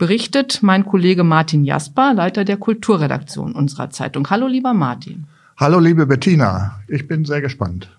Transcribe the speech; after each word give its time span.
berichtet 0.00 0.62
mein 0.62 0.86
Kollege 0.86 1.24
Martin 1.24 1.62
Jasper, 1.62 2.14
Leiter 2.14 2.46
der 2.46 2.56
Kulturredaktion 2.56 3.52
unserer 3.52 3.90
Zeitung. 3.90 4.30
Hallo, 4.30 4.46
lieber 4.46 4.72
Martin. 4.72 5.26
Hallo, 5.58 5.78
liebe 5.78 6.06
Bettina. 6.06 6.80
Ich 6.88 7.06
bin 7.06 7.26
sehr 7.26 7.42
gespannt. 7.42 7.90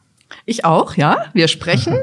Ich 0.47 0.66
auch, 0.66 0.95
ja. 0.95 1.25
Wir 1.33 1.47
sprechen 1.47 1.95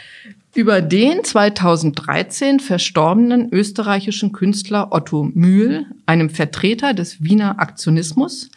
über 0.54 0.82
den 0.82 1.24
2013 1.24 2.60
verstorbenen 2.60 3.48
österreichischen 3.50 4.32
Künstler 4.32 4.92
Otto 4.92 5.30
Mühl, 5.32 5.86
einem 6.04 6.28
Vertreter 6.28 6.92
des 6.92 7.24
Wiener 7.24 7.58
Aktionismus, 7.58 8.50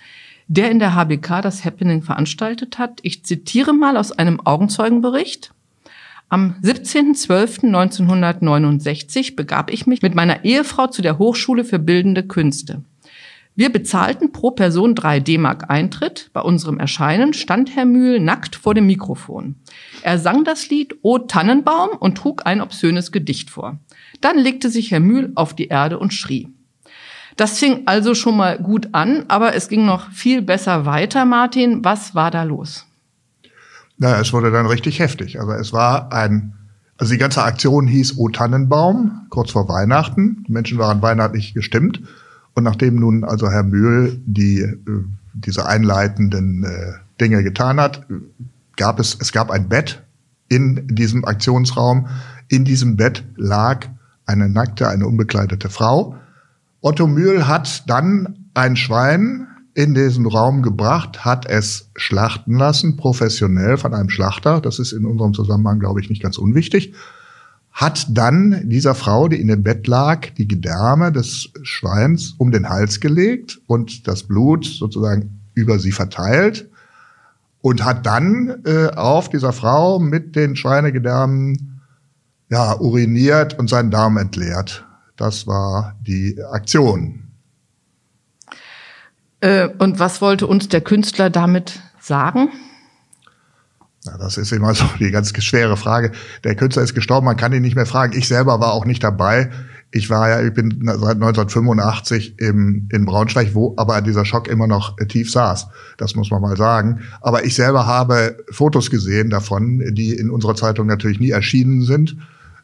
der 0.47 0.69
in 0.71 0.79
der 0.79 0.93
HBK 0.93 1.41
das 1.41 1.63
Happening 1.63 2.01
veranstaltet 2.01 2.79
hat. 2.79 2.99
Ich 3.01 3.23
zitiere 3.23 3.73
mal 3.73 3.95
aus 3.95 4.11
einem 4.11 4.41
Augenzeugenbericht. 4.41 5.53
Am 6.31 6.55
17.12.1969 6.63 9.35
begab 9.35 9.69
ich 9.69 9.85
mich 9.85 10.01
mit 10.01 10.15
meiner 10.15 10.45
Ehefrau 10.45 10.87
zu 10.87 11.01
der 11.01 11.17
Hochschule 11.17 11.65
für 11.65 11.77
Bildende 11.77 12.25
Künste. 12.25 12.85
Wir 13.53 13.69
bezahlten 13.69 14.31
pro 14.31 14.51
Person 14.51 14.95
drei 14.95 15.19
D-Mark 15.19 15.69
Eintritt. 15.69 16.29
Bei 16.31 16.39
unserem 16.39 16.79
Erscheinen 16.79 17.33
stand 17.33 17.75
Herr 17.75 17.83
Mühl 17.83 18.21
nackt 18.21 18.55
vor 18.55 18.73
dem 18.73 18.87
Mikrofon. 18.87 19.55
Er 20.03 20.19
sang 20.19 20.45
das 20.45 20.69
Lied 20.69 20.95
O 21.01 21.17
Tannenbaum 21.17 21.97
und 21.99 22.17
trug 22.17 22.45
ein 22.45 22.61
obszönes 22.61 23.11
Gedicht 23.11 23.49
vor. 23.49 23.81
Dann 24.21 24.37
legte 24.37 24.69
sich 24.69 24.91
Herr 24.91 25.01
Mühl 25.01 25.33
auf 25.35 25.53
die 25.53 25.67
Erde 25.67 25.99
und 25.99 26.13
schrie. 26.13 26.47
Das 27.35 27.59
fing 27.59 27.81
also 27.87 28.15
schon 28.15 28.37
mal 28.37 28.57
gut 28.57 28.87
an, 28.93 29.25
aber 29.27 29.53
es 29.53 29.67
ging 29.67 29.85
noch 29.85 30.09
viel 30.11 30.41
besser 30.41 30.85
weiter, 30.85 31.25
Martin. 31.25 31.83
Was 31.83 32.15
war 32.15 32.31
da 32.31 32.43
los? 32.43 32.85
Na, 34.01 34.19
es 34.19 34.33
wurde 34.33 34.49
dann 34.49 34.65
richtig 34.65 34.97
heftig. 34.97 35.39
Also 35.39 35.51
es 35.51 35.73
war 35.73 36.11
ein, 36.11 36.53
also 36.97 37.13
die 37.13 37.19
ganze 37.19 37.43
Aktion 37.43 37.85
hieß 37.85 38.17
O 38.17 38.29
Tannenbaum, 38.29 39.27
kurz 39.29 39.51
vor 39.51 39.69
Weihnachten. 39.69 40.43
Die 40.47 40.51
Menschen 40.51 40.79
waren 40.79 41.03
weihnachtlich 41.03 41.53
gestimmt. 41.53 42.01
Und 42.55 42.63
nachdem 42.63 42.95
nun 42.95 43.23
also 43.23 43.51
Herr 43.51 43.61
Mühl 43.61 44.19
die, 44.25 44.61
äh, 44.61 44.77
diese 45.35 45.67
einleitenden 45.67 46.63
äh, 46.63 46.93
Dinge 47.19 47.43
getan 47.43 47.79
hat, 47.79 48.07
gab 48.75 48.99
es, 48.99 49.15
es 49.21 49.31
gab 49.31 49.51
ein 49.51 49.69
Bett 49.69 50.01
in 50.49 50.87
diesem 50.87 51.23
Aktionsraum. 51.23 52.07
In 52.47 52.65
diesem 52.65 52.97
Bett 52.97 53.23
lag 53.35 53.85
eine 54.25 54.49
nackte, 54.49 54.87
eine 54.87 55.05
unbekleidete 55.05 55.69
Frau. 55.69 56.15
Otto 56.81 57.05
Mühl 57.05 57.47
hat 57.47 57.87
dann 57.87 58.47
ein 58.55 58.75
Schwein 58.77 59.45
in 59.73 59.93
diesen 59.93 60.25
Raum 60.25 60.61
gebracht, 60.61 61.23
hat 61.23 61.45
es 61.49 61.89
schlachten 61.95 62.57
lassen, 62.57 62.97
professionell 62.97 63.77
von 63.77 63.93
einem 63.93 64.09
Schlachter. 64.09 64.59
Das 64.59 64.79
ist 64.79 64.91
in 64.91 65.05
unserem 65.05 65.33
Zusammenhang, 65.33 65.79
glaube 65.79 66.01
ich, 66.01 66.09
nicht 66.09 66.21
ganz 66.21 66.37
unwichtig. 66.37 66.93
Hat 67.71 68.05
dann 68.09 68.69
dieser 68.69 68.95
Frau, 68.95 69.29
die 69.29 69.39
in 69.39 69.47
dem 69.47 69.63
Bett 69.63 69.87
lag, 69.87 70.29
die 70.37 70.47
Gedärme 70.47 71.11
des 71.11 71.49
Schweins 71.63 72.35
um 72.37 72.51
den 72.51 72.67
Hals 72.67 72.99
gelegt 72.99 73.61
und 73.65 74.07
das 74.07 74.23
Blut 74.23 74.65
sozusagen 74.65 75.39
über 75.53 75.79
sie 75.79 75.93
verteilt 75.93 76.69
und 77.61 77.85
hat 77.85 78.05
dann 78.05 78.61
äh, 78.65 78.87
auf 78.87 79.29
dieser 79.29 79.53
Frau 79.53 79.99
mit 79.99 80.35
den 80.35 80.55
Schweinegedärmen 80.55 81.81
ja, 82.49 82.77
uriniert 82.77 83.57
und 83.57 83.69
seinen 83.69 83.91
Darm 83.91 84.17
entleert. 84.17 84.85
Das 85.15 85.47
war 85.47 85.95
die 86.05 86.37
Aktion. 86.51 87.20
Äh, 89.41 89.69
und 89.77 89.99
was 89.99 90.21
wollte 90.21 90.47
uns 90.47 90.69
der 90.69 90.81
Künstler 90.81 91.29
damit 91.29 91.79
sagen? 91.99 92.49
Ja, 94.05 94.17
das 94.17 94.37
ist 94.37 94.51
immer 94.51 94.73
so 94.73 94.85
die 94.99 95.11
ganz 95.11 95.31
schwere 95.43 95.77
Frage. 95.77 96.11
Der 96.43 96.55
Künstler 96.55 96.83
ist 96.83 96.95
gestorben, 96.95 97.25
man 97.25 97.37
kann 97.37 97.53
ihn 97.53 97.61
nicht 97.61 97.75
mehr 97.75 97.85
fragen. 97.85 98.17
Ich 98.17 98.27
selber 98.27 98.59
war 98.59 98.73
auch 98.73 98.85
nicht 98.85 99.03
dabei. 99.03 99.51
Ich 99.91 100.09
war 100.09 100.29
ja, 100.29 100.41
ich 100.41 100.53
bin 100.53 100.79
seit 100.85 101.15
1985 101.15 102.39
im, 102.39 102.87
in 102.91 103.05
Braunschweig, 103.05 103.53
wo 103.53 103.73
aber 103.77 104.01
dieser 104.01 104.23
Schock 104.23 104.47
immer 104.47 104.65
noch 104.65 104.95
tief 105.09 105.29
saß. 105.29 105.67
Das 105.97 106.15
muss 106.15 106.31
man 106.31 106.41
mal 106.41 106.55
sagen. 106.55 107.01
Aber 107.19 107.43
ich 107.43 107.55
selber 107.55 107.85
habe 107.85 108.37
Fotos 108.49 108.89
gesehen 108.89 109.29
davon, 109.29 109.83
die 109.93 110.13
in 110.13 110.29
unserer 110.29 110.55
Zeitung 110.55 110.87
natürlich 110.87 111.19
nie 111.19 111.31
erschienen 111.31 111.83
sind 111.83 112.15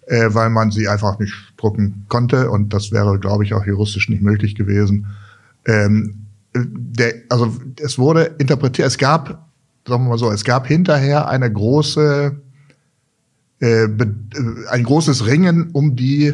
äh, 0.08 0.34
weil 0.34 0.50
man 0.50 0.72
sie 0.72 0.88
einfach 0.88 1.20
nicht 1.20 1.34
drucken 1.58 2.06
konnte 2.08 2.50
und 2.50 2.74
das 2.74 2.92
wäre, 2.92 3.20
glaube 3.20 3.44
ich, 3.44 3.54
auch 3.54 3.66
juristisch 3.66 4.10
nicht 4.10 4.22
möglich 4.22 4.56
gewesen. 4.56 5.08
Ähm, 5.66 6.27
der, 6.66 7.14
also 7.30 7.56
es 7.80 7.98
wurde 7.98 8.36
interpretiert, 8.38 8.88
es 8.88 8.98
gab, 8.98 9.50
sagen 9.88 10.04
wir 10.04 10.10
mal 10.10 10.18
so, 10.18 10.32
es 10.32 10.44
gab 10.44 10.68
hinterher 10.68 11.28
eine 11.28 11.52
große, 11.52 12.42
äh, 13.62 13.84
äh, 13.84 13.88
ein 14.70 14.84
großes 14.84 15.26
Ringen 15.26 15.72
um 15.72 15.96
die 15.96 16.34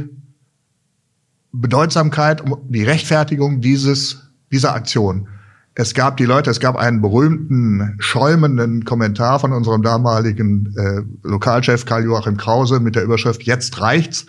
Bedeutsamkeit, 1.52 2.42
um 2.42 2.58
die 2.70 2.84
Rechtfertigung 2.84 3.62
dieses, 3.62 4.32
dieser 4.52 4.74
Aktion 4.74 5.28
es 5.76 5.94
gab 5.94 6.18
die 6.18 6.26
Leute, 6.26 6.52
es 6.52 6.60
gab 6.60 6.76
einen 6.76 7.02
berühmten, 7.02 7.96
schäumenden 8.00 8.86
Kommentar 8.86 9.40
von 9.40 9.54
unserem 9.54 9.82
damaligen 9.82 10.74
äh, 10.78 11.02
Lokalchef 11.28 11.86
Karl-Joachim 11.86 12.38
Krause 12.38 12.80
mit 12.80 12.96
der 12.96 13.04
Überschrift 13.04 13.44
Jetzt 13.44 13.82
reicht's. 13.82 14.28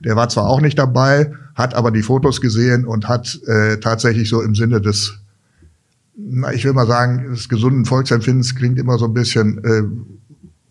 Der 0.00 0.16
war 0.16 0.28
zwar 0.28 0.46
auch 0.46 0.60
nicht 0.60 0.78
dabei, 0.78 1.32
hat 1.54 1.74
aber 1.74 1.90
die 1.90 2.02
Fotos 2.02 2.40
gesehen 2.40 2.86
und 2.86 3.08
hat 3.08 3.38
äh, 3.46 3.78
tatsächlich 3.78 4.28
so 4.28 4.40
im 4.40 4.54
Sinne 4.54 4.80
des, 4.80 5.18
na, 6.16 6.52
ich 6.52 6.64
will 6.64 6.72
mal 6.72 6.86
sagen, 6.86 7.30
des 7.30 7.48
gesunden 7.48 7.84
Volksempfindens 7.84 8.54
klingt 8.54 8.78
immer 8.78 8.98
so 8.98 9.04
ein 9.06 9.14
bisschen 9.14 9.62
äh, 9.64 9.82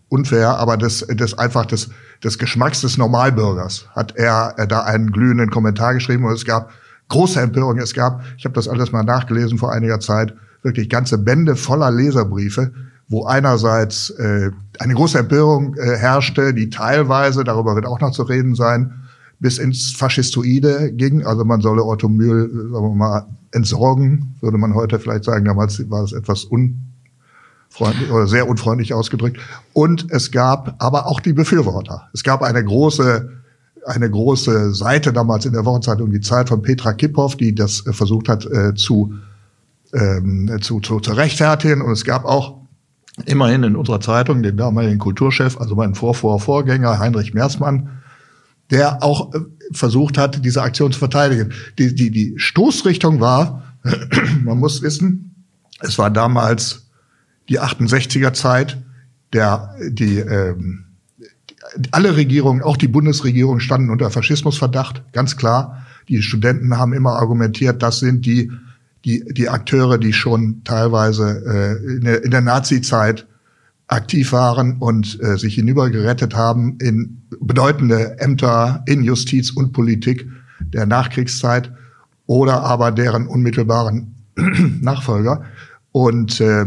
unfair, 0.08 0.58
aber 0.58 0.76
das, 0.76 1.06
das 1.16 1.38
einfach 1.38 1.66
des, 1.66 1.90
des 2.22 2.38
Geschmacks 2.38 2.80
des 2.80 2.98
Normalbürgers 2.98 3.86
hat 3.94 4.16
er, 4.16 4.54
er 4.56 4.66
da 4.66 4.82
einen 4.82 5.12
glühenden 5.12 5.50
Kommentar 5.50 5.94
geschrieben 5.94 6.24
und 6.24 6.32
es 6.32 6.44
gab 6.44 6.70
große 7.08 7.40
Empörung. 7.40 7.78
Es 7.78 7.94
gab, 7.94 8.22
ich 8.36 8.44
habe 8.44 8.54
das 8.54 8.68
alles 8.68 8.92
mal 8.92 9.04
nachgelesen 9.04 9.58
vor 9.58 9.72
einiger 9.72 10.00
Zeit, 10.00 10.34
wirklich 10.62 10.88
ganze 10.88 11.18
Bände 11.18 11.54
voller 11.54 11.90
Leserbriefe, 11.90 12.72
wo 13.08 13.24
einerseits 13.24 14.10
äh, 14.10 14.50
eine 14.80 14.94
große 14.94 15.18
Empörung 15.18 15.76
äh, 15.76 15.96
herrschte, 15.96 16.54
die 16.54 16.70
teilweise, 16.70 17.44
darüber 17.44 17.76
wird 17.76 17.86
auch 17.86 18.00
noch 18.00 18.10
zu 18.10 18.24
reden 18.24 18.56
sein, 18.56 18.92
bis 19.38 19.58
ins 19.58 19.92
Faschistoide 19.92 20.92
ging. 20.92 21.24
Also 21.24 21.44
man 21.44 21.60
solle 21.60 21.84
Otto 21.84 22.08
Mühl, 22.08 22.50
sagen 22.72 22.72
wir 22.72 22.94
mal, 22.94 23.26
entsorgen, 23.52 24.36
würde 24.40 24.58
man 24.58 24.74
heute 24.74 24.98
vielleicht 24.98 25.24
sagen. 25.24 25.44
Damals 25.44 25.88
war 25.90 26.02
es 26.02 26.12
etwas 26.12 26.44
unfreundlich 26.44 28.10
oder 28.10 28.26
sehr 28.26 28.48
unfreundlich 28.48 28.94
ausgedrückt. 28.94 29.40
Und 29.72 30.06
es 30.10 30.30
gab 30.30 30.82
aber 30.82 31.06
auch 31.06 31.20
die 31.20 31.32
Befürworter. 31.32 32.08
Es 32.12 32.22
gab 32.22 32.42
eine 32.42 32.64
große 32.64 33.30
eine 33.86 34.10
große 34.10 34.74
Seite 34.74 35.12
damals 35.12 35.46
in 35.46 35.52
der 35.52 35.64
Wochenzeitung 35.64 36.10
Die 36.10 36.20
Zeit 36.20 36.48
von 36.48 36.62
Petra 36.62 36.92
Kipphoff, 36.92 37.36
die 37.36 37.54
das 37.54 37.86
äh, 37.86 37.92
versucht 37.92 38.28
hat 38.28 38.44
äh, 38.46 38.74
zu, 38.74 39.14
ähm, 39.94 40.58
zu, 40.60 40.80
zu, 40.80 41.00
zu 41.00 41.12
rechtfertigen. 41.12 41.82
Und 41.82 41.92
es 41.92 42.04
gab 42.04 42.24
auch 42.24 42.56
immerhin 43.24 43.62
in 43.62 43.76
unserer 43.76 44.00
Zeitung 44.00 44.42
den 44.42 44.56
damaligen 44.56 44.98
Kulturchef, 44.98 45.58
also 45.58 45.74
meinen 45.74 45.94
Vorvorvorgänger 45.94 46.98
Heinrich 46.98 47.32
Meersmann, 47.32 47.95
der 48.70 49.02
auch 49.02 49.34
äh, 49.34 49.40
versucht 49.72 50.18
hat, 50.18 50.44
diese 50.44 50.62
Aktion 50.62 50.92
zu 50.92 50.98
verteidigen. 50.98 51.52
Die, 51.78 51.94
die, 51.94 52.10
die 52.10 52.34
Stoßrichtung 52.36 53.20
war, 53.20 53.62
man 54.44 54.58
muss 54.58 54.82
wissen, 54.82 55.44
es 55.80 55.98
war 55.98 56.10
damals 56.10 56.88
die 57.48 57.60
68er 57.60 58.32
Zeit, 58.32 58.82
der, 59.32 59.74
die, 59.90 60.18
ähm, 60.18 60.84
alle 61.90 62.16
Regierungen, 62.16 62.62
auch 62.62 62.76
die 62.76 62.88
Bundesregierung, 62.88 63.60
standen 63.60 63.90
unter 63.90 64.10
Faschismusverdacht, 64.10 65.12
ganz 65.12 65.36
klar. 65.36 65.86
Die 66.08 66.22
Studenten 66.22 66.76
haben 66.76 66.92
immer 66.92 67.16
argumentiert, 67.16 67.82
das 67.82 67.98
sind 67.98 68.24
die, 68.26 68.50
die, 69.04 69.24
die 69.32 69.48
Akteure, 69.48 69.98
die 69.98 70.12
schon 70.12 70.62
teilweise 70.64 71.42
äh, 71.46 71.96
in 71.96 72.00
der, 72.02 72.24
in 72.24 72.30
der 72.30 72.40
Nazi-Zeit 72.40 73.26
aktiv 73.88 74.32
waren 74.32 74.78
und 74.78 75.18
äh, 75.22 75.36
sich 75.36 75.54
hinübergerettet 75.54 76.34
haben 76.34 76.78
in 76.80 77.22
bedeutende 77.40 78.18
Ämter 78.18 78.82
in 78.86 79.02
Justiz 79.02 79.50
und 79.50 79.72
Politik 79.72 80.28
der 80.60 80.86
Nachkriegszeit 80.86 81.72
oder 82.26 82.62
aber 82.62 82.90
deren 82.90 83.28
unmittelbaren 83.28 84.14
Nachfolger. 84.80 85.44
Und 85.92 86.40
äh, 86.40 86.66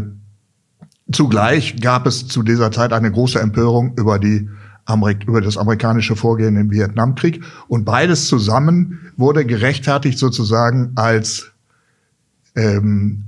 zugleich 1.12 1.82
gab 1.82 2.08
es 2.08 2.28
zu 2.28 2.44
dieser 2.44 2.72
Zeit 2.72 2.94
eine 2.94 3.12
große 3.12 3.40
Empörung 3.40 3.96
über 3.98 4.18
die 4.20 4.50
Amerik 4.86 5.26
über 5.28 5.40
das 5.40 5.58
amerikanische 5.58 6.16
Vorgehen 6.16 6.56
im 6.58 6.72
Vietnamkrieg. 6.72 7.44
Und 7.68 7.86
beides 7.86 8.28
zusammen 8.28 9.12
wurde 9.18 9.46
gerechtfertigt 9.46 10.18
sozusagen 10.18 10.94
als 10.96 11.52
ähm, 12.56 13.26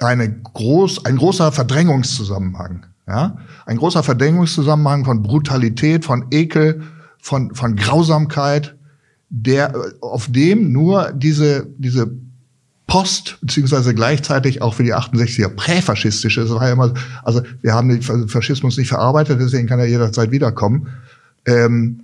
eine 0.00 0.30
groß, 0.30 1.04
ein 1.04 1.16
großer 1.16 1.52
Verdrängungszusammenhang. 1.52 2.86
Ja? 3.06 3.38
Ein 3.66 3.76
großer 3.76 4.02
Verdrängungszusammenhang 4.02 5.04
von 5.04 5.22
Brutalität, 5.22 6.04
von 6.04 6.26
Ekel, 6.30 6.82
von, 7.18 7.54
von 7.54 7.76
Grausamkeit, 7.76 8.76
der, 9.28 9.74
auf 10.00 10.26
dem 10.30 10.72
nur 10.72 11.12
diese, 11.12 11.66
diese 11.78 12.10
Post, 12.86 13.38
beziehungsweise 13.40 13.94
gleichzeitig 13.94 14.62
auch 14.62 14.74
für 14.74 14.82
die 14.82 14.94
68er 14.94 15.48
präfaschistische, 15.48 16.40
das 16.40 16.50
war 16.50 16.66
ja 16.66 16.72
immer, 16.72 16.92
also 17.22 17.42
wir 17.60 17.72
haben 17.72 17.88
den 17.88 18.28
Faschismus 18.28 18.76
nicht 18.76 18.88
verarbeitet, 18.88 19.40
deswegen 19.40 19.68
kann 19.68 19.78
er 19.78 19.86
jederzeit 19.86 20.32
wiederkommen, 20.32 20.88
ähm, 21.46 22.00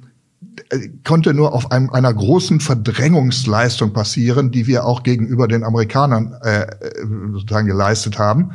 konnte 1.05 1.35
nur 1.35 1.53
auf 1.55 1.71
einem, 1.71 1.91
einer 1.91 2.13
großen 2.13 2.61
Verdrängungsleistung 2.61 3.93
passieren, 3.93 4.51
die 4.51 4.67
wir 4.67 4.85
auch 4.85 5.03
gegenüber 5.03 5.49
den 5.49 5.65
Amerikanern 5.65 6.35
äh, 6.43 6.67
sozusagen 7.33 7.67
geleistet 7.67 8.19
haben. 8.19 8.53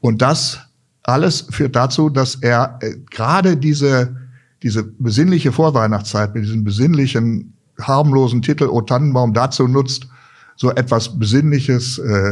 Und 0.00 0.22
das 0.22 0.60
alles 1.02 1.46
führt 1.50 1.76
dazu, 1.76 2.10
dass 2.10 2.36
er 2.36 2.78
äh, 2.80 2.96
gerade 3.10 3.56
diese, 3.56 4.16
diese 4.62 4.82
besinnliche 4.82 5.52
Vorweihnachtszeit 5.52 6.34
mit 6.34 6.44
diesem 6.44 6.64
besinnlichen, 6.64 7.54
harmlosen 7.80 8.42
Titel 8.42 8.64
O 8.64 8.80
Tannenbaum 8.80 9.32
dazu 9.32 9.68
nutzt, 9.68 10.08
so 10.56 10.70
etwas 10.70 11.18
Besinnliches, 11.18 11.98
äh, 11.98 12.30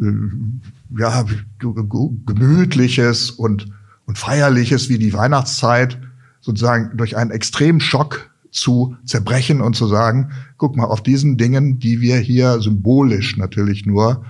äh, 0.00 0.12
ja, 0.98 1.24
gemütliches 1.58 3.30
und, 3.30 3.66
und 4.06 4.18
feierliches 4.18 4.88
wie 4.88 4.98
die 4.98 5.12
Weihnachtszeit 5.12 5.98
sozusagen 6.46 6.96
durch 6.96 7.16
einen 7.16 7.30
extremen 7.30 7.80
Schock 7.80 8.30
zu 8.50 8.96
zerbrechen 9.04 9.60
und 9.60 9.76
zu 9.76 9.86
sagen, 9.86 10.30
guck 10.56 10.76
mal, 10.76 10.84
auf 10.84 11.02
diesen 11.02 11.36
Dingen, 11.36 11.78
die 11.78 12.00
wir 12.00 12.16
hier 12.16 12.60
symbolisch 12.62 13.36
natürlich 13.36 13.84
nur, 13.84 14.24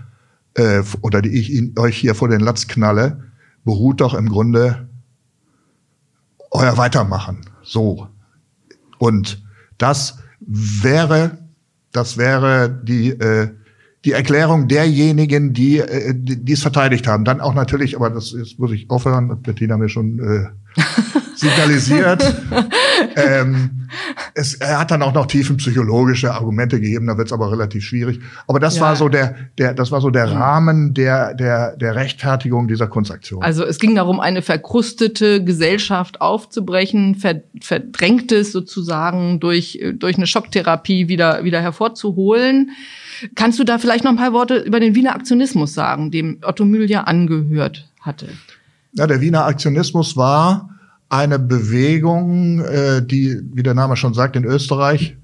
äh, 0.54 0.82
oder 1.02 1.22
die 1.22 1.38
ich 1.38 1.52
in, 1.52 1.78
euch 1.78 1.96
hier 1.96 2.14
vor 2.16 2.28
den 2.28 2.40
Latz 2.40 2.66
knalle, 2.66 3.22
beruht 3.64 4.00
doch 4.00 4.14
im 4.14 4.28
Grunde 4.28 4.88
euer 6.50 6.76
Weitermachen. 6.76 7.42
So. 7.62 8.08
Und 8.98 9.44
das 9.78 10.18
wäre 10.40 11.38
das 11.96 12.18
wäre 12.18 12.68
die, 12.68 13.08
äh, 13.08 13.48
die 14.04 14.12
Erklärung 14.12 14.68
derjenigen, 14.68 15.54
die, 15.54 15.78
äh, 15.78 16.12
die 16.14 16.52
es 16.52 16.60
verteidigt 16.60 17.06
haben. 17.06 17.24
Dann 17.24 17.40
auch 17.40 17.54
natürlich, 17.54 17.96
aber 17.96 18.10
das 18.10 18.32
jetzt 18.32 18.58
muss 18.58 18.70
ich 18.72 18.90
aufhören, 18.90 19.40
Bettina 19.42 19.78
mir 19.78 19.88
schon 19.88 20.18
äh, 20.18 20.46
signalisiert. 21.36 22.22
ähm, 23.16 23.88
es, 24.34 24.54
er 24.54 24.80
hat 24.80 24.90
dann 24.90 25.02
auch 25.02 25.12
noch 25.12 25.26
tiefenpsychologische 25.26 26.32
Argumente 26.32 26.80
gegeben, 26.80 27.06
da 27.06 27.16
wird 27.16 27.28
es 27.28 27.32
aber 27.32 27.50
relativ 27.50 27.84
schwierig. 27.84 28.20
Aber 28.46 28.58
das 28.58 28.76
ja. 28.76 28.82
war 28.82 28.96
so 28.96 29.08
der, 29.08 29.36
der, 29.58 29.74
das 29.74 29.92
war 29.92 30.00
so 30.00 30.10
der 30.10 30.30
Rahmen 30.32 30.94
der, 30.94 31.34
der, 31.34 31.76
der 31.76 31.94
Rechtfertigung 31.94 32.68
dieser 32.68 32.86
Kunstaktion. 32.86 33.42
Also 33.42 33.64
es 33.64 33.78
ging 33.78 33.94
darum, 33.94 34.20
eine 34.20 34.42
verkrustete 34.42 35.44
Gesellschaft 35.44 36.20
aufzubrechen, 36.20 37.16
verdrängtes 37.60 38.52
sozusagen 38.52 39.40
durch, 39.40 39.80
durch 39.94 40.16
eine 40.16 40.26
Schocktherapie 40.26 41.08
wieder, 41.08 41.44
wieder 41.44 41.60
hervorzuholen. 41.60 42.70
Kannst 43.34 43.58
du 43.58 43.64
da 43.64 43.78
vielleicht 43.78 44.04
noch 44.04 44.10
ein 44.10 44.18
paar 44.18 44.32
Worte 44.32 44.56
über 44.58 44.80
den 44.80 44.94
Wiener 44.94 45.14
Aktionismus 45.14 45.74
sagen, 45.74 46.10
dem 46.10 46.38
Otto 46.42 46.64
Mühl 46.64 46.90
ja 46.90 47.02
angehört 47.04 47.88
hatte? 48.00 48.28
Ja, 48.92 49.06
der 49.06 49.20
Wiener 49.20 49.44
Aktionismus 49.44 50.16
war 50.16 50.75
eine 51.08 51.38
Bewegung, 51.38 52.60
äh, 52.60 53.04
die, 53.04 53.40
wie 53.52 53.62
der 53.62 53.74
Name 53.74 53.96
schon 53.96 54.14
sagt, 54.14 54.36
in 54.36 54.44
Österreich 54.44 55.16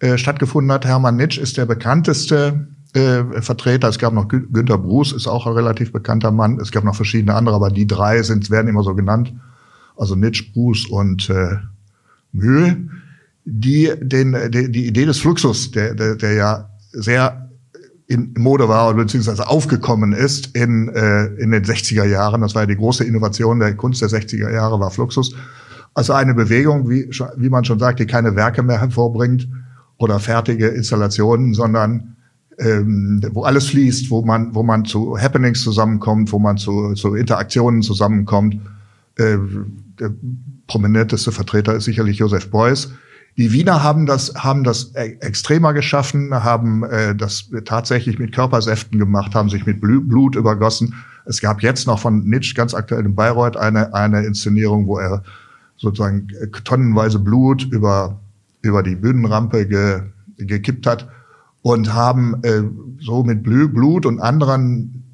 äh, 0.00 0.18
stattgefunden 0.18 0.72
hat. 0.72 0.84
Hermann 0.84 1.16
Nitsch 1.16 1.38
ist 1.38 1.56
der 1.56 1.66
bekannteste 1.66 2.66
äh, 2.94 3.40
Vertreter. 3.40 3.88
Es 3.88 3.98
gab 3.98 4.12
noch 4.12 4.28
Gü 4.28 4.46
Günter 4.52 4.78
Bruce, 4.78 5.12
ist 5.12 5.26
auch 5.26 5.46
ein 5.46 5.52
relativ 5.52 5.92
bekannter 5.92 6.30
Mann. 6.30 6.58
Es 6.60 6.72
gab 6.72 6.84
noch 6.84 6.96
verschiedene 6.96 7.34
andere, 7.34 7.54
aber 7.54 7.70
die 7.70 7.86
drei 7.86 8.22
sind, 8.22 8.50
werden 8.50 8.68
immer 8.68 8.82
so 8.82 8.94
genannt. 8.94 9.32
Also 9.96 10.16
Nitsch, 10.16 10.52
Bruce 10.52 10.86
und 10.86 11.30
äh, 11.30 11.56
Mühl, 12.32 12.88
die 13.44 13.92
den, 14.00 14.36
die, 14.50 14.70
die 14.70 14.86
Idee 14.86 15.04
des 15.04 15.18
Fluxus, 15.18 15.70
der, 15.70 15.94
der, 15.94 16.16
der 16.16 16.32
ja 16.32 16.70
sehr 16.92 17.41
in 18.12 18.34
Mode 18.36 18.68
war 18.68 18.92
beziehungsweise 18.94 19.48
aufgekommen 19.48 20.12
ist 20.12 20.54
in, 20.54 20.88
äh, 20.90 21.26
in 21.36 21.50
den 21.50 21.64
60er 21.64 22.04
Jahren. 22.04 22.42
Das 22.42 22.54
war 22.54 22.62
ja 22.62 22.66
die 22.66 22.76
große 22.76 23.04
Innovation 23.04 23.58
der 23.58 23.74
Kunst 23.74 24.02
der 24.02 24.10
60er 24.10 24.52
Jahre, 24.52 24.78
war 24.78 24.90
Fluxus. 24.90 25.34
Also 25.94 26.12
eine 26.12 26.34
Bewegung, 26.34 26.90
wie, 26.90 27.10
wie 27.36 27.48
man 27.48 27.64
schon 27.64 27.78
sagt, 27.78 28.00
die 28.00 28.06
keine 28.06 28.36
Werke 28.36 28.62
mehr 28.62 28.80
hervorbringt 28.80 29.48
oder 29.96 30.20
fertige 30.20 30.68
Installationen, 30.68 31.54
sondern 31.54 32.16
ähm, 32.58 33.22
wo 33.32 33.44
alles 33.44 33.68
fließt, 33.68 34.10
wo 34.10 34.22
man, 34.22 34.54
wo 34.54 34.62
man 34.62 34.84
zu 34.84 35.18
Happenings 35.18 35.62
zusammenkommt, 35.62 36.32
wo 36.32 36.38
man 36.38 36.58
zu, 36.58 36.92
zu 36.92 37.14
Interaktionen 37.14 37.80
zusammenkommt. 37.80 38.56
Äh, 39.16 39.38
der 39.98 40.12
prominenteste 40.66 41.32
Vertreter 41.32 41.74
ist 41.74 41.84
sicherlich 41.84 42.18
Josef 42.18 42.50
Beuys 42.50 42.92
die 43.36 43.52
Wiener 43.52 43.82
haben 43.82 44.06
das, 44.06 44.34
haben 44.34 44.64
das 44.64 44.94
e-, 44.94 45.16
extremer 45.20 45.72
geschaffen, 45.72 46.32
haben 46.32 46.84
äh, 46.84 47.14
das 47.14 47.50
tatsächlich 47.64 48.18
mit 48.18 48.32
Körpersäften 48.32 48.98
gemacht, 48.98 49.34
haben 49.34 49.48
sich 49.48 49.64
mit 49.66 49.80
Blut 49.80 50.36
übergossen. 50.36 50.94
Es 51.24 51.40
gab 51.40 51.62
jetzt 51.62 51.86
noch 51.86 51.98
von 51.98 52.24
Nitsch 52.24 52.54
ganz 52.54 52.74
aktuell 52.74 53.04
in 53.04 53.14
Bayreuth 53.14 53.56
eine, 53.56 53.94
eine 53.94 54.24
Inszenierung, 54.24 54.86
wo 54.86 54.98
er 54.98 55.22
sozusagen 55.76 56.28
tonnenweise 56.64 57.18
Blut 57.18 57.64
über, 57.64 58.20
über 58.60 58.82
die 58.82 58.96
Bühnenrampe 58.96 59.66
ge, 59.66 60.02
gekippt 60.36 60.86
hat 60.86 61.08
und 61.62 61.94
haben 61.94 62.42
äh, 62.42 62.62
so 63.00 63.22
mit 63.24 63.42
Blut 63.42 64.04
und 64.04 64.20
anderen 64.20 65.04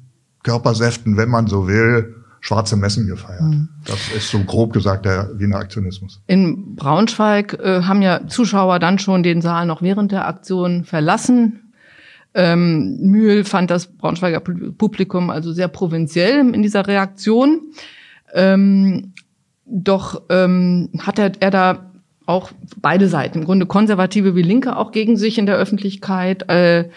Körpersäften, 0.43 1.15
wenn 1.17 1.29
man 1.29 1.47
so 1.47 1.67
will, 1.67 2.15
schwarze 2.41 2.75
Messen 2.75 3.07
gefeiert. 3.07 3.41
Mhm. 3.41 3.69
Das 3.85 4.11
ist 4.15 4.29
so 4.29 4.39
grob 4.39 4.73
gesagt 4.73 5.05
der 5.05 5.29
Wiener 5.39 5.57
Aktionismus. 5.57 6.21
In 6.27 6.75
Braunschweig 6.75 7.59
äh, 7.59 7.83
haben 7.83 8.01
ja 8.01 8.27
Zuschauer 8.27 8.79
dann 8.79 8.99
schon 8.99 9.23
den 9.23 9.41
Saal 9.41 9.65
noch 9.65 9.81
während 9.81 10.11
der 10.11 10.27
Aktion 10.27 10.83
verlassen. 10.83 11.73
Ähm, 12.33 12.97
Mühl 13.01 13.43
fand 13.43 13.71
das 13.71 13.87
Braunschweiger 13.87 14.39
Publikum 14.39 15.29
also 15.29 15.51
sehr 15.51 15.67
provinziell 15.67 16.39
in 16.53 16.61
dieser 16.61 16.87
Reaktion. 16.87 17.71
Ähm, 18.33 19.13
doch 19.65 20.23
ähm, 20.29 20.89
hat 20.99 21.19
er, 21.19 21.31
er 21.39 21.51
da 21.51 21.91
auch 22.25 22.51
beide 22.77 23.07
Seiten, 23.07 23.39
im 23.39 23.45
Grunde 23.45 23.65
Konservative 23.65 24.35
wie 24.35 24.43
Linke, 24.43 24.77
auch 24.77 24.91
gegen 24.91 25.17
sich 25.17 25.39
in 25.39 25.47
der 25.47 25.57
Öffentlichkeit. 25.57 26.47
Äh, 26.47 26.89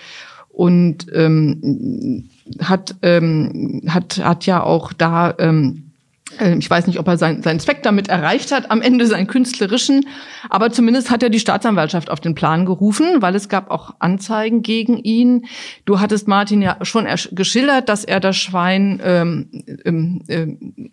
und 0.53 1.07
ähm, 1.15 2.29
hat, 2.61 2.97
ähm, 3.03 3.83
hat, 3.89 4.19
hat 4.23 4.47
ja 4.47 4.63
auch 4.63 4.93
da 4.93 5.35
ähm, 5.39 5.93
ähm, 6.39 6.59
ich 6.59 6.71
weiß 6.71 6.87
nicht, 6.87 6.99
ob 6.99 7.07
er 7.09 7.19
seinen, 7.19 7.43
seinen 7.43 7.61
Zweck 7.61 7.83
damit 7.83 8.09
erreicht 8.09 8.53
hat, 8.53 8.71
am 8.71 8.83
Ende 8.83 9.07
seinen 9.07 9.27
künstlerischen, 9.27 10.07
aber 10.49 10.71
zumindest 10.71 11.11
hat 11.11 11.23
er 11.23 11.31
die 11.31 11.41
Staatsanwaltschaft 11.41 12.11
auf 12.11 12.21
den 12.21 12.35
Plan 12.35 12.67
gerufen, 12.67 13.21
weil 13.21 13.35
es 13.35 13.49
gab 13.49 13.71
auch 13.71 13.95
Anzeigen 13.99 14.63
gegen 14.63 14.99
ihn. 14.99 15.47
Du 15.85 16.01
hattest 16.01 16.29
Martin 16.29 16.63
ja 16.63 16.77
schon 16.83 17.07
geschildert, 17.33 17.89
dass 17.89 18.05
er 18.05 18.21
das 18.21 18.37
Schwein 18.37 19.01
ähm, 19.05 19.49
ähm, 19.85 20.23
äh, 20.29 20.47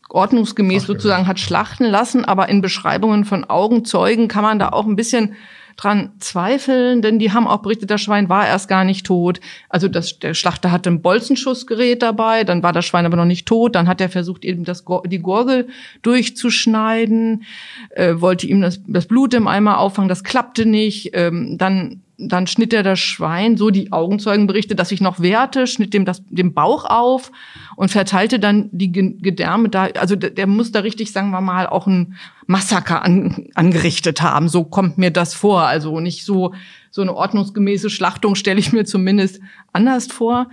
ordnungsgemäß 0.10 0.84
Ach, 0.84 0.88
sozusagen 0.88 1.28
hat 1.28 1.40
schlachten 1.40 1.86
lassen, 1.86 2.26
aber 2.26 2.50
in 2.50 2.62
Beschreibungen 2.62 3.26
von 3.26 3.46
Augenzeugen 3.46 4.28
kann 4.28 4.44
man 4.44 4.60
da 4.60 4.70
auch 4.70 4.86
ein 4.86 4.96
bisschen 4.96 5.36
dran 5.80 6.12
zweifeln, 6.20 7.02
denn 7.02 7.20
die 7.20 7.32
haben 7.32 7.48
auch 7.48 7.62
berichtet, 7.62 7.90
das 7.90 8.02
Schwein 8.02 8.28
war 8.28 8.46
erst 8.46 8.68
gar 8.68 8.84
nicht 8.84 9.06
tot. 9.06 9.40
Also 9.70 9.88
das, 9.88 10.20
der 10.20 10.34
Schlachter 10.34 10.72
hatte 10.72 10.90
ein 10.90 11.02
Bolzenschussgerät 11.02 12.02
dabei, 12.02 12.44
dann 12.44 12.64
war 12.64 12.74
das 12.74 12.86
Schwein 12.86 13.06
aber 13.06 13.16
noch 13.16 13.26
nicht 13.26 13.48
tot, 13.48 13.76
dann 13.76 13.88
hat 13.88 14.02
er 14.02 14.10
versucht, 14.10 14.44
eben 14.44 14.66
das, 14.66 14.84
die 15.06 15.20
Gurgel 15.20 15.68
durchzuschneiden, 16.02 17.44
äh, 17.92 18.16
wollte 18.16 18.48
ihm 18.48 18.62
das, 18.62 18.82
das 18.88 19.06
Blut 19.06 19.34
im 19.34 19.48
Eimer 19.48 19.78
auffangen, 19.78 20.10
das 20.10 20.26
klappte 20.26 20.66
nicht, 20.66 21.12
ähm, 21.14 21.58
dann 21.58 22.02
dann 22.22 22.48
schnitt 22.48 22.74
er 22.74 22.84
das 22.84 23.00
Schwein, 23.00 23.56
so 23.56 23.70
die 23.70 23.92
Augenzeugenberichte, 23.92 24.76
dass 24.76 24.92
ich 24.92 25.00
noch 25.00 25.22
wehrte, 25.22 25.68
schnitt 25.68 25.94
dem 25.94 26.04
das, 26.04 26.22
dem 26.28 26.54
Bauch 26.54 26.86
auf 26.86 27.32
und 27.78 27.90
verteilte 27.90 28.40
dann 28.40 28.70
die 28.72 28.92
Gedärme 28.92 29.70
da. 29.70 29.86
Also 29.98 30.16
der, 30.16 30.32
der 30.32 30.46
muss 30.46 30.72
da 30.72 30.82
richtig, 30.82 31.14
sagen 31.14 31.32
wir 31.32 31.40
mal, 31.40 31.68
auch 31.68 31.88
ein 31.88 32.16
Massaker 32.46 33.04
an, 33.04 33.48
angerichtet 33.56 34.22
haben. 34.22 34.50
So 34.50 34.66
kommt 34.66 34.98
mir 34.98 35.12
das 35.12 35.34
vor. 35.34 35.64
Also 35.64 36.02
nicht 36.02 36.26
so, 36.26 36.54
so 36.92 37.02
eine 37.02 37.16
ordnungsgemäße 37.16 37.90
Schlachtung 37.90 38.36
stelle 38.36 38.60
ich 38.60 38.74
mir 38.74 38.84
zumindest 38.84 39.40
anders 39.72 40.08
vor. 40.08 40.50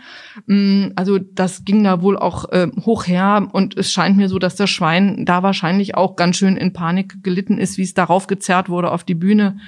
Mm, 0.47 0.89
also 0.95 1.19
das 1.19 1.65
ging 1.65 1.83
da 1.83 2.01
wohl 2.01 2.17
auch 2.17 2.51
äh, 2.53 2.69
hoch 2.85 3.07
her 3.07 3.49
und 3.51 3.77
es 3.77 3.93
scheint 3.93 4.17
mir 4.17 4.29
so, 4.29 4.39
dass 4.39 4.55
das 4.55 4.71
Schwein 4.71 5.25
da 5.25 5.43
wahrscheinlich 5.43 5.97
auch 5.97 6.15
ganz 6.15 6.37
schön 6.37 6.57
in 6.57 6.73
Panik 6.73 7.25
gelitten 7.25 7.59
ist, 7.59 7.77
wie 7.77 7.83
es 7.83 7.95
darauf 7.95 8.29
gezerrt 8.29 8.69
wurde 8.69 8.93
auf 8.93 9.03
die 9.03 9.15
Bühne 9.15 9.59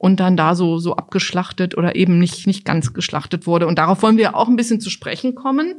und 0.00 0.18
dann 0.18 0.34
da 0.34 0.54
so, 0.54 0.78
so 0.78 0.96
abgeschlachtet 0.96 1.76
oder 1.76 1.94
eben 1.94 2.18
nicht, 2.18 2.46
nicht 2.46 2.64
ganz 2.64 2.94
geschlachtet 2.94 3.46
wurde. 3.46 3.66
Und 3.66 3.78
darauf 3.78 4.02
wollen 4.02 4.16
wir 4.16 4.34
auch 4.34 4.48
ein 4.48 4.56
bisschen 4.56 4.80
zu 4.80 4.88
sprechen 4.88 5.34
kommen. 5.34 5.78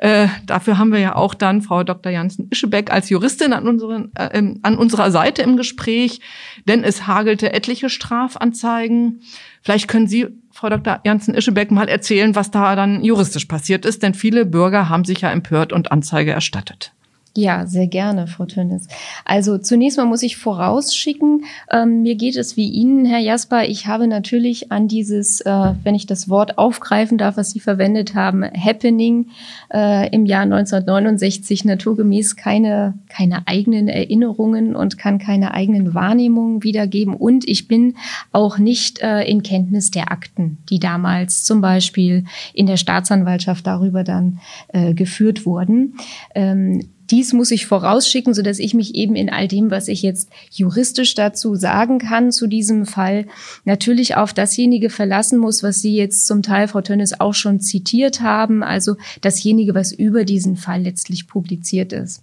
Äh, 0.00 0.26
dafür 0.44 0.76
haben 0.76 0.90
wir 0.90 0.98
ja 0.98 1.14
auch 1.14 1.34
dann 1.34 1.62
Frau 1.62 1.84
Dr. 1.84 2.10
Jansen-Ischebeck 2.10 2.90
als 2.90 3.10
Juristin 3.10 3.52
an, 3.52 3.68
unseren, 3.68 4.10
äh, 4.16 4.42
an 4.62 4.76
unserer 4.76 5.12
Seite 5.12 5.42
im 5.42 5.56
Gespräch, 5.56 6.20
denn 6.66 6.82
es 6.82 7.06
hagelte 7.06 7.52
etliche 7.52 7.90
Strafanzeigen. 7.90 9.20
Vielleicht 9.62 9.86
können 9.86 10.08
Sie, 10.08 10.26
Frau 10.50 10.68
Dr. 10.68 10.98
Jansen-Ischebeck, 11.04 11.70
mal 11.70 11.88
erzählen, 11.88 12.34
was 12.34 12.50
da 12.50 12.74
dann 12.74 13.04
juristisch 13.04 13.44
passiert 13.44 13.86
ist, 13.86 14.02
denn 14.02 14.14
viele 14.14 14.46
Bürger 14.46 14.88
haben 14.88 15.04
sich 15.04 15.20
ja 15.20 15.30
empört 15.30 15.72
und 15.72 15.92
Anzeige 15.92 16.32
erstattet. 16.32 16.92
Ja, 17.36 17.64
sehr 17.64 17.86
gerne, 17.86 18.26
Frau 18.26 18.44
Tönnes. 18.44 18.88
Also 19.24 19.56
zunächst 19.56 19.96
mal 19.98 20.04
muss 20.04 20.24
ich 20.24 20.36
vorausschicken, 20.36 21.44
ähm, 21.70 22.02
mir 22.02 22.16
geht 22.16 22.36
es 22.36 22.56
wie 22.56 22.68
Ihnen, 22.68 23.04
Herr 23.04 23.20
Jasper. 23.20 23.68
Ich 23.68 23.86
habe 23.86 24.08
natürlich 24.08 24.72
an 24.72 24.88
dieses, 24.88 25.40
äh, 25.42 25.74
wenn 25.84 25.94
ich 25.94 26.06
das 26.06 26.28
Wort 26.28 26.58
aufgreifen 26.58 27.18
darf, 27.18 27.36
was 27.36 27.52
Sie 27.52 27.60
verwendet 27.60 28.16
haben, 28.16 28.42
Happening 28.42 29.28
äh, 29.72 30.12
im 30.12 30.26
Jahr 30.26 30.42
1969 30.42 31.64
naturgemäß 31.64 32.34
keine, 32.34 32.94
keine 33.08 33.46
eigenen 33.46 33.86
Erinnerungen 33.86 34.74
und 34.74 34.98
kann 34.98 35.18
keine 35.18 35.54
eigenen 35.54 35.94
Wahrnehmungen 35.94 36.64
wiedergeben. 36.64 37.14
Und 37.14 37.48
ich 37.48 37.68
bin 37.68 37.94
auch 38.32 38.58
nicht 38.58 39.02
äh, 39.02 39.22
in 39.22 39.44
Kenntnis 39.44 39.92
der 39.92 40.10
Akten, 40.10 40.58
die 40.68 40.80
damals 40.80 41.44
zum 41.44 41.60
Beispiel 41.60 42.24
in 42.54 42.66
der 42.66 42.76
Staatsanwaltschaft 42.76 43.68
darüber 43.68 44.02
dann 44.02 44.40
äh, 44.72 44.94
geführt 44.94 45.46
wurden. 45.46 45.94
Ähm, 46.34 46.80
dies 47.10 47.32
muss 47.32 47.50
ich 47.50 47.66
vorausschicken, 47.66 48.34
so 48.34 48.42
dass 48.42 48.58
ich 48.58 48.74
mich 48.74 48.94
eben 48.94 49.16
in 49.16 49.30
all 49.30 49.48
dem, 49.48 49.70
was 49.70 49.88
ich 49.88 50.02
jetzt 50.02 50.28
juristisch 50.50 51.14
dazu 51.14 51.54
sagen 51.54 51.98
kann 51.98 52.32
zu 52.32 52.46
diesem 52.46 52.86
Fall, 52.86 53.26
natürlich 53.64 54.16
auf 54.16 54.32
dasjenige 54.32 54.90
verlassen 54.90 55.38
muss, 55.38 55.62
was 55.62 55.80
Sie 55.80 55.94
jetzt 55.96 56.26
zum 56.26 56.42
Teil, 56.42 56.68
Frau 56.68 56.80
Tönnes, 56.80 57.20
auch 57.20 57.34
schon 57.34 57.60
zitiert 57.60 58.20
haben, 58.20 58.62
also 58.62 58.96
dasjenige, 59.20 59.74
was 59.74 59.92
über 59.92 60.24
diesen 60.24 60.56
Fall 60.56 60.82
letztlich 60.82 61.26
publiziert 61.26 61.92
ist. 61.92 62.22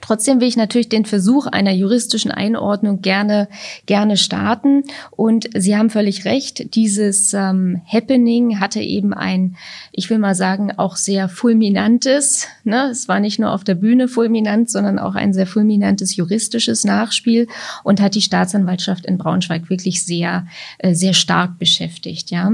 Trotzdem 0.00 0.40
will 0.40 0.48
ich 0.48 0.56
natürlich 0.56 0.88
den 0.88 1.04
Versuch 1.04 1.46
einer 1.46 1.72
juristischen 1.72 2.30
Einordnung 2.30 3.00
gerne, 3.00 3.48
gerne 3.86 4.16
starten. 4.16 4.84
Und 5.10 5.48
Sie 5.54 5.76
haben 5.76 5.88
völlig 5.88 6.24
recht, 6.24 6.74
dieses 6.74 7.32
ähm, 7.32 7.80
Happening 7.86 8.60
hatte 8.60 8.80
eben 8.80 9.14
ein, 9.14 9.56
ich 9.92 10.10
will 10.10 10.18
mal 10.18 10.34
sagen, 10.34 10.72
auch 10.76 10.96
sehr 10.96 11.28
fulminantes, 11.28 12.48
ne? 12.64 12.88
es 12.90 13.08
war 13.08 13.20
nicht 13.20 13.38
nur 13.38 13.52
auf 13.52 13.64
der 13.64 13.76
Bühne 13.76 14.08
fulminant, 14.08 14.68
sondern 14.68 14.98
auch 14.98 15.14
ein 15.14 15.32
sehr 15.32 15.46
fulminantes 15.46 16.16
juristisches 16.16 16.84
Nachspiel 16.84 17.46
und 17.82 18.00
hat 18.00 18.14
die 18.14 18.20
Staatsanwaltschaft 18.20 19.06
in 19.06 19.16
Braunschweig 19.16 19.70
wirklich 19.70 20.04
sehr, 20.04 20.46
äh, 20.78 20.94
sehr 20.94 21.14
stark 21.14 21.58
beschäftigt. 21.58 22.30
Ja, 22.30 22.52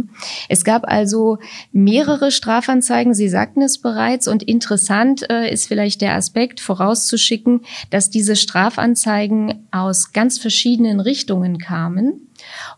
Es 0.49 0.64
gab 0.64 0.87
also 0.87 1.38
mehrere 1.73 2.30
Strafanzeigen, 2.30 3.14
Sie 3.14 3.28
sagten 3.28 3.62
es 3.62 3.78
bereits, 3.78 4.28
und 4.28 4.42
interessant 4.42 5.28
äh, 5.30 5.50
ist 5.50 5.66
vielleicht 5.66 6.02
der 6.02 6.14
Aspekt 6.14 6.61
vorauszuschicken, 6.61 7.29
schicken, 7.30 7.60
dass 7.90 8.10
diese 8.10 8.34
Strafanzeigen 8.34 9.68
aus 9.70 10.12
ganz 10.12 10.38
verschiedenen 10.38 10.99
Richtungen 10.99 11.58
kamen 11.58 12.26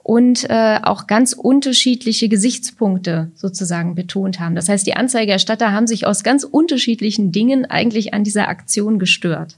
und 0.02 0.44
äh, 0.50 0.78
auch 0.82 1.06
ganz 1.06 1.32
unterschiedliche 1.32 2.28
Gesichtspunkte 2.28 3.30
sozusagen 3.34 3.94
betont 3.94 4.40
haben. 4.40 4.54
Das 4.54 4.68
heißt, 4.68 4.86
die 4.86 4.94
Anzeigerstatter 4.94 5.72
haben 5.72 5.86
sich 5.86 6.06
aus 6.06 6.22
ganz 6.22 6.44
unterschiedlichen 6.44 7.32
Dingen 7.32 7.64
eigentlich 7.64 8.12
an 8.12 8.24
dieser 8.24 8.48
Aktion 8.48 8.98
gestört. 8.98 9.56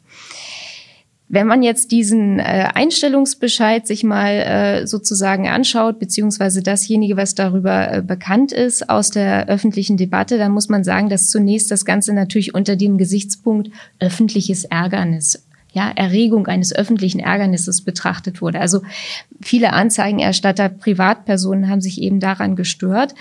Wenn 1.28 1.46
man 1.46 1.62
jetzt 1.62 1.90
diesen 1.90 2.38
äh, 2.38 2.68
Einstellungsbescheid 2.74 3.86
sich 3.86 4.04
mal 4.04 4.30
äh, 4.30 4.86
sozusagen 4.86 5.48
anschaut, 5.48 5.98
beziehungsweise 5.98 6.62
dasjenige, 6.62 7.16
was 7.16 7.34
darüber 7.34 7.92
äh, 7.92 8.02
bekannt 8.02 8.52
ist 8.52 8.90
aus 8.90 9.10
der 9.10 9.48
öffentlichen 9.48 9.96
Debatte, 9.96 10.36
dann 10.36 10.52
muss 10.52 10.68
man 10.68 10.84
sagen, 10.84 11.08
dass 11.08 11.30
zunächst 11.30 11.70
das 11.70 11.84
Ganze 11.84 12.12
natürlich 12.12 12.54
unter 12.54 12.76
dem 12.76 12.98
Gesichtspunkt 12.98 13.70
öffentliches 14.00 14.64
Ärgernis 14.64 15.44
ja, 15.74 15.90
Erregung 15.90 16.46
eines 16.46 16.72
öffentlichen 16.72 17.18
Ärgernisses 17.18 17.82
betrachtet 17.82 18.40
wurde. 18.40 18.60
Also 18.60 18.82
viele 19.42 19.72
Anzeigenerstatter, 19.72 20.68
Privatpersonen 20.68 21.68
haben 21.68 21.80
sich 21.80 22.00
eben 22.00 22.20
daran 22.20 22.54
gestört. 22.54 23.14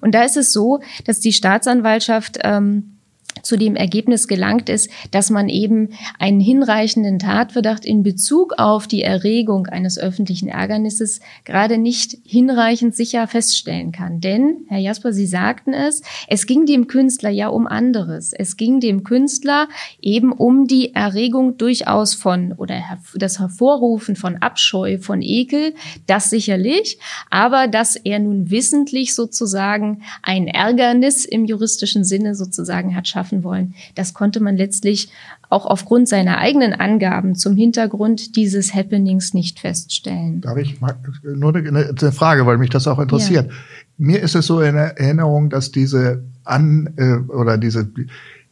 Und 0.00 0.14
da 0.14 0.24
ist 0.24 0.36
es 0.36 0.52
so, 0.52 0.80
dass 1.04 1.20
die 1.20 1.32
Staatsanwaltschaft 1.32 2.40
ähm, 2.42 2.96
zu 3.42 3.56
dem 3.56 3.76
Ergebnis 3.76 4.28
gelangt 4.28 4.68
ist, 4.68 4.90
dass 5.10 5.30
man 5.30 5.48
eben 5.48 5.90
einen 6.18 6.40
hinreichenden 6.40 7.18
Tatverdacht 7.18 7.84
in 7.84 8.02
Bezug 8.02 8.54
auf 8.58 8.86
die 8.86 9.02
Erregung 9.02 9.66
eines 9.66 9.98
öffentlichen 9.98 10.48
Ärgernisses 10.48 11.20
gerade 11.44 11.78
nicht 11.78 12.18
hinreichend 12.24 12.94
sicher 12.94 13.26
feststellen 13.26 13.92
kann. 13.92 14.20
Denn, 14.20 14.64
Herr 14.68 14.78
Jasper, 14.78 15.12
Sie 15.12 15.26
sagten 15.26 15.72
es, 15.72 16.02
es 16.28 16.46
ging 16.46 16.66
dem 16.66 16.86
Künstler 16.86 17.30
ja 17.30 17.48
um 17.48 17.66
anderes. 17.66 18.32
Es 18.32 18.56
ging 18.56 18.80
dem 18.80 19.04
Künstler 19.04 19.68
eben 20.00 20.32
um 20.32 20.66
die 20.66 20.94
Erregung 20.94 21.56
durchaus 21.58 22.14
von 22.14 22.52
oder 22.52 22.82
das 23.14 23.38
Hervorrufen 23.38 24.16
von 24.16 24.36
Abscheu, 24.36 24.98
von 24.98 25.22
Ekel, 25.22 25.74
das 26.06 26.30
sicherlich, 26.30 26.98
aber 27.30 27.68
dass 27.68 27.96
er 27.96 28.18
nun 28.18 28.50
wissentlich 28.50 29.14
sozusagen 29.14 30.02
ein 30.22 30.48
Ärgernis 30.48 31.24
im 31.24 31.44
juristischen 31.44 32.04
Sinne 32.04 32.34
sozusagen 32.34 32.94
hat 32.94 33.08
schaffen 33.08 33.29
wollen. 33.44 33.74
Das 33.94 34.14
konnte 34.14 34.40
man 34.40 34.56
letztlich 34.56 35.10
auch 35.48 35.66
aufgrund 35.66 36.08
seiner 36.08 36.38
eigenen 36.38 36.72
Angaben 36.72 37.34
zum 37.34 37.56
Hintergrund 37.56 38.36
dieses 38.36 38.74
Happenings 38.74 39.34
nicht 39.34 39.60
feststellen. 39.60 40.40
Darf 40.40 40.56
ich 40.58 40.80
mal, 40.80 40.96
nur 41.22 41.54
eine, 41.54 41.94
eine 41.98 42.12
Frage, 42.12 42.46
weil 42.46 42.58
mich 42.58 42.70
das 42.70 42.86
auch 42.86 42.98
interessiert. 42.98 43.46
Ja. 43.46 43.56
Mir 43.98 44.20
ist 44.20 44.34
es 44.34 44.46
so 44.46 44.60
in 44.60 44.76
Erinnerung, 44.76 45.50
dass 45.50 45.70
diese 45.70 46.24
An 46.44 46.90
äh, 46.96 47.16
oder 47.32 47.58
diese 47.58 47.90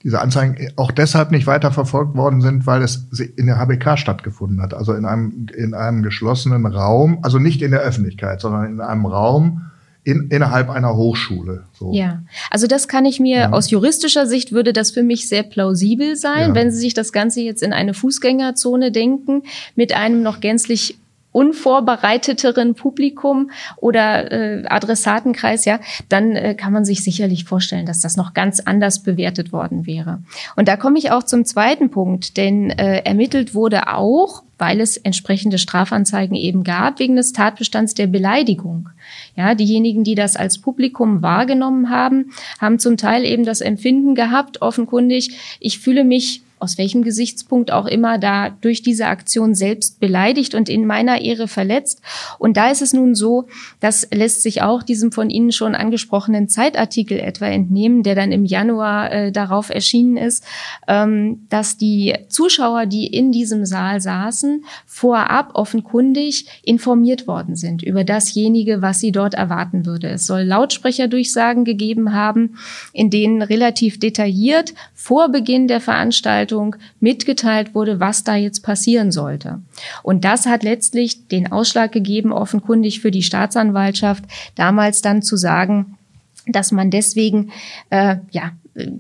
diese 0.05 0.21
Anzeigen 0.21 0.73
auch 0.77 0.93
deshalb 0.93 1.33
nicht 1.33 1.47
weiter 1.47 1.73
verfolgt 1.73 2.17
worden 2.17 2.41
sind, 2.41 2.67
weil 2.67 2.83
es 2.83 3.09
in 3.37 3.47
der 3.47 3.59
HBK 3.59 3.99
stattgefunden 3.99 4.63
hat, 4.63 4.73
also 4.73 4.93
in 4.95 5.05
einem 5.05 5.49
in 5.57 5.75
einem 5.75 6.03
geschlossenen 6.03 6.67
Raum, 6.67 7.19
also 7.23 7.39
nicht 7.39 7.63
in 7.63 7.73
der 7.73 7.81
Öffentlichkeit, 7.81 8.41
sondern 8.41 8.67
in 8.67 8.81
einem 8.81 9.07
Raum, 9.07 9.63
in, 10.09 10.29
innerhalb 10.31 10.71
einer 10.71 10.97
Hochschule. 10.97 11.65
So. 11.75 11.93
Ja, 11.93 12.23
also 12.51 12.67
das 12.67 12.89
kann 12.89 13.05
ich 13.05 13.21
mir 13.21 13.37
ja. 13.37 13.53
aus 13.53 13.71
juristischer 13.71 14.27
Sicht 14.27 14.53
würde 14.53 14.73
das 14.73 14.91
für 14.91 15.03
mich 15.03 15.29
sehr 15.29 15.43
plausibel 15.43 16.17
sein, 16.17 16.49
ja. 16.49 16.55
wenn 16.55 16.71
Sie 16.71 16.79
sich 16.79 16.95
das 16.95 17.13
Ganze 17.13 17.43
jetzt 17.43 17.63
in 17.63 17.75
eine 17.75 17.93
Fußgängerzone 17.93 18.91
denken 18.91 19.43
mit 19.77 19.95
einem 19.95 20.23
noch 20.23 20.41
gänzlich 20.41 20.97
unvorbereiteteren 21.33 22.75
Publikum 22.75 23.51
oder 23.77 24.33
äh, 24.33 24.65
Adressatenkreis, 24.67 25.65
ja, 25.67 25.79
dann 26.09 26.35
äh, 26.35 26.55
kann 26.55 26.73
man 26.73 26.85
sich 26.85 27.05
sicherlich 27.05 27.45
vorstellen, 27.45 27.87
dass 27.87 28.01
das 28.01 28.17
noch 28.17 28.35
ganz 28.35 28.61
anders 28.61 29.03
bewertet 29.03 29.53
worden 29.53 29.87
wäre. 29.87 30.23
Und 30.57 30.69
da 30.69 30.77
komme 30.77 30.99
ich 30.99 31.11
auch 31.11 31.23
zum 31.23 31.45
zweiten 31.45 31.91
Punkt, 31.91 32.37
denn 32.37 32.71
äh, 32.71 33.03
ermittelt 33.05 33.55
wurde 33.55 33.89
auch, 33.89 34.43
weil 34.57 34.81
es 34.81 34.97
entsprechende 34.97 35.59
Strafanzeigen 35.59 36.35
eben 36.35 36.65
gab, 36.65 36.99
wegen 36.99 37.15
des 37.15 37.33
Tatbestands 37.33 37.95
der 37.95 38.09
Beleidigung. 38.09 38.89
Ja, 39.37 39.55
diejenigen, 39.55 40.03
die 40.03 40.17
das 40.17 40.35
als 40.35 40.59
Publikum 40.59 41.23
wahrgenommen 41.23 41.91
haben, 41.91 42.33
haben 42.61 42.79
zum 42.79 42.97
Teil 42.97 43.25
eben 43.25 43.45
das 43.45 43.61
Empfinden 43.61 44.15
gehabt, 44.15 44.61
offenkundig, 44.61 45.39
ich 45.61 45.79
fühle 45.79 46.05
mich 46.05 46.43
aus 46.61 46.79
welchem 46.79 47.03
Gesichtspunkt 47.03 47.71
auch 47.71 47.87
immer 47.87 48.19
da 48.19 48.51
durch 48.51 48.83
diese 48.83 49.07
Aktion 49.07 49.55
selbst 49.55 50.01
beleidigt 50.01 50.55
und 50.55 50.69
in 50.69 50.87
meiner 50.87 51.21
Ehre 51.21 51.49
verletzt. 51.49 52.03
Und 52.39 52.57
da 52.57 52.71
ist 52.71 52.83
es 52.83 52.93
nun 52.93 53.15
so, 53.15 53.47
das 53.81 54.09
lässt 54.13 54.43
sich 54.43 54.63
auch 54.63 54.83
diesem 54.83 55.13
von 55.13 55.31
Ihnen 55.31 55.53
schon 55.53 55.75
angesprochenen 55.75 56.49
Zeitartikel 56.49 57.19
etwa 57.19 57.47
entnehmen, 57.47 58.03
der 58.03 58.15
dann 58.15 58.33
im 58.33 58.45
Januar 58.45 59.13
äh, 59.13 59.33
darauf 59.33 59.71
erschienen 59.71 60.17
ist, 60.17 60.45
ähm, 60.87 61.47
dass 61.49 61.77
die 61.77 62.15
Zuschauer, 62.29 62.87
die 62.87 63.07
in 63.07 63.33
diesem 63.33 63.65
Saal 63.65 64.01
saßen, 64.01 64.65
vorab 64.87 65.51
offenkundig 65.55 66.47
informiert 66.65 67.27
worden 67.27 67.57
sind 67.57 67.83
über 67.83 68.05
dasjenige, 68.05 68.83
was 68.83 69.01
sie 69.01 69.13
dort 69.13 69.35
erwarten 69.35 69.87
würde. 69.87 70.09
Es 70.09 70.27
soll 70.27 70.43
Lautsprecherdurchsagen 70.43 71.65
gegeben 71.65 72.13
haben, 72.13 72.57
in 72.93 73.11
denen 73.11 73.43
relativ 73.43 73.99
detailliert 73.99 74.75
vor 74.95 75.29
Beginn 75.29 75.69
der 75.69 75.81
Veranstaltung 75.81 76.48
Veranstaltung 76.49 76.77
mitgeteilt 77.01 77.75
wurde, 77.75 78.01
was 78.01 78.25
da 78.25 78.37
jetzt 78.37 78.63
passieren 78.63 79.13
sollte. 79.13 79.61
Und 80.03 80.25
das 80.25 80.47
hat 80.47 80.63
letztlich 80.63 81.29
den 81.29 81.53
Ausschlag 81.53 81.93
gegeben, 81.93 82.33
offenkundig 82.33 83.01
für 83.01 83.11
die 83.11 83.23
Staatsanwaltschaft, 83.23 84.25
damals 84.55 85.03
dann 85.03 85.23
zu 85.23 85.37
sagen, 85.37 85.99
dass 86.47 86.73
man 86.73 86.91
deswegen 86.91 87.51
äh, 87.91 88.17
ja 88.31 88.53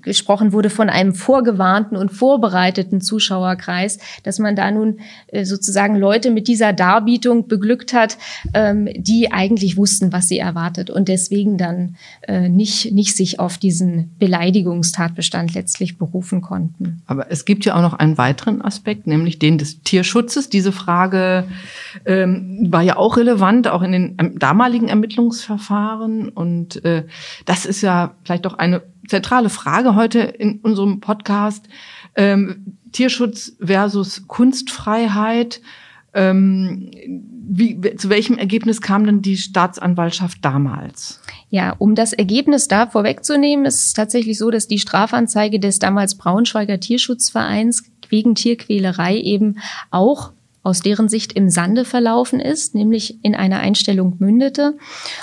gesprochen 0.02 0.52
wurde 0.52 0.70
von 0.70 0.88
einem 0.90 1.14
vorgewarnten 1.14 1.96
und 1.96 2.10
vorbereiteten 2.10 3.00
Zuschauerkreis, 3.00 3.98
dass 4.22 4.38
man 4.38 4.56
da 4.56 4.70
nun 4.70 5.00
äh, 5.28 5.44
sozusagen 5.44 5.96
Leute 5.96 6.30
mit 6.30 6.48
dieser 6.48 6.72
Darbietung 6.72 7.48
beglückt 7.48 7.92
hat, 7.92 8.18
ähm, 8.54 8.88
die 8.96 9.32
eigentlich 9.32 9.76
wussten, 9.76 10.12
was 10.12 10.28
sie 10.28 10.38
erwartet 10.38 10.90
und 10.90 11.08
deswegen 11.08 11.58
dann 11.58 11.96
äh, 12.22 12.48
nicht, 12.48 12.92
nicht 12.92 13.16
sich 13.16 13.40
auf 13.40 13.58
diesen 13.58 14.14
Beleidigungstatbestand 14.18 15.54
letztlich 15.54 15.98
berufen 15.98 16.40
konnten. 16.40 17.02
Aber 17.06 17.30
es 17.30 17.44
gibt 17.44 17.64
ja 17.64 17.76
auch 17.76 17.82
noch 17.82 17.94
einen 17.94 18.18
weiteren 18.18 18.62
Aspekt, 18.62 19.06
nämlich 19.06 19.38
den 19.38 19.58
des 19.58 19.82
Tierschutzes. 19.82 20.48
Diese 20.48 20.72
Frage 20.72 21.44
ähm, 22.04 22.68
war 22.70 22.82
ja 22.82 22.96
auch 22.96 23.16
relevant, 23.16 23.68
auch 23.68 23.82
in 23.82 23.92
den 23.92 24.16
ähm, 24.18 24.38
damaligen 24.38 24.88
Ermittlungsverfahren. 24.88 26.28
Und 26.28 26.84
äh, 26.84 27.04
das 27.44 27.66
ist 27.66 27.82
ja 27.82 28.14
vielleicht 28.24 28.44
doch 28.44 28.54
eine 28.58 28.82
zentrale 29.08 29.50
Frage 29.50 29.94
heute 29.94 30.20
in 30.20 30.60
unserem 30.60 31.00
Podcast. 31.00 31.68
Ähm, 32.14 32.76
Tierschutz 32.92 33.56
versus 33.60 34.26
Kunstfreiheit. 34.26 35.60
Ähm, 36.14 36.90
wie, 37.50 37.80
zu 37.96 38.10
welchem 38.10 38.38
Ergebnis 38.38 38.80
kam 38.80 39.04
denn 39.04 39.22
die 39.22 39.36
Staatsanwaltschaft 39.36 40.44
damals? 40.44 41.20
Ja, 41.50 41.74
um 41.78 41.94
das 41.94 42.12
Ergebnis 42.12 42.68
da 42.68 42.86
vorwegzunehmen, 42.86 43.64
ist 43.64 43.86
es 43.86 43.92
tatsächlich 43.94 44.38
so, 44.38 44.50
dass 44.50 44.68
die 44.68 44.78
Strafanzeige 44.78 45.58
des 45.58 45.78
damals 45.78 46.16
Braunschweiger 46.16 46.78
Tierschutzvereins 46.78 47.84
wegen 48.10 48.34
Tierquälerei 48.34 49.18
eben 49.18 49.58
auch 49.90 50.32
aus 50.62 50.80
deren 50.80 51.08
Sicht 51.08 51.32
im 51.32 51.48
Sande 51.48 51.84
verlaufen 51.84 52.40
ist, 52.40 52.74
nämlich 52.74 53.18
in 53.22 53.34
einer 53.34 53.60
Einstellung 53.60 54.16
mündete. 54.18 54.76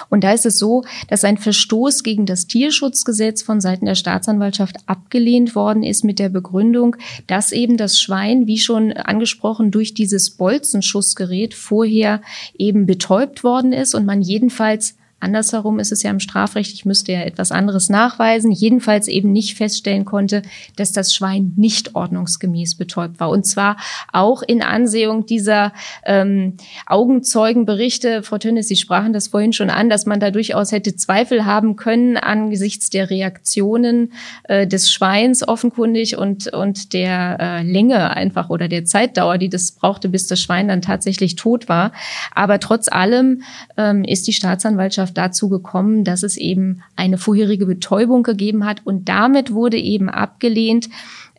Und 0.10 0.24
da 0.24 0.32
ist 0.32 0.46
es 0.46 0.58
so, 0.58 0.84
dass 1.08 1.24
ein 1.24 1.38
Verstoß 1.38 2.04
gegen 2.04 2.26
das 2.26 2.48
Tierschutzgesetz 2.48 3.44
von 3.44 3.62
Seiten 3.62 3.86
der 3.86 3.96
Staatsanwaltschaft 3.96 4.78
abgelehnt 4.88 5.56
worden 5.56 5.84
ist 5.84 6.04
mit 6.04 6.20
der 6.20 6.30
Begründung, 6.30 6.96
dass 7.28 7.52
eben 7.52 7.78
das 7.78 8.00
Schwein, 8.00 8.48
wie 8.48 8.58
schon 8.58 8.94
angesprochen, 8.94 9.72
durch 9.72 9.94
dieses 9.94 10.32
Bolzenschussgerät 10.32 11.54
vorher 11.54 12.22
eben 12.58 12.86
betäubt 12.86 13.44
worden 13.44 13.74
ist 13.74 13.94
und 13.94 14.06
man 14.06 14.22
jedenfalls 14.22 14.96
Andersherum 15.20 15.80
ist 15.80 15.92
es 15.92 16.04
ja 16.04 16.12
im 16.12 16.20
Strafrecht, 16.20 16.74
ich 16.74 16.86
müsste 16.86 17.14
ja 17.14 17.22
etwas 17.22 17.52
anderes 17.52 17.90
nachweisen, 17.90 18.52
jedenfalls 18.52 19.08
eben 19.08 19.32
nicht 19.32 19.58
feststellen 19.58 20.06
konnte, 20.06 20.44
dass 20.76 20.92
das 20.92 21.16
Schwein 21.16 21.54
nicht 21.56 21.96
ordnungsgemäß 21.96 22.76
betäubt 22.76 23.20
war. 23.20 23.30
Und 23.30 23.46
zwar 23.46 23.78
auch 24.12 24.44
in 24.44 24.62
Ansehung 24.62 25.26
dieser 25.26 25.74
ähm, 26.06 26.58
Augenzeugenberichte, 26.86 28.24
Frau 28.24 28.38
Tönnes, 28.38 28.68
Sie 28.68 28.76
sprachen 28.76 29.14
das 29.14 29.30
vorhin 29.30 29.54
schon 29.54 29.70
an, 29.70 29.90
dass 29.90 30.06
man 30.06 30.20
da 30.20 30.32
durchaus 30.32 30.72
hätte 30.72 30.96
Zweifel 30.96 31.46
haben 31.46 31.76
können 31.76 32.18
angesichts 32.18 32.90
der 32.90 33.10
Reaktionen 33.10 34.12
äh, 34.44 34.68
des 34.68 34.92
Schweins 34.92 35.48
offenkundig 35.48 36.18
und, 36.18 36.54
und 36.54 36.94
der 36.94 37.38
äh, 37.40 37.64
Länge 37.64 38.12
einfach 38.12 38.50
oder 38.50 38.68
der 38.68 38.86
Zeitdauer, 38.86 39.38
die 39.38 39.50
das 39.50 39.72
brauchte, 39.72 40.10
bis 40.10 40.28
das 40.28 40.40
Schwein 40.40 40.68
dann 40.68 40.82
tatsächlich 40.82 41.36
tot 41.36 41.68
war. 41.68 41.94
Aber 42.32 42.60
trotz 42.60 42.90
allem 42.90 43.42
ähm, 43.78 44.04
ist 44.04 44.28
die 44.28 44.34
Staatsanwaltschaft 44.34 45.15
dazu 45.18 45.50
gekommen, 45.50 46.04
dass 46.04 46.24
es 46.24 46.38
eben 46.38 46.82
eine 46.96 47.18
vorherige 47.18 47.66
Betäubung 47.66 48.24
gegeben 48.24 48.66
hat 48.66 48.82
und 48.86 49.10
damit 49.10 49.52
wurde 49.52 49.78
eben 49.78 50.10
abgelehnt, 50.10 50.90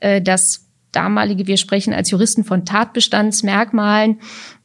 äh, 0.00 0.20
dass 0.20 0.66
damalige, 0.92 1.46
wir 1.46 1.58
sprechen 1.58 1.92
als 1.92 2.10
Juristen 2.10 2.42
von 2.42 2.64
Tatbestandsmerkmalen, 2.64 4.18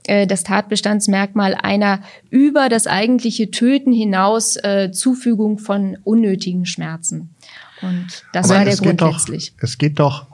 äh, 0.06 0.26
das 0.26 0.44
Tatbestandsmerkmal 0.44 1.56
einer 1.56 2.02
über 2.30 2.70
das 2.70 2.88
eigentliche 2.88 3.52
Töten 3.52 3.92
hinaus 3.92 4.56
äh, 4.58 4.92
Zufügung 4.92 5.60
von 5.60 5.98
unnötigen 6.04 6.66
Schmerzen. 6.66 7.36
Und 7.82 8.26
das 8.34 8.50
Aber 8.50 8.60
war 8.60 8.66
der 8.66 8.78
Grund 8.78 9.02
doch, 9.02 9.14
letztlich. 9.14 9.54
Es 9.60 9.78
geht 9.78 10.00
doch 10.00 10.28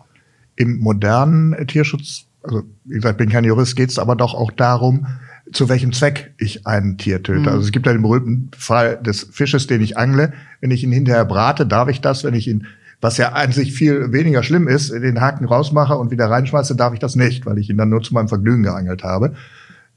im 0.55 0.79
modernen 0.79 1.67
Tierschutz, 1.67 2.25
also 2.43 2.63
wie 2.85 2.95
gesagt, 2.95 3.17
bin 3.17 3.29
kein 3.29 3.43
Jurist, 3.43 3.75
geht 3.75 3.89
es 3.89 3.99
aber 3.99 4.15
doch 4.15 4.33
auch 4.33 4.51
darum, 4.51 5.07
zu 5.51 5.69
welchem 5.69 5.93
Zweck 5.93 6.33
ich 6.37 6.67
ein 6.67 6.97
Tier 6.97 7.23
töte. 7.23 7.41
Mhm. 7.41 7.47
Also 7.47 7.61
es 7.61 7.71
gibt 7.71 7.85
ja 7.85 7.93
den 7.93 8.01
berühmten 8.01 8.51
Fall 8.57 8.97
des 9.01 9.23
Fisches, 9.31 9.67
den 9.67 9.81
ich 9.81 9.97
angle. 9.97 10.33
Wenn 10.61 10.71
ich 10.71 10.83
ihn 10.83 10.91
hinterher 10.91 11.25
brate, 11.25 11.65
darf 11.65 11.89
ich 11.89 12.01
das. 12.01 12.23
Wenn 12.23 12.33
ich 12.33 12.47
ihn, 12.47 12.65
was 13.01 13.17
ja 13.17 13.33
an 13.33 13.51
sich 13.51 13.73
viel 13.73 14.11
weniger 14.11 14.43
schlimm 14.43 14.67
ist, 14.67 14.91
den 14.91 15.21
Haken 15.21 15.45
rausmache 15.45 15.95
und 15.95 16.11
wieder 16.11 16.29
reinschmeiße, 16.29 16.75
darf 16.75 16.93
ich 16.93 16.99
das 16.99 17.15
nicht, 17.15 17.45
weil 17.45 17.57
ich 17.57 17.69
ihn 17.69 17.77
dann 17.77 17.89
nur 17.89 18.01
zu 18.01 18.13
meinem 18.13 18.27
Vergnügen 18.27 18.63
geangelt 18.63 19.03
habe. 19.03 19.33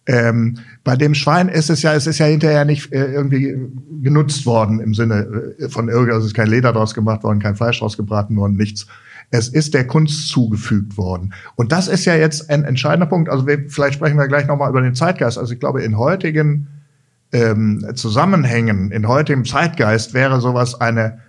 Ähm, 0.06 0.58
bei 0.82 0.96
dem 0.96 1.14
Schwein 1.14 1.48
ist 1.48 1.68
es 1.70 1.82
ja, 1.82 1.94
es 1.94 2.06
ist 2.06 2.18
ja 2.18 2.26
hinterher 2.26 2.64
nicht 2.64 2.92
äh, 2.92 3.12
irgendwie 3.12 3.54
genutzt 4.02 4.46
worden 4.46 4.80
im 4.80 4.94
Sinne 4.94 5.54
äh, 5.58 5.68
von 5.68 5.88
irgendwas, 5.88 6.14
also 6.14 6.24
es 6.26 6.32
ist 6.32 6.36
kein 6.36 6.48
Leder 6.48 6.72
draus 6.72 6.94
gemacht 6.94 7.22
worden, 7.22 7.38
kein 7.38 7.54
Fleisch 7.54 7.78
draus 7.80 7.96
gebraten 7.96 8.36
worden, 8.36 8.56
nichts. 8.56 8.86
Es 9.30 9.48
ist 9.48 9.74
der 9.74 9.86
Kunst 9.86 10.28
zugefügt 10.28 10.96
worden. 10.96 11.34
Und 11.54 11.70
das 11.70 11.86
ist 11.86 12.06
ja 12.06 12.14
jetzt 12.14 12.50
ein 12.50 12.64
entscheidender 12.64 13.06
Punkt. 13.06 13.28
Also 13.28 13.46
wir, 13.46 13.66
vielleicht 13.68 13.94
sprechen 13.94 14.18
wir 14.18 14.26
gleich 14.26 14.46
nochmal 14.46 14.70
über 14.70 14.80
den 14.80 14.94
Zeitgeist. 14.94 15.38
Also 15.38 15.52
ich 15.52 15.60
glaube, 15.60 15.82
in 15.82 15.98
heutigen 15.98 16.66
ähm, 17.32 17.86
Zusammenhängen, 17.94 18.90
in 18.90 19.06
heutigem 19.06 19.44
Zeitgeist 19.44 20.14
wäre 20.14 20.40
sowas 20.40 20.80
eine 20.80 21.20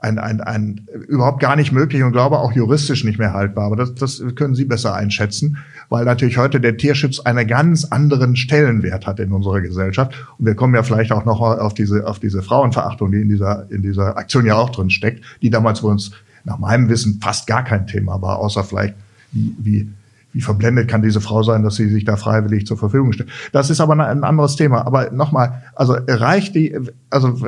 ein, 0.00 0.18
ein, 0.18 0.40
ein 0.40 0.86
überhaupt 1.08 1.40
gar 1.40 1.56
nicht 1.56 1.72
möglich 1.72 2.02
und 2.02 2.12
glaube 2.12 2.38
auch 2.38 2.52
juristisch 2.52 3.04
nicht 3.04 3.18
mehr 3.18 3.32
haltbar. 3.32 3.66
Aber 3.66 3.76
das, 3.76 3.94
das 3.94 4.22
können 4.36 4.54
Sie 4.54 4.64
besser 4.64 4.94
einschätzen, 4.94 5.58
weil 5.88 6.04
natürlich 6.04 6.38
heute 6.38 6.60
der 6.60 6.76
Tierschutz 6.76 7.20
einen 7.20 7.46
ganz 7.46 7.84
anderen 7.84 8.36
Stellenwert 8.36 9.06
hat 9.06 9.20
in 9.20 9.32
unserer 9.32 9.60
Gesellschaft. 9.60 10.12
Und 10.38 10.46
wir 10.46 10.54
kommen 10.54 10.74
ja 10.74 10.82
vielleicht 10.82 11.12
auch 11.12 11.24
noch 11.24 11.40
auf 11.40 11.74
diese, 11.74 12.06
auf 12.06 12.18
diese 12.18 12.42
Frauenverachtung, 12.42 13.10
die 13.12 13.22
in 13.22 13.28
dieser, 13.28 13.70
in 13.70 13.82
dieser 13.82 14.16
Aktion 14.16 14.46
ja 14.46 14.56
auch 14.56 14.70
drin 14.70 14.90
steckt, 14.90 15.24
die 15.42 15.50
damals 15.50 15.80
für 15.80 15.86
uns 15.86 16.12
nach 16.44 16.58
meinem 16.58 16.88
Wissen 16.88 17.20
fast 17.22 17.46
gar 17.46 17.64
kein 17.64 17.86
Thema 17.86 18.20
war, 18.22 18.38
außer 18.38 18.64
vielleicht, 18.64 18.94
wie, 19.32 19.54
wie, 19.58 19.88
wie 20.32 20.40
verblendet 20.40 20.88
kann 20.88 21.02
diese 21.02 21.20
Frau 21.20 21.42
sein, 21.42 21.62
dass 21.62 21.76
sie 21.76 21.88
sich 21.88 22.04
da 22.04 22.16
freiwillig 22.16 22.66
zur 22.66 22.76
Verfügung 22.76 23.12
stellt. 23.12 23.30
Das 23.52 23.70
ist 23.70 23.80
aber 23.80 23.94
ein 23.94 24.24
anderes 24.24 24.56
Thema. 24.56 24.86
Aber 24.86 25.10
nochmal, 25.10 25.62
also 25.74 25.96
reicht 26.06 26.54
die, 26.54 26.78
also 27.10 27.38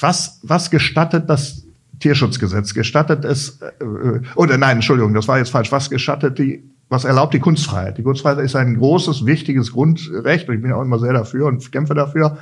was, 0.00 0.40
was 0.42 0.70
gestattet 0.70 1.28
das 1.28 1.64
Tierschutzgesetz? 2.00 2.74
Gestattet 2.74 3.24
es, 3.24 3.60
äh, 3.60 4.20
oder 4.34 4.58
nein, 4.58 4.78
Entschuldigung, 4.78 5.14
das 5.14 5.28
war 5.28 5.38
jetzt 5.38 5.50
falsch. 5.50 5.70
Was 5.70 5.90
gestattet 5.90 6.38
die, 6.38 6.64
was 6.94 7.04
erlaubt 7.04 7.34
die 7.34 7.40
Kunstfreiheit? 7.40 7.98
Die 7.98 8.02
Kunstfreiheit 8.02 8.38
ist 8.38 8.54
ein 8.54 8.78
großes, 8.78 9.26
wichtiges 9.26 9.72
Grundrecht 9.72 10.48
und 10.48 10.54
ich 10.54 10.62
bin 10.62 10.70
ja 10.70 10.76
auch 10.76 10.82
immer 10.82 10.98
sehr 10.98 11.12
dafür 11.12 11.46
und 11.46 11.72
kämpfe 11.72 11.94
dafür. 11.94 12.38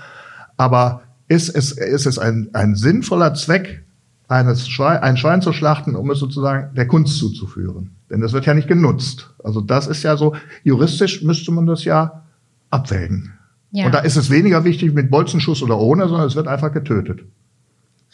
Aber 0.57 1.03
ist 1.27 1.49
es, 1.49 1.73
ist 1.73 2.07
es 2.07 2.19
ein, 2.19 2.51
ein 2.53 2.75
sinnvoller 2.75 3.35
Zweck, 3.35 3.85
eines 4.29 4.69
Schwein, 4.69 4.99
ein 4.99 5.17
Schwein 5.17 5.43
zu 5.43 5.53
schlachten, 5.53 5.95
um 5.95 6.11
es 6.11 6.19
sozusagen 6.19 6.75
der 6.75 6.87
Kunst 6.87 7.19
zuzuführen. 7.19 7.97
Denn 8.11 8.21
das 8.21 8.33
wird 8.33 8.47
ja 8.47 8.55
nicht 8.55 8.69
genutzt. 8.69 9.35
Also 9.43 9.61
das 9.61 9.87
ist 9.87 10.03
ja 10.03 10.17
so, 10.17 10.35
juristisch 10.65 11.23
müsste 11.23 11.53
man 11.53 11.67
das 11.67 11.85
ja 11.85 12.25
abwägen. 12.71 13.35
Ja. 13.71 13.87
Und 13.87 13.95
da 13.95 14.01
ist 14.01 14.17
es 14.17 14.31
weniger 14.31 14.65
wichtig 14.65 14.93
mit 14.93 15.11
Bolzenschuss 15.11 15.63
oder 15.63 15.79
ohne, 15.79 16.09
sondern 16.09 16.27
es 16.27 16.37
wird 16.37 16.49
einfach 16.49 16.73
getötet. 16.73 17.25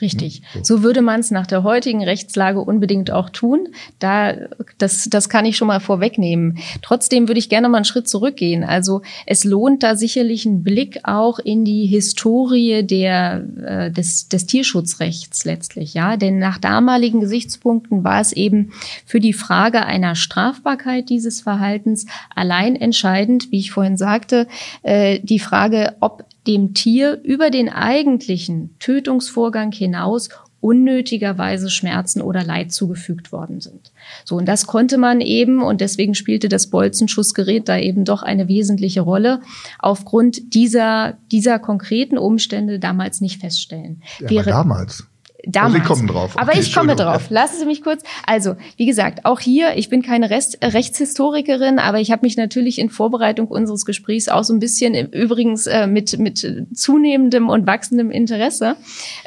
Richtig. 0.00 0.42
So 0.62 0.84
würde 0.84 1.02
man 1.02 1.18
es 1.18 1.32
nach 1.32 1.46
der 1.46 1.64
heutigen 1.64 2.04
Rechtslage 2.04 2.61
unbedingt 2.61 3.11
auch 3.11 3.30
tun. 3.30 3.68
Da, 3.98 4.32
das, 4.78 5.08
das 5.11 5.28
kann 5.28 5.44
ich 5.44 5.56
schon 5.56 5.66
mal 5.66 5.80
vorwegnehmen. 5.80 6.58
Trotzdem 6.82 7.26
würde 7.26 7.40
ich 7.40 7.48
gerne 7.48 7.68
mal 7.68 7.78
einen 7.78 7.84
Schritt 7.84 8.08
zurückgehen. 8.08 8.62
Also 8.62 9.02
es 9.26 9.42
lohnt 9.42 9.82
da 9.82 9.96
sicherlich 9.96 10.46
einen 10.46 10.62
Blick 10.62 11.00
auch 11.02 11.40
in 11.40 11.64
die 11.64 11.87
Historie 11.87 12.84
der, 12.84 13.44
äh, 13.64 13.90
des, 13.90 14.28
des 14.28 14.46
Tierschutzrechts 14.46 15.44
letztlich. 15.44 15.94
Ja, 15.94 16.16
denn 16.16 16.38
nach 16.38 16.58
damaligen 16.58 17.18
Gesichtspunkten 17.18 18.04
war 18.04 18.20
es 18.20 18.32
eben 18.32 18.70
für 19.04 19.18
die 19.18 19.32
Frage 19.32 19.84
einer 19.84 20.14
Strafbarkeit 20.14 21.08
dieses 21.08 21.40
Verhaltens 21.40 22.06
allein 22.37 22.76
entscheidend, 22.76 23.50
wie 23.50 23.58
ich 23.58 23.72
vorhin 23.72 23.96
sagte, 23.96 24.46
äh, 24.84 25.18
die 25.24 25.40
Frage, 25.40 25.96
ob 25.98 26.27
dem 26.48 26.74
Tier 26.74 27.20
über 27.22 27.50
den 27.50 27.68
eigentlichen 27.68 28.74
Tötungsvorgang 28.78 29.70
hinaus 29.70 30.30
unnötigerweise 30.61 31.70
Schmerzen 31.70 32.20
oder 32.20 32.42
Leid 32.42 32.72
zugefügt 32.72 33.30
worden 33.30 33.61
sind. 33.61 33.92
So, 34.24 34.37
und 34.37 34.46
das 34.46 34.66
konnte 34.66 34.98
man 34.98 35.20
eben, 35.20 35.62
und 35.62 35.80
deswegen 35.80 36.16
spielte 36.16 36.48
das 36.48 36.68
Bolzenschussgerät 36.68 37.68
da 37.68 37.78
eben 37.78 38.04
doch 38.04 38.22
eine 38.24 38.48
wesentliche 38.48 39.02
Rolle, 39.02 39.40
aufgrund 39.78 40.54
dieser, 40.54 41.16
dieser 41.30 41.61
konkreten 41.61 42.18
Umstände 42.18 42.80
damals 42.80 43.20
nicht 43.20 43.40
feststellen. 43.40 44.02
Ja, 44.18 44.30
Wäre, 44.30 44.50
damals. 44.50 45.04
Damals. 45.44 45.74
Sie 45.74 45.81
kommen 45.81 46.09
drauf. 46.09 46.35
Okay, 46.35 46.42
Aber 46.42 46.59
ich 46.59 46.74
komme 46.74 46.96
drauf. 46.96 47.31
Lassen 47.31 47.61
Sie 47.61 47.64
mich 47.64 47.83
kurz. 47.83 48.03
Also, 48.27 48.57
wie 48.77 48.87
gesagt, 48.87 49.24
auch 49.24 49.38
hier, 49.38 49.77
ich 49.77 49.88
bin 49.88 50.03
keine 50.03 50.31
Rest, 50.31 50.59
Rechtshistorikerin, 50.62 51.79
aber 51.79 52.01
ich 52.01 52.11
habe 52.11 52.27
mich 52.27 52.37
natürlich 52.37 52.81
in 52.81 52.90
Vorbereitung 52.90 53.46
unseres 53.46 53.87
Gesprächs 53.87 54.29
auch 54.29 54.42
so 54.42 54.53
ein 54.53 54.59
bisschen 54.59 54.94
übrigens 55.12 55.68
äh, 55.68 55.87
mit, 55.87 56.18
mit 56.18 56.66
zunehmendem 56.74 57.48
und 57.48 57.68
wachsendem 57.68 58.11
Interesse 58.11 58.77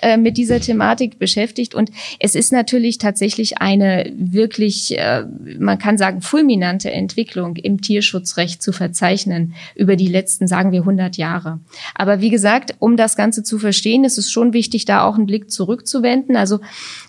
äh, 0.02 0.18
mit 0.18 0.36
dieser 0.36 0.60
Thematik 0.60 1.18
beschäftigt. 1.18 1.76
Und 1.76 1.92
es 2.20 2.36
ist 2.36 2.52
natürlich 2.52 2.98
tatsächlich 2.98 3.60
eine 3.60 4.12
wirklich, 4.14 5.00
äh, 5.00 5.24
man 5.60 5.80
kann 5.80 5.98
sagen, 5.98 6.22
fulminante 6.22 6.92
Entwicklung 6.92 7.56
im 7.56 7.80
Tierschutzrecht 7.80 8.62
zu 8.62 8.74
verzeichnen 8.74 9.54
über 9.76 9.96
die 9.96 10.10
letzten, 10.10 10.50
sagen 10.50 10.74
wir, 10.74 10.82
100 10.82 11.16
Jahre. 11.16 11.62
Aber 11.96 12.20
wie 12.20 12.30
gesagt, 12.30 12.76
um 12.80 12.98
das 12.98 13.16
Ganze 13.16 13.44
zu 13.44 13.60
verstehen, 13.60 14.04
ist 14.04 14.18
es 14.18 14.30
schon 14.30 14.52
wichtig, 14.52 14.84
da 14.84 15.06
auch 15.06 15.16
einen 15.16 15.26
Blick 15.26 15.50
zurückzuwerfen 15.50 16.01
anzuwenden. 16.02 16.36
Also 16.36 16.60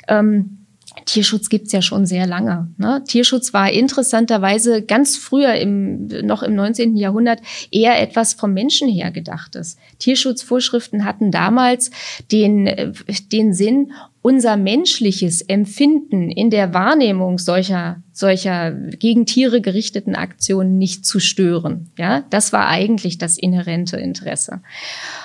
ähm, 0.09 0.59
Tierschutz 1.07 1.49
gibt's 1.49 1.73
ja 1.73 1.81
schon 1.81 2.05
sehr 2.05 2.27
lange. 2.27 2.69
Ne? 2.77 3.03
Tierschutz 3.07 3.55
war 3.55 3.71
interessanterweise 3.71 4.83
ganz 4.83 5.17
früher, 5.17 5.55
im, 5.55 6.07
noch 6.07 6.43
im 6.43 6.55
19. 6.55 6.97
Jahrhundert, 6.97 7.41
eher 7.71 8.01
etwas 8.01 8.35
vom 8.35 8.53
Menschen 8.53 8.89
her 8.89 9.11
gedachtes. 9.11 9.79
Tierschutzvorschriften 9.99 11.07
hatten 11.07 11.31
damals 11.31 11.91
den, 12.31 12.95
den 13.33 13.55
Sinn, 13.55 13.93
unser 14.21 14.57
menschliches 14.57 15.41
Empfinden 15.41 16.31
in 16.31 16.51
der 16.51 16.75
Wahrnehmung 16.75 17.39
solcher, 17.39 18.03
solcher 18.13 18.71
gegen 18.71 19.25
Tiere 19.25 19.63
gerichteten 19.63 20.15
Aktionen 20.15 20.77
nicht 20.77 21.07
zu 21.07 21.19
stören. 21.19 21.91
Ja, 21.99 22.25
das 22.31 22.53
war 22.53 22.69
eigentlich 22.69 23.19
das 23.19 23.39
inhärente 23.39 23.97
Interesse. 23.97 24.61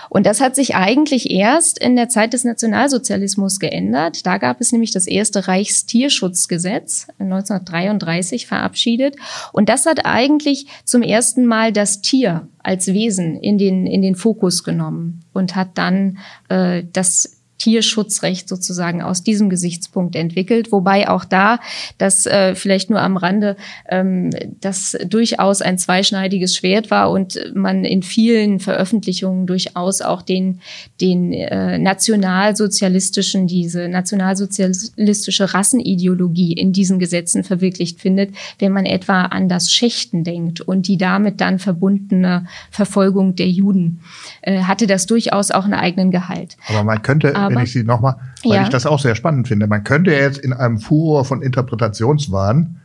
Und 0.10 0.26
das 0.26 0.42
hat 0.42 0.56
sich 0.56 0.76
eigentlich 0.76 1.32
erst 1.32 1.80
in 1.80 1.96
der 1.96 2.10
Zeit 2.10 2.34
des 2.34 2.44
Nationalsozialismus 2.44 3.60
geändert. 3.60 4.26
Da 4.26 4.38
gab 4.38 4.62
es 4.62 4.72
nämlich 4.72 4.92
das 4.92 5.08
erste 5.08 5.48
Reichstierschutzgesetz 5.48 7.08
1933 7.20 8.48
verabschiedet. 8.48 9.16
Und 9.52 9.70
das 9.70 9.86
hat 9.86 10.06
eigentlich 10.06 10.68
zum 10.86 11.02
ersten 11.02 11.46
Mal 11.46 11.72
das 11.72 12.02
Tier 12.02 12.48
als 12.60 12.88
Wesen 12.88 13.38
in 13.38 13.58
den, 13.58 13.88
in 13.88 14.02
den 14.02 14.16
Fokus 14.16 14.64
genommen 14.64 15.24
und 15.34 15.56
hat 15.56 15.78
dann 15.78 16.18
äh, 16.50 16.84
das 16.92 17.37
Tierschutzrecht 17.58 18.48
sozusagen 18.48 19.02
aus 19.02 19.24
diesem 19.24 19.50
Gesichtspunkt 19.50 20.16
entwickelt, 20.16 20.72
wobei 20.72 21.10
auch 21.10 21.26
da, 21.26 21.60
das 21.98 22.26
äh, 22.26 22.56
vielleicht 22.56 22.90
nur 22.90 23.02
am 23.02 23.18
Rande, 23.18 23.58
ähm, 23.90 24.30
das 24.62 24.98
durchaus 25.08 25.62
ein 25.62 25.78
zweischneidiges 25.78 26.56
Schwert 26.56 26.92
war 26.92 27.12
und 27.12 27.40
man 27.54 27.84
in 27.84 28.04
vielen 28.04 28.60
Veröffentlichungen 28.60 29.48
durchaus 29.48 30.02
auch 30.02 30.22
den, 30.22 30.62
den 31.02 31.34
äh, 31.34 31.78
nationalsozialistischen, 31.80 33.48
diese 33.48 33.90
nationalsozialistische 33.90 35.54
Rassenideologie 35.54 36.54
in 36.54 36.74
diesen 36.74 37.00
Gesetzen 37.00 37.44
verwirklicht 37.44 38.00
findet, 38.00 38.36
wenn 38.60 38.72
man 38.72 38.86
etwa 38.86 39.24
an 39.24 39.50
das 39.50 39.72
Schächten 39.72 40.24
denkt 40.24 40.62
und 40.62 40.88
die 40.88 40.98
damit 40.98 41.42
dann 41.42 41.60
verbundene 41.60 42.46
Verfolgung 42.72 43.36
der 43.36 43.50
Juden, 43.50 44.02
äh, 44.42 44.62
hatte 44.64 44.88
das 44.88 45.06
durchaus 45.06 45.52
auch 45.52 45.66
einen 45.66 45.74
eigenen 45.74 46.12
Gehalt. 46.12 46.58
Aber 46.68 46.84
man 46.84 47.02
könnte 47.02 47.36
Aber, 47.36 47.47
wenn 47.56 47.64
ich 47.64 47.72
sie 47.72 47.84
nochmal, 47.84 48.16
weil 48.44 48.56
ja. 48.56 48.64
ich 48.64 48.70
das 48.70 48.86
auch 48.86 49.00
sehr 49.00 49.16
spannend 49.16 49.48
finde. 49.48 49.68
Man 49.68 49.84
könnte 49.84 50.12
ja 50.12 50.20
jetzt 50.20 50.40
in 50.40 50.54
einem 50.54 50.80
Furor 50.80 51.26
von 51.26 51.42
Interpretationswahn 51.42 52.78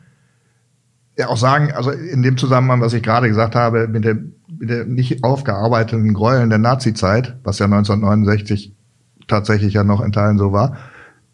ja 1.18 1.28
auch 1.28 1.36
sagen, 1.36 1.72
also 1.72 1.90
in 1.90 2.22
dem 2.22 2.36
Zusammenhang, 2.36 2.80
was 2.80 2.94
ich 2.94 3.02
gerade 3.02 3.28
gesagt 3.28 3.54
habe, 3.54 3.88
mit 3.88 4.04
dem, 4.04 4.34
mit 4.58 4.70
der 4.70 4.84
nicht 4.84 5.24
aufgearbeiteten 5.24 6.14
Gräueln 6.14 6.48
der 6.48 6.58
Nazizeit, 6.58 7.36
was 7.44 7.58
ja 7.58 7.66
1969 7.66 8.74
tatsächlich 9.28 9.74
ja 9.74 9.84
noch 9.84 10.00
in 10.00 10.12
Teilen 10.12 10.38
so 10.38 10.52
war, 10.52 10.76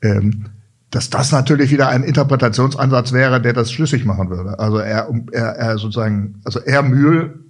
ähm, 0.02 0.46
dass 0.90 1.10
das 1.10 1.32
natürlich 1.32 1.70
wieder 1.70 1.88
ein 1.88 2.02
Interpretationsansatz 2.02 3.12
wäre, 3.12 3.40
der 3.40 3.52
das 3.52 3.70
schlüssig 3.70 4.04
machen 4.04 4.30
würde. 4.30 4.58
Also 4.58 4.78
er, 4.78 5.08
er, 5.32 5.56
er 5.56 5.78
sozusagen, 5.78 6.40
also 6.44 6.60
er 6.60 6.82
Mühl 6.82 7.44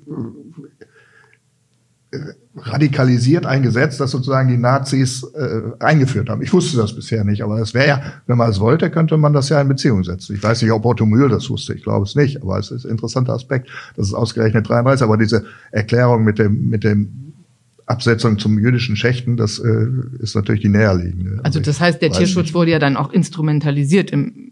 radikalisiert 2.56 3.44
ein 3.44 3.62
Gesetz, 3.62 3.98
das 3.98 4.10
sozusagen 4.10 4.48
die 4.48 4.56
Nazis 4.56 5.24
äh, 5.34 5.60
eingeführt 5.78 6.30
haben. 6.30 6.40
Ich 6.42 6.52
wusste 6.52 6.78
das 6.78 6.94
bisher 6.94 7.22
nicht, 7.22 7.42
aber 7.42 7.60
es 7.60 7.74
wäre 7.74 7.86
ja, 7.86 8.02
wenn 8.26 8.38
man 8.38 8.50
es 8.50 8.60
wollte, 8.60 8.90
könnte 8.90 9.16
man 9.18 9.34
das 9.34 9.50
ja 9.50 9.60
in 9.60 9.68
Beziehung 9.68 10.04
setzen. 10.04 10.34
Ich 10.34 10.42
weiß 10.42 10.62
nicht, 10.62 10.72
ob 10.72 10.86
Otto 10.86 11.04
Mühl 11.04 11.28
das 11.28 11.50
wusste, 11.50 11.74
ich 11.74 11.82
glaube 11.82 12.06
es 12.06 12.14
nicht, 12.14 12.42
aber 12.42 12.58
es 12.58 12.70
ist 12.70 12.86
ein 12.86 12.92
interessanter 12.92 13.34
Aspekt, 13.34 13.68
das 13.96 14.08
ist 14.08 14.14
ausgerechnet 14.14 14.68
33, 14.68 15.04
aber 15.04 15.18
diese 15.18 15.44
Erklärung 15.70 16.24
mit 16.24 16.38
dem, 16.38 16.70
mit 16.70 16.82
dem 16.82 17.28
Absetzung 17.84 18.38
zum 18.38 18.58
jüdischen 18.58 18.96
Schächten, 18.96 19.36
das 19.36 19.58
äh, 19.58 19.86
ist 20.18 20.34
natürlich 20.34 20.62
die 20.62 20.68
näherliegende. 20.68 21.40
Also 21.42 21.60
das 21.60 21.80
heißt, 21.80 22.00
der 22.00 22.10
Tierschutz 22.10 22.46
nicht. 22.46 22.54
wurde 22.54 22.70
ja 22.70 22.78
dann 22.78 22.96
auch 22.96 23.12
instrumentalisiert 23.12 24.10
im 24.10 24.47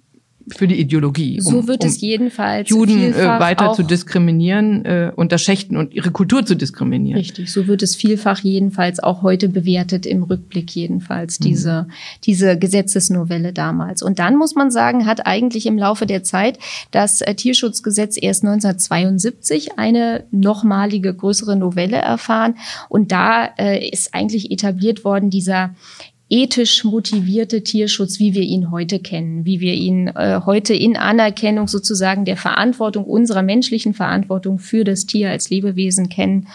für 0.54 0.68
die 0.68 0.78
Ideologie. 0.78 1.40
Um, 1.44 1.52
so 1.52 1.68
wird 1.68 1.82
um 1.82 1.88
es 1.88 2.00
jedenfalls 2.00 2.70
Juden 2.70 3.14
äh, 3.14 3.40
weiter 3.40 3.72
zu 3.72 3.82
diskriminieren 3.82 4.84
äh, 4.84 5.12
und 5.14 5.32
das 5.32 5.42
Schächten 5.42 5.76
und 5.76 5.92
ihre 5.92 6.10
Kultur 6.10 6.44
zu 6.46 6.54
diskriminieren. 6.54 7.18
Richtig, 7.18 7.52
so 7.52 7.66
wird 7.66 7.82
es 7.82 7.96
vielfach 7.96 8.40
jedenfalls 8.40 9.00
auch 9.00 9.22
heute 9.22 9.48
bewertet 9.48 10.06
im 10.06 10.22
Rückblick 10.22 10.70
jedenfalls 10.70 11.40
mhm. 11.40 11.44
diese 11.44 11.88
diese 12.24 12.58
Gesetzesnovelle 12.58 13.52
damals. 13.52 14.02
Und 14.02 14.18
dann 14.18 14.36
muss 14.36 14.54
man 14.54 14.70
sagen, 14.70 15.06
hat 15.06 15.26
eigentlich 15.26 15.66
im 15.66 15.78
Laufe 15.78 16.06
der 16.06 16.22
Zeit 16.22 16.58
das 16.92 17.20
äh, 17.20 17.34
Tierschutzgesetz 17.34 18.16
erst 18.20 18.44
1972 18.44 19.78
eine 19.78 20.24
nochmalige 20.30 21.12
größere 21.12 21.56
Novelle 21.56 21.96
erfahren 21.96 22.54
und 22.88 23.10
da 23.10 23.46
äh, 23.58 23.88
ist 23.88 24.14
eigentlich 24.14 24.50
etabliert 24.50 25.04
worden 25.04 25.30
dieser 25.30 25.74
ethisch 26.28 26.82
motivierte 26.82 27.62
Tierschutz, 27.62 28.18
wie 28.18 28.34
wir 28.34 28.42
ihn 28.42 28.70
heute 28.70 28.98
kennen, 28.98 29.44
wie 29.44 29.60
wir 29.60 29.74
ihn 29.74 30.08
äh, 30.08 30.40
heute 30.44 30.74
in 30.74 30.96
Anerkennung 30.96 31.68
sozusagen 31.68 32.24
der 32.24 32.36
Verantwortung, 32.36 33.04
unserer 33.04 33.42
menschlichen 33.42 33.94
Verantwortung 33.94 34.58
für 34.58 34.82
das 34.82 35.06
Tier 35.06 35.30
als 35.30 35.50
Lebewesen 35.50 36.08
kennen. 36.08 36.48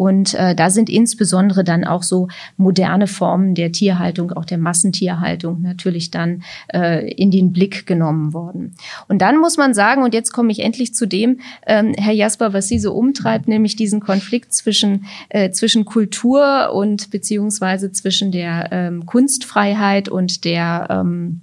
Und 0.00 0.32
äh, 0.32 0.54
da 0.54 0.70
sind 0.70 0.88
insbesondere 0.88 1.62
dann 1.62 1.84
auch 1.84 2.02
so 2.02 2.28
moderne 2.56 3.06
Formen 3.06 3.54
der 3.54 3.70
Tierhaltung, 3.70 4.32
auch 4.32 4.46
der 4.46 4.56
Massentierhaltung 4.56 5.60
natürlich 5.60 6.10
dann 6.10 6.42
äh, 6.72 7.12
in 7.12 7.30
den 7.30 7.52
Blick 7.52 7.84
genommen 7.84 8.32
worden. 8.32 8.72
Und 9.08 9.20
dann 9.20 9.36
muss 9.36 9.58
man 9.58 9.74
sagen, 9.74 10.02
und 10.02 10.14
jetzt 10.14 10.32
komme 10.32 10.52
ich 10.52 10.60
endlich 10.60 10.94
zu 10.94 11.04
dem, 11.04 11.40
ähm, 11.66 11.92
Herr 11.98 12.14
Jasper, 12.14 12.54
was 12.54 12.66
Sie 12.66 12.78
so 12.78 12.94
umtreibt, 12.94 13.46
nämlich 13.46 13.76
diesen 13.76 14.00
Konflikt 14.00 14.54
zwischen, 14.54 15.04
äh, 15.28 15.50
zwischen 15.50 15.84
Kultur 15.84 16.72
und 16.72 17.10
beziehungsweise 17.10 17.92
zwischen 17.92 18.32
der 18.32 18.68
ähm, 18.70 19.04
Kunstfreiheit 19.04 20.08
und 20.08 20.46
der 20.46 20.86
ähm, 20.88 21.42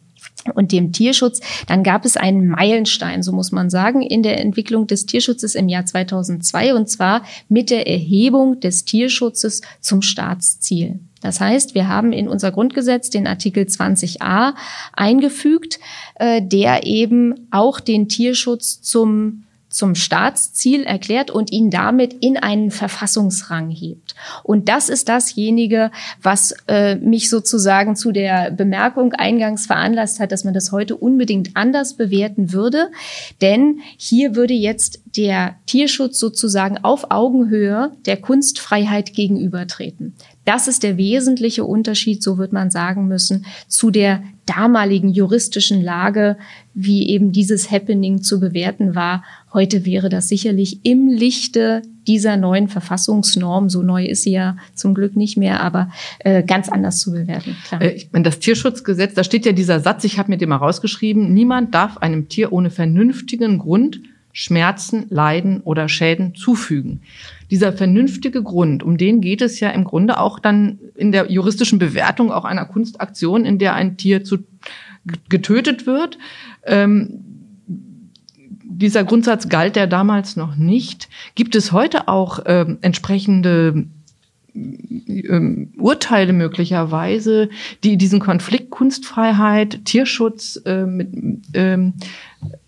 und 0.54 0.72
dem 0.72 0.92
Tierschutz, 0.92 1.42
dann 1.68 1.84
gab 1.84 2.06
es 2.06 2.18
einen 2.18 2.48
Meilenstein, 2.48 3.24
so 3.24 3.32
muss 3.32 3.52
man 3.52 3.70
sagen, 3.70 4.02
in 4.02 4.24
der 4.24 4.40
Entwicklung 4.40 4.88
des 4.88 5.06
Tierschutzes 5.06 5.56
im 5.56 5.70
Jahr 5.70 5.86
2002 5.86 6.74
und 6.74 6.90
zwar 6.90 7.24
mit 7.50 7.70
der 7.70 7.88
Erhebung 7.88 8.60
des 8.60 8.86
Tierschutzes 8.86 9.62
zum 9.82 10.02
Staatsziel. 10.02 11.00
Das 11.22 11.40
heißt, 11.40 11.74
wir 11.76 11.88
haben 11.88 12.14
in 12.14 12.28
unser 12.28 12.52
Grundgesetz 12.52 13.10
den 13.10 13.28
Artikel 13.28 13.64
20a 13.64 14.54
eingefügt, 14.94 15.80
äh, 16.16 16.42
der 16.42 16.86
eben 16.86 17.48
auch 17.52 17.80
den 17.80 18.08
Tierschutz 18.08 18.82
zum 18.82 19.44
zum 19.70 19.96
Staatsziel 19.96 20.84
erklärt 20.84 21.30
und 21.30 21.52
ihn 21.52 21.70
damit 21.70 22.14
in 22.14 22.38
einen 22.38 22.72
Verfassungsrang 22.72 23.70
hebt. 23.70 24.16
Und 24.44 24.70
das 24.70 24.90
ist 24.90 25.10
dasjenige, 25.10 25.92
was 26.22 26.56
äh, 26.68 26.96
mich 26.96 27.30
sozusagen 27.30 27.96
zu 27.96 28.12
der 28.12 28.52
Bemerkung 28.52 29.14
eingangs 29.14 29.66
veranlasst 29.66 30.20
hat, 30.20 30.32
dass 30.32 30.44
man 30.44 30.54
das 30.54 30.72
heute 30.72 30.96
unbedingt 30.96 31.52
anders 31.56 31.96
bewerten 31.96 32.54
würde. 32.54 32.90
Denn 33.42 33.82
hier 33.98 34.36
würde 34.36 34.54
jetzt 34.54 35.02
der 35.18 35.56
Tierschutz 35.66 36.20
sozusagen 36.20 36.78
auf 36.84 37.12
Augenhöhe 37.12 37.92
der 38.06 38.18
Kunstfreiheit 38.18 39.14
gegenübertreten. 39.14 40.16
Das 40.46 40.70
ist 40.70 40.84
der 40.84 40.96
wesentliche 40.96 41.66
Unterschied, 41.66 42.24
so 42.24 42.38
wird 42.38 42.54
man 42.54 42.72
sagen 42.72 43.10
müssen, 43.10 43.46
zu 43.68 43.92
der 43.92 44.24
damaligen 44.46 45.10
juristischen 45.10 45.84
Lage, 45.84 46.38
wie 46.80 47.10
eben 47.10 47.32
dieses 47.32 47.72
Happening 47.72 48.22
zu 48.22 48.40
bewerten 48.40 48.94
war. 48.94 49.24
Heute 49.52 49.84
wäre 49.84 50.10
das 50.10 50.28
sicherlich 50.28 50.86
im 50.86 51.08
Lichte 51.08 51.82
dieser 52.06 52.38
neuen 52.38 52.68
Verfassungsnorm, 52.68 53.68
so 53.68 53.82
neu 53.82 54.06
ist 54.06 54.22
sie 54.22 54.34
ja 54.34 54.58
zum 54.76 54.94
Glück 54.94 55.16
nicht 55.16 55.38
mehr, 55.38 55.62
aber 55.62 55.90
äh, 56.20 56.44
ganz 56.44 56.70
anders 56.70 57.00
zu 57.00 57.14
bewerten. 57.14 57.56
Klar. 57.68 57.82
Äh, 57.82 57.94
ich 57.94 58.12
meine, 58.12 58.24
das 58.26 58.38
Tierschutzgesetz, 58.38 59.16
da 59.16 59.24
steht 59.24 59.48
ja 59.48 59.54
dieser 59.54 59.80
Satz, 59.80 60.04
ich 60.04 60.20
habe 60.20 60.30
mir 60.30 60.38
den 60.38 60.50
mal 60.50 60.58
rausgeschrieben, 60.58 61.34
niemand 61.34 61.74
darf 61.74 61.98
einem 61.98 62.30
Tier 62.30 62.54
ohne 62.54 62.70
vernünftigen 62.70 63.58
Grund 63.58 64.00
Schmerzen, 64.32 65.08
Leiden 65.10 65.62
oder 65.62 65.90
Schäden 65.90 66.36
zufügen. 66.36 67.02
Dieser 67.50 67.74
vernünftige 67.74 68.44
Grund, 68.44 68.84
um 68.84 68.98
den 68.98 69.20
geht 69.20 69.42
es 69.42 69.60
ja 69.60 69.72
im 69.72 69.84
Grunde 69.84 70.20
auch 70.20 70.38
dann 70.38 70.78
in 70.96 71.12
der 71.12 71.32
juristischen 71.32 71.80
Bewertung 71.80 72.32
auch 72.32 72.46
einer 72.46 72.66
Kunstaktion, 72.66 73.46
in 73.46 73.58
der 73.58 73.74
ein 73.74 73.98
Tier 73.98 74.24
zu, 74.24 74.38
getötet 75.30 75.86
wird. 75.86 76.18
Ähm, 76.66 77.24
dieser 78.64 79.04
Grundsatz 79.04 79.50
galt 79.50 79.76
ja 79.76 79.88
damals 79.88 80.36
noch 80.36 80.56
nicht. 80.56 81.10
Gibt 81.36 81.56
es 81.56 81.72
heute 81.72 82.08
auch 82.08 82.40
ähm, 82.46 82.78
entsprechende 82.82 83.88
ähm, 84.54 85.74
Urteile 85.78 86.34
möglicherweise, 86.34 87.50
die 87.84 87.98
diesen 87.98 88.20
Konflikt 88.20 88.70
Kunstfreiheit, 88.70 89.86
Tierschutz 89.86 90.62
äh, 90.66 90.86
ähm, 91.54 91.94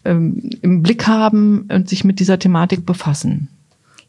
ähm, 0.05 0.49
im 0.61 0.83
Blick 0.83 1.07
haben 1.07 1.67
und 1.71 1.89
sich 1.89 2.03
mit 2.03 2.19
dieser 2.19 2.39
Thematik 2.39 2.85
befassen. 2.85 3.49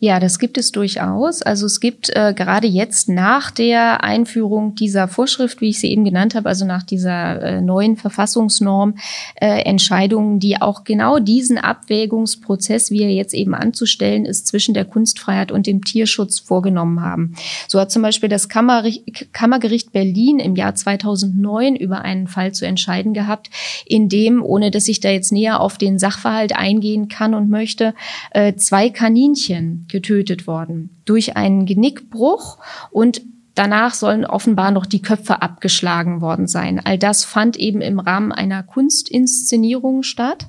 Ja, 0.03 0.19
das 0.19 0.39
gibt 0.39 0.57
es 0.57 0.73
durchaus. 0.73 1.43
Also 1.43 1.67
es 1.67 1.79
gibt 1.79 2.09
äh, 2.17 2.33
gerade 2.33 2.67
jetzt 2.67 3.11
nach 3.11 3.51
der 3.51 4.03
Einführung 4.03 4.75
dieser 4.75 5.09
Vorschrift, 5.09 5.61
wie 5.61 5.69
ich 5.69 5.79
sie 5.79 5.93
eben 5.93 6.07
genannt 6.07 6.35
habe, 6.35 6.49
also 6.49 6.65
nach 6.65 6.83
dieser 6.83 7.43
äh, 7.43 7.61
neuen 7.61 7.99
Verfassungsnorm, 7.99 8.95
äh, 9.35 9.61
Entscheidungen, 9.61 10.41
die 10.41 10.59
auch 10.59 10.85
genau 10.85 11.19
diesen 11.19 11.59
Abwägungsprozess, 11.59 12.91
wie 12.91 13.03
er 13.03 13.11
jetzt 13.11 13.35
eben 13.35 13.55
anzustellen 13.55 14.25
ist, 14.25 14.47
zwischen 14.47 14.73
der 14.73 14.87
Kunstfreiheit 14.87 15.53
und 15.53 15.67
dem 15.67 15.85
Tierschutz 15.85 16.39
vorgenommen 16.39 17.03
haben. 17.03 17.35
So 17.69 17.79
hat 17.79 17.93
zum 17.93 18.01
Beispiel 18.01 18.31
das 18.31 18.49
Kammergericht 18.49 19.93
Berlin 19.93 20.39
im 20.39 20.57
Jahr 20.57 20.75
2009 20.75 21.77
über 21.77 22.01
einen 22.01 22.27
Fall 22.27 22.53
zu 22.53 22.67
entscheiden 22.67 23.13
gehabt, 23.13 23.51
in 23.85 24.09
dem, 24.09 24.43
ohne 24.43 24.71
dass 24.71 24.89
ich 24.89 25.01
da 25.01 25.11
jetzt 25.11 25.31
näher 25.31 25.61
auf 25.61 25.77
den 25.77 25.99
Sachverhalt 25.99 26.57
eingehen 26.57 27.09
kann 27.09 27.35
und 27.35 27.51
möchte, 27.51 27.93
äh, 28.31 28.55
zwei 28.55 28.89
Kaninchen 28.89 29.89
getötet 29.91 30.47
worden 30.47 31.01
durch 31.05 31.37
einen 31.37 31.67
Genickbruch 31.67 32.59
und 32.91 33.23
Danach 33.57 33.95
sollen 33.95 34.25
offenbar 34.25 34.71
noch 34.71 34.87
die 34.87 35.03
Köpfe 35.03 35.43
abgeschlagen 35.43 36.21
worden 36.21 36.47
sein. 36.47 36.81
All 36.83 36.97
das 36.97 37.25
fand 37.25 37.57
eben 37.59 37.81
im 37.81 37.99
Rahmen 37.99 38.33
einer 38.33 38.63
Kunstinszenierung 38.63 40.03
statt. 40.03 40.47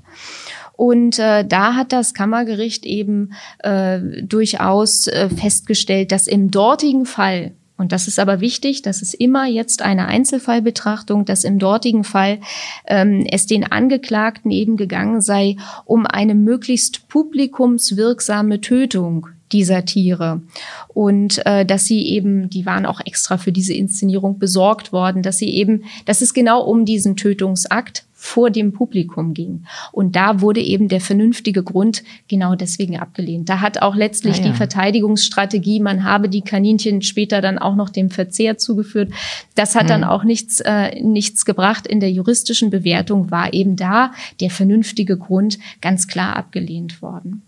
Und 0.74 1.20
äh, 1.20 1.46
da 1.46 1.76
hat 1.76 1.92
das 1.92 2.14
Kammergericht 2.14 2.86
eben 2.86 3.34
äh, 3.60 4.00
durchaus 4.24 5.08
äh, 5.08 5.30
festgestellt, 5.30 6.12
dass 6.12 6.28
im 6.28 6.52
dortigen 6.52 7.06
Fall 7.06 7.54
und 7.82 7.92
das 7.92 8.08
ist 8.08 8.20
aber 8.20 8.42
wichtig, 8.42 8.84
das 8.84 9.02
ist 9.02 9.16
immer 9.16 9.48
jetzt 9.48 9.82
eine 9.82 10.08
Einzelfallbetrachtung, 10.08 11.26
dass 11.26 11.44
im 11.44 11.58
dortigen 11.58 12.04
Fall 12.04 12.38
ähm, 12.86 13.26
es 13.28 13.48
den 13.48 13.64
Angeklagten 13.64 14.52
eben 14.52 14.78
gegangen 14.78 15.20
sei 15.20 15.58
um 15.86 16.06
eine 16.06 16.36
möglichst 16.36 17.08
publikumswirksame 17.08 18.62
Tötung 18.62 19.30
dieser 19.52 19.84
Tiere. 19.84 20.44
Und 20.90 21.44
äh, 21.48 21.66
dass 21.66 21.86
sie 21.86 22.06
eben, 22.06 22.52
die 22.52 22.68
waren 22.68 22.86
auch 22.86 23.02
extra 23.04 23.40
für 23.40 23.52
diese 23.52 23.74
Inszenierung 23.74 24.38
besorgt 24.38 24.94
worden, 24.94 25.24
dass 25.24 25.40
sie 25.40 25.50
eben, 25.50 25.86
dass 26.06 26.22
es 26.22 26.36
genau 26.36 26.62
um 26.62 26.86
diesen 26.86 27.16
Tötungsakt 27.18 28.06
vor 28.24 28.52
dem 28.52 28.72
Publikum 28.72 29.34
ging. 29.34 29.66
Und 29.92 30.16
da 30.16 30.42
wurde 30.42 30.62
eben 30.62 30.90
der 30.90 31.02
vernünftige 31.02 31.64
Grund 31.64 32.04
genau 32.28 32.54
deswegen 32.54 33.00
abgelehnt. 33.00 33.50
Da 33.50 33.62
hat 33.62 33.82
auch 33.82 33.96
letztlich 33.96 34.36
ah, 34.36 34.44
ja. 34.44 34.52
die 34.52 34.54
Verteidigungsstrategie, 34.54 35.80
man 35.80 36.04
habe 36.04 36.30
die 36.30 36.44
Kaninchen 36.44 37.02
später 37.02 37.42
dann 37.42 37.58
auch 37.58 37.76
noch 37.76 37.90
dem 37.90 38.12
Verzehr 38.12 38.60
zugeführt. 38.60 39.12
Das 39.56 39.74
hat 39.74 39.82
hm. 39.82 39.88
dann 39.88 40.04
auch 40.04 40.24
nichts, 40.24 40.60
äh, 40.60 41.02
nichts 41.02 41.46
gebracht. 41.46 41.88
In 41.88 42.00
der 42.00 42.12
juristischen 42.12 42.70
Bewertung 42.70 43.32
war 43.32 43.54
eben 43.54 43.76
da 43.76 44.12
der 44.40 44.52
vernünftige 44.52 45.18
Grund 45.18 45.58
ganz 45.82 46.08
klar 46.08 46.36
abgelehnt 46.36 47.02
worden. 47.02 47.42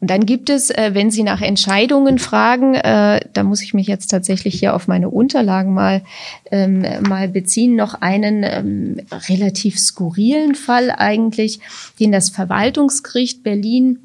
Und 0.00 0.10
dann 0.10 0.26
gibt 0.26 0.50
es, 0.50 0.70
äh, 0.70 0.90
wenn 0.94 1.10
Sie 1.10 1.22
nach 1.22 1.40
Entscheidungen 1.40 2.18
fragen, 2.18 2.74
äh, 2.74 3.20
da 3.32 3.42
muss 3.42 3.62
ich 3.62 3.74
mich 3.74 3.86
jetzt 3.86 4.08
tatsächlich 4.08 4.58
hier 4.58 4.74
auf 4.74 4.88
meine 4.88 5.08
Unterlagen 5.08 5.72
mal, 5.72 6.02
ähm, 6.50 6.84
mal 7.08 7.28
beziehen, 7.28 7.76
noch 7.76 7.94
einen 7.94 8.42
ähm, 8.42 9.00
relativ 9.28 9.78
skurrilen 9.78 10.54
Fall 10.54 10.90
eigentlich, 10.90 11.60
den 11.98 12.12
das 12.12 12.30
Verwaltungsgericht 12.30 13.42
Berlin 13.42 13.98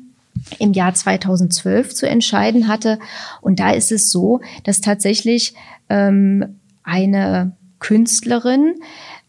im 0.60 0.74
Jahr 0.74 0.94
2012 0.94 1.94
zu 1.94 2.08
entscheiden 2.08 2.68
hatte. 2.68 3.00
Und 3.42 3.60
da 3.60 3.72
ist 3.72 3.92
es 3.92 4.12
so, 4.12 4.42
dass 4.64 4.82
tatsächlich 4.82 5.54
ähm, 5.90 6.58
eine 6.84 7.54
Künstlerin 7.80 8.76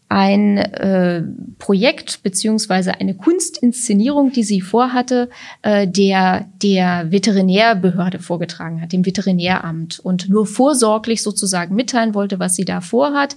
ein 0.09 0.57
äh, 0.57 1.21
Projekt 1.59 2.23
beziehungsweise 2.23 2.95
eine 2.95 3.13
Kunstinszenierung, 3.13 4.31
die 4.31 4.43
sie 4.43 4.61
vorhatte, 4.61 5.29
äh, 5.63 5.85
der 5.85 6.45
der 6.63 7.11
Veterinärbehörde 7.11 8.19
vorgetragen 8.19 8.81
hat, 8.81 8.93
dem 8.93 9.05
Veterinäramt 9.05 9.99
und 9.99 10.29
nur 10.29 10.45
vorsorglich 10.45 11.21
sozusagen 11.21 11.75
mitteilen 11.75 12.13
wollte, 12.13 12.39
was 12.39 12.55
sie 12.55 12.63
da 12.63 12.79
vorhat. 12.79 13.35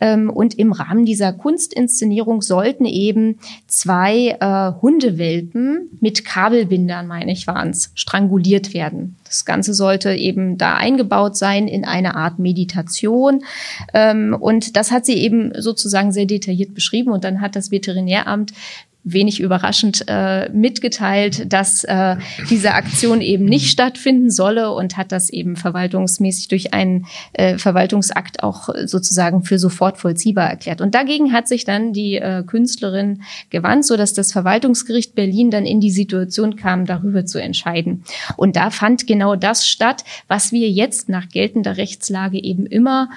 Ähm, 0.00 0.30
und 0.30 0.58
im 0.58 0.70
Rahmen 0.70 1.04
dieser 1.04 1.32
Kunstinszenierung 1.32 2.40
sollten 2.40 2.84
eben 2.84 3.40
zwei 3.66 4.36
äh, 4.40 4.80
Hundewelpen 4.80 5.90
mit 6.00 6.24
Kabelbindern, 6.24 7.08
meine 7.08 7.32
ich, 7.32 7.48
waren 7.48 7.70
es, 7.70 7.90
stranguliert 7.94 8.74
werden. 8.74 9.16
Das 9.32 9.46
Ganze 9.46 9.72
sollte 9.72 10.12
eben 10.12 10.58
da 10.58 10.74
eingebaut 10.74 11.38
sein 11.38 11.66
in 11.66 11.86
eine 11.86 12.16
Art 12.16 12.38
Meditation. 12.38 13.44
Ähm, 13.94 14.36
und 14.38 14.76
das 14.76 14.90
hat 14.90 15.06
sie 15.06 15.14
eben 15.14 15.52
sozusagen 15.58 16.12
sehr 16.12 16.26
detailliert 16.26 16.74
beschrieben. 16.74 17.10
Und 17.10 17.24
dann 17.24 17.40
hat 17.40 17.56
das 17.56 17.70
Veterinäramt 17.70 18.52
wenig 19.04 19.40
überraschend 19.40 20.04
äh, 20.06 20.48
mitgeteilt, 20.50 21.52
dass 21.52 21.84
äh, 21.84 22.16
diese 22.50 22.74
Aktion 22.74 23.20
eben 23.20 23.44
nicht 23.44 23.70
stattfinden 23.70 24.30
solle 24.30 24.72
und 24.72 24.96
hat 24.96 25.10
das 25.10 25.30
eben 25.30 25.56
verwaltungsmäßig 25.56 26.48
durch 26.48 26.72
einen 26.72 27.06
äh, 27.32 27.58
Verwaltungsakt 27.58 28.42
auch 28.42 28.68
sozusagen 28.84 29.42
für 29.42 29.58
sofort 29.58 29.98
vollziehbar 29.98 30.48
erklärt. 30.48 30.80
Und 30.80 30.94
dagegen 30.94 31.32
hat 31.32 31.48
sich 31.48 31.64
dann 31.64 31.92
die 31.92 32.16
äh, 32.16 32.44
Künstlerin 32.46 33.22
gewandt, 33.50 33.84
so 33.84 33.96
dass 33.96 34.12
das 34.12 34.32
Verwaltungsgericht 34.32 35.14
Berlin 35.14 35.50
dann 35.50 35.66
in 35.66 35.80
die 35.80 35.90
Situation 35.90 36.56
kam, 36.56 36.86
darüber 36.86 37.26
zu 37.26 37.40
entscheiden. 37.40 38.04
Und 38.36 38.56
da 38.56 38.70
fand 38.70 39.06
genau 39.06 39.34
das 39.36 39.66
statt, 39.66 40.04
was 40.28 40.52
wir 40.52 40.70
jetzt 40.70 41.08
nach 41.08 41.28
geltender 41.28 41.76
Rechtslage 41.76 42.42
eben 42.42 42.66
immer 42.66 43.08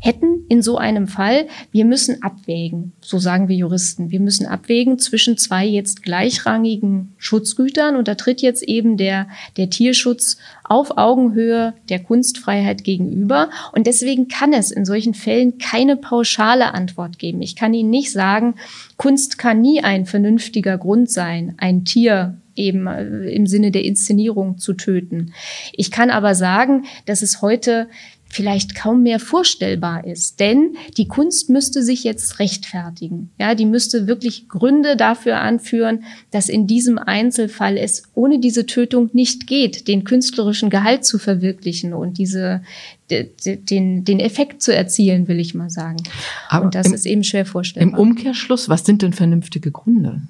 hätten 0.00 0.44
in 0.48 0.62
so 0.62 0.78
einem 0.78 1.08
Fall, 1.08 1.48
wir 1.72 1.84
müssen 1.84 2.22
abwägen, 2.22 2.92
so 3.00 3.18
sagen 3.18 3.48
wir 3.48 3.56
Juristen, 3.56 4.10
wir 4.10 4.20
müssen 4.20 4.46
abwägen 4.46 4.98
zwischen 4.98 5.36
zwei 5.36 5.66
jetzt 5.66 6.02
gleichrangigen 6.02 7.14
Schutzgütern 7.18 7.96
und 7.96 8.06
da 8.06 8.14
tritt 8.14 8.40
jetzt 8.40 8.62
eben 8.62 8.96
der, 8.96 9.28
der 9.56 9.70
Tierschutz 9.70 10.38
auf 10.62 10.96
Augenhöhe 10.96 11.74
der 11.88 11.98
Kunstfreiheit 11.98 12.84
gegenüber 12.84 13.50
und 13.72 13.86
deswegen 13.86 14.28
kann 14.28 14.52
es 14.52 14.70
in 14.70 14.84
solchen 14.84 15.14
Fällen 15.14 15.58
keine 15.58 15.96
pauschale 15.96 16.74
Antwort 16.74 17.18
geben. 17.18 17.42
Ich 17.42 17.56
kann 17.56 17.74
Ihnen 17.74 17.90
nicht 17.90 18.12
sagen, 18.12 18.54
Kunst 18.96 19.38
kann 19.38 19.60
nie 19.60 19.82
ein 19.82 20.06
vernünftiger 20.06 20.78
Grund 20.78 21.10
sein, 21.10 21.54
ein 21.58 21.84
Tier 21.84 22.38
eben 22.58 22.86
äh, 22.86 23.30
im 23.30 23.46
Sinne 23.46 23.70
der 23.70 23.84
Inszenierung 23.84 24.58
zu 24.58 24.74
töten. 24.74 25.32
Ich 25.72 25.90
kann 25.90 26.10
aber 26.10 26.34
sagen, 26.34 26.84
dass 27.06 27.22
es 27.22 27.40
heute 27.40 27.88
vielleicht 28.28 28.74
kaum 28.74 29.02
mehr 29.02 29.18
vorstellbar 29.18 30.04
ist. 30.04 30.40
Denn 30.40 30.76
die 30.96 31.08
Kunst 31.08 31.48
müsste 31.50 31.82
sich 31.82 32.04
jetzt 32.04 32.38
rechtfertigen. 32.38 33.30
Ja, 33.38 33.54
die 33.54 33.64
müsste 33.64 34.06
wirklich 34.06 34.48
Gründe 34.48 34.96
dafür 34.96 35.38
anführen, 35.40 36.04
dass 36.30 36.48
in 36.48 36.66
diesem 36.66 36.98
Einzelfall 36.98 37.76
es 37.76 38.02
ohne 38.14 38.38
diese 38.38 38.66
Tötung 38.66 39.10
nicht 39.12 39.46
geht, 39.46 39.88
den 39.88 40.04
künstlerischen 40.04 40.70
Gehalt 40.70 41.04
zu 41.04 41.18
verwirklichen 41.18 41.94
und 41.94 42.18
diese, 42.18 42.62
den, 43.10 44.04
den 44.04 44.20
Effekt 44.20 44.62
zu 44.62 44.74
erzielen, 44.74 45.28
will 45.28 45.40
ich 45.40 45.54
mal 45.54 45.70
sagen. 45.70 45.96
Aber 46.48 46.66
und 46.66 46.74
das 46.74 46.86
im, 46.86 46.94
ist 46.94 47.06
eben 47.06 47.24
schwer 47.24 47.46
vorstellbar. 47.46 47.92
Im 47.92 47.98
Umkehrschluss, 47.98 48.68
was 48.68 48.84
sind 48.84 49.02
denn 49.02 49.12
vernünftige 49.12 49.70
Gründe? 49.70 50.20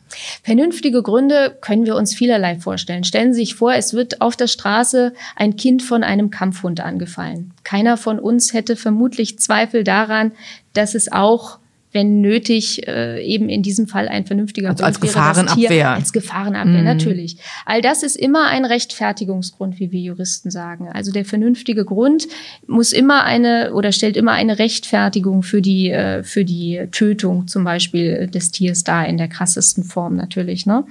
Vernünftige 0.43 1.03
Gründe 1.03 1.57
können 1.61 1.87
wir 1.87 1.97
uns 1.97 2.15
vielerlei 2.15 2.57
vorstellen. 2.57 3.05
Stellen 3.05 3.35
Sie 3.35 3.41
sich 3.41 3.55
vor, 3.55 3.75
es 3.75 3.95
wird 3.95 4.21
auf 4.21 4.37
der 4.37 4.47
Straße 4.47 5.13
ein 5.37 5.57
Kind 5.57 5.83
von 5.83 6.05
einem 6.05 6.31
Kampfhund 6.31 6.81
angefallen. 6.81 7.53
Keiner 7.65 7.97
von 7.97 8.19
uns 8.19 8.53
hätte 8.53 8.77
vermutlich 8.77 9.39
Zweifel 9.39 9.85
daran, 9.85 10.33
dass 10.73 10.95
es 10.95 11.11
auch 11.11 11.59
wenn 11.93 12.21
nötig, 12.21 12.87
äh, 12.87 13.25
eben 13.25 13.49
in 13.49 13.63
diesem 13.63 13.87
Fall 13.87 14.09
ein 14.09 14.27
vernünftiger 14.27 14.69
also 14.69 14.83
Grund 14.83 14.87
als 14.87 15.01
Gefahrenabwehr. 15.01 15.69
Tier, 15.69 15.89
als 15.89 16.13
Gefahrenabwehr, 16.13 16.79
Mhm. 16.79 16.85
natürlich. 16.85 17.39
All 17.65 17.81
das 17.81 18.03
ist 18.03 18.17
immer 18.17 18.47
ein 18.49 18.65
Rechtfertigungsgrund, 18.65 19.81
wie 19.81 19.91
wir 19.91 20.01
Juristen 20.01 20.51
sagen. 20.51 20.89
Also 20.93 21.13
der 21.13 21.25
vernünftige 21.25 21.85
Grund 21.85 22.29
muss 22.67 22.93
immer 22.93 23.25
eine 23.25 23.73
oder 23.73 23.93
stellt 23.93 24.17
immer 24.17 24.33
eine 24.33 24.59
Rechtfertigung 24.59 25.43
für 25.43 25.63
die, 25.63 25.91
äh, 25.91 26.23
für 26.23 26.45
die 26.45 26.83
Tötung 26.91 27.49
zum 27.49 27.65
Beispiel 27.65 28.27
des 28.27 28.51
Tiers 28.51 28.85
dar, 28.85 29.07
in 29.07 29.17
der 29.17 29.29
krassesten 29.29 29.85
Form 29.85 30.17
natürlich. 30.17 30.67
Ne? 30.67 30.85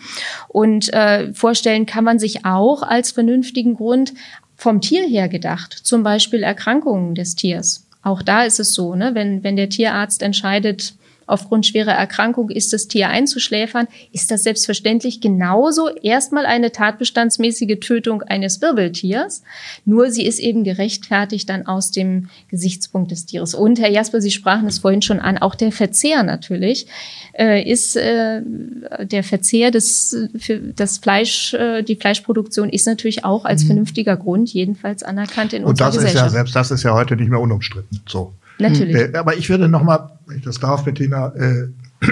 Und 0.47 0.91
äh, 0.93 1.33
vorstellen 1.33 1.85
kann 1.85 2.03
man 2.03 2.17
sich 2.19 2.45
auch 2.45 2.81
als 2.81 3.11
vernünftigen 3.11 3.75
Grund 3.75 4.13
vom 4.55 4.81
Tier 4.81 5.03
her 5.03 5.29
gedacht, 5.29 5.73
zum 5.73 6.01
Beispiel 6.01 6.41
Erkrankungen 6.41 7.13
des 7.13 7.35
Tiers. 7.35 7.86
Auch 8.01 8.21
da 8.21 8.43
ist 8.43 8.59
es 8.59 8.73
so, 8.73 8.95
ne? 8.95 9.15
wenn, 9.15 9.43
wenn 9.43 9.55
der 9.55 9.69
Tierarzt 9.69 10.21
entscheidet, 10.21 10.93
aufgrund 11.27 11.65
schwerer 11.65 11.91
Erkrankung 11.91 12.49
ist 12.49 12.73
das 12.73 12.87
Tier 12.87 13.09
einzuschläfern, 13.09 13.87
ist 14.11 14.31
das 14.31 14.43
selbstverständlich 14.43 15.21
genauso 15.21 15.89
erstmal 15.89 16.45
eine 16.45 16.71
tatbestandsmäßige 16.71 17.79
Tötung 17.79 18.23
eines 18.23 18.61
Wirbeltiers. 18.61 19.43
Nur 19.85 20.09
sie 20.09 20.25
ist 20.25 20.39
eben 20.39 20.63
gerechtfertigt 20.63 21.49
dann 21.49 21.67
aus 21.67 21.91
dem 21.91 22.29
Gesichtspunkt 22.49 23.11
des 23.11 23.25
Tieres. 23.25 23.53
Und 23.53 23.79
Herr 23.79 23.91
Jasper, 23.91 24.21
Sie 24.21 24.31
sprachen 24.31 24.67
es 24.67 24.79
vorhin 24.79 25.01
schon 25.01 25.19
an, 25.19 25.37
auch 25.37 25.55
der 25.55 25.71
Verzehr 25.71 26.23
natürlich 26.23 26.87
äh, 27.37 27.69
ist 27.69 27.95
äh, 27.95 28.41
der 29.03 29.23
Verzehr 29.23 29.71
des 29.71 30.15
für 30.37 30.57
das 30.57 30.97
Fleisch, 30.97 31.53
äh, 31.53 31.83
die 31.83 31.95
Fleischproduktion 31.95 32.69
ist 32.69 32.87
natürlich 32.87 33.25
auch 33.25 33.45
als 33.45 33.63
vernünftiger 33.63 34.15
Grund 34.17 34.53
jedenfalls 34.53 35.03
anerkannt 35.03 35.53
in 35.53 35.63
Und 35.63 35.71
unserer 35.71 35.87
das 35.87 35.95
ist 35.97 36.01
ja, 36.01 36.07
Gesellschaft. 36.07 36.31
selbst 36.31 36.55
das 36.55 36.71
ist 36.71 36.83
ja 36.83 36.93
heute 36.93 37.15
nicht 37.15 37.29
mehr 37.29 37.39
unumstritten. 37.39 38.01
So. 38.07 38.33
Natürlich. 38.59 38.95
Äh, 38.95 39.17
aber 39.17 39.37
ich 39.37 39.49
würde 39.49 39.67
noch 39.67 39.83
mal, 39.83 40.16
wenn 40.27 40.37
ich 40.37 40.43
das 40.43 40.59
darf, 40.59 40.83
Bettina, 40.83 41.33
äh, 41.35 41.67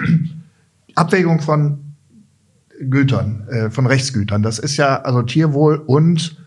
Abwägung 0.96 1.42
von 1.42 1.80
Gütern, 2.90 3.48
äh, 3.50 3.70
von 3.70 3.86
Rechtsgütern. 3.86 4.42
Das 4.42 4.60
ist 4.60 4.78
ja 4.78 5.02
also 5.02 5.22
Tierwohl 5.22 5.76
und 5.78 6.38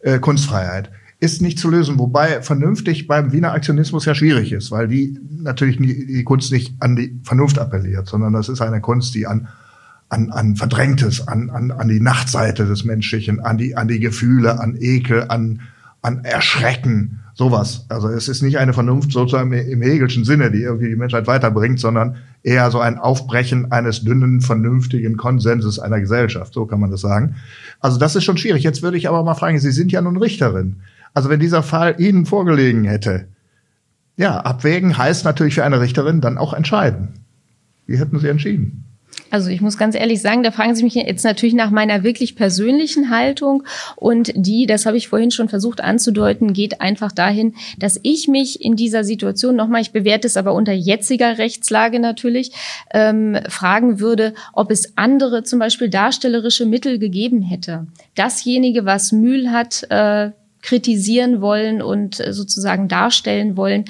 äh, 0.00 0.18
Kunstfreiheit. 0.18 0.90
Ist 1.20 1.42
nicht 1.42 1.58
zu 1.58 1.70
lösen, 1.70 1.98
wobei 1.98 2.42
vernünftig 2.42 3.08
beim 3.08 3.32
Wiener 3.32 3.52
Aktionismus 3.52 4.04
ja 4.04 4.14
schwierig 4.14 4.52
ist, 4.52 4.70
weil 4.70 4.86
die 4.86 5.18
natürlich 5.30 5.80
nie, 5.80 6.06
die 6.06 6.24
Kunst 6.24 6.52
nicht 6.52 6.74
an 6.80 6.94
die 6.94 7.18
Vernunft 7.24 7.58
appelliert, 7.58 8.06
sondern 8.06 8.32
das 8.32 8.48
ist 8.48 8.60
eine 8.60 8.80
Kunst, 8.80 9.14
die 9.14 9.26
an 9.26 9.48
an, 10.10 10.30
an 10.30 10.56
Verdrängtes, 10.56 11.28
an, 11.28 11.50
an, 11.50 11.70
an 11.70 11.88
die 11.88 12.00
Nachtseite 12.00 12.66
des 12.66 12.84
Menschlichen, 12.84 13.40
an 13.40 13.58
die, 13.58 13.76
an 13.76 13.88
die 13.88 14.00
Gefühle, 14.00 14.58
an 14.58 14.76
Ekel, 14.78 15.26
an, 15.28 15.60
an 16.02 16.24
Erschrecken, 16.24 17.20
sowas. 17.38 17.86
Also 17.88 18.08
es 18.08 18.26
ist 18.26 18.42
nicht 18.42 18.58
eine 18.58 18.72
Vernunft 18.72 19.12
sozusagen 19.12 19.52
im 19.52 19.80
Hegelschen 19.80 20.24
Sinne, 20.24 20.50
die 20.50 20.62
irgendwie 20.62 20.88
die 20.88 20.96
Menschheit 20.96 21.28
weiterbringt, 21.28 21.78
sondern 21.78 22.16
eher 22.42 22.68
so 22.72 22.80
ein 22.80 22.98
Aufbrechen 22.98 23.70
eines 23.70 24.02
dünnen, 24.02 24.40
vernünftigen 24.40 25.16
Konsenses 25.16 25.78
einer 25.78 26.00
Gesellschaft. 26.00 26.52
So 26.52 26.66
kann 26.66 26.80
man 26.80 26.90
das 26.90 27.00
sagen. 27.00 27.36
Also 27.78 27.96
das 27.96 28.16
ist 28.16 28.24
schon 28.24 28.38
schwierig. 28.38 28.64
Jetzt 28.64 28.82
würde 28.82 28.96
ich 28.96 29.08
aber 29.08 29.22
mal 29.22 29.34
fragen, 29.34 29.58
Sie 29.60 29.70
sind 29.70 29.92
ja 29.92 30.02
nun 30.02 30.16
Richterin. 30.16 30.80
Also 31.14 31.30
wenn 31.30 31.38
dieser 31.38 31.62
Fall 31.62 31.94
Ihnen 31.98 32.26
vorgelegen 32.26 32.82
hätte, 32.84 33.28
ja, 34.16 34.40
abwägen 34.40 34.98
heißt 34.98 35.24
natürlich 35.24 35.54
für 35.54 35.64
eine 35.64 35.80
Richterin 35.80 36.20
dann 36.20 36.38
auch 36.38 36.52
entscheiden. 36.52 37.10
Wie 37.86 37.98
hätten 37.98 38.18
Sie 38.18 38.28
entschieden? 38.28 38.87
Also 39.30 39.50
ich 39.50 39.60
muss 39.60 39.76
ganz 39.76 39.94
ehrlich 39.94 40.22
sagen, 40.22 40.42
da 40.42 40.50
fragen 40.50 40.74
Sie 40.74 40.84
mich 40.84 40.94
jetzt 40.94 41.24
natürlich 41.24 41.54
nach 41.54 41.70
meiner 41.70 42.02
wirklich 42.02 42.34
persönlichen 42.34 43.10
Haltung 43.10 43.64
und 43.96 44.32
die, 44.34 44.66
das 44.66 44.86
habe 44.86 44.96
ich 44.96 45.08
vorhin 45.08 45.30
schon 45.30 45.48
versucht 45.48 45.82
anzudeuten, 45.82 46.52
geht 46.52 46.80
einfach 46.80 47.12
dahin, 47.12 47.54
dass 47.78 48.00
ich 48.02 48.28
mich 48.28 48.64
in 48.64 48.74
dieser 48.74 49.04
Situation 49.04 49.54
nochmal, 49.56 49.82
ich 49.82 49.92
bewerte 49.92 50.26
es 50.26 50.36
aber 50.36 50.54
unter 50.54 50.72
jetziger 50.72 51.38
Rechtslage 51.38 52.00
natürlich, 52.00 52.52
ähm, 52.92 53.38
fragen 53.48 54.00
würde, 54.00 54.34
ob 54.52 54.70
es 54.70 54.96
andere 54.96 55.42
zum 55.42 55.58
Beispiel 55.58 55.90
darstellerische 55.90 56.64
Mittel 56.64 56.98
gegeben 56.98 57.42
hätte. 57.42 57.86
Dasjenige, 58.14 58.86
was 58.86 59.12
Mühl 59.12 59.50
hat, 59.50 59.86
äh, 59.90 60.30
kritisieren 60.62 61.40
wollen 61.40 61.82
und 61.82 62.20
äh, 62.20 62.32
sozusagen 62.32 62.88
darstellen 62.88 63.56
wollen, 63.56 63.84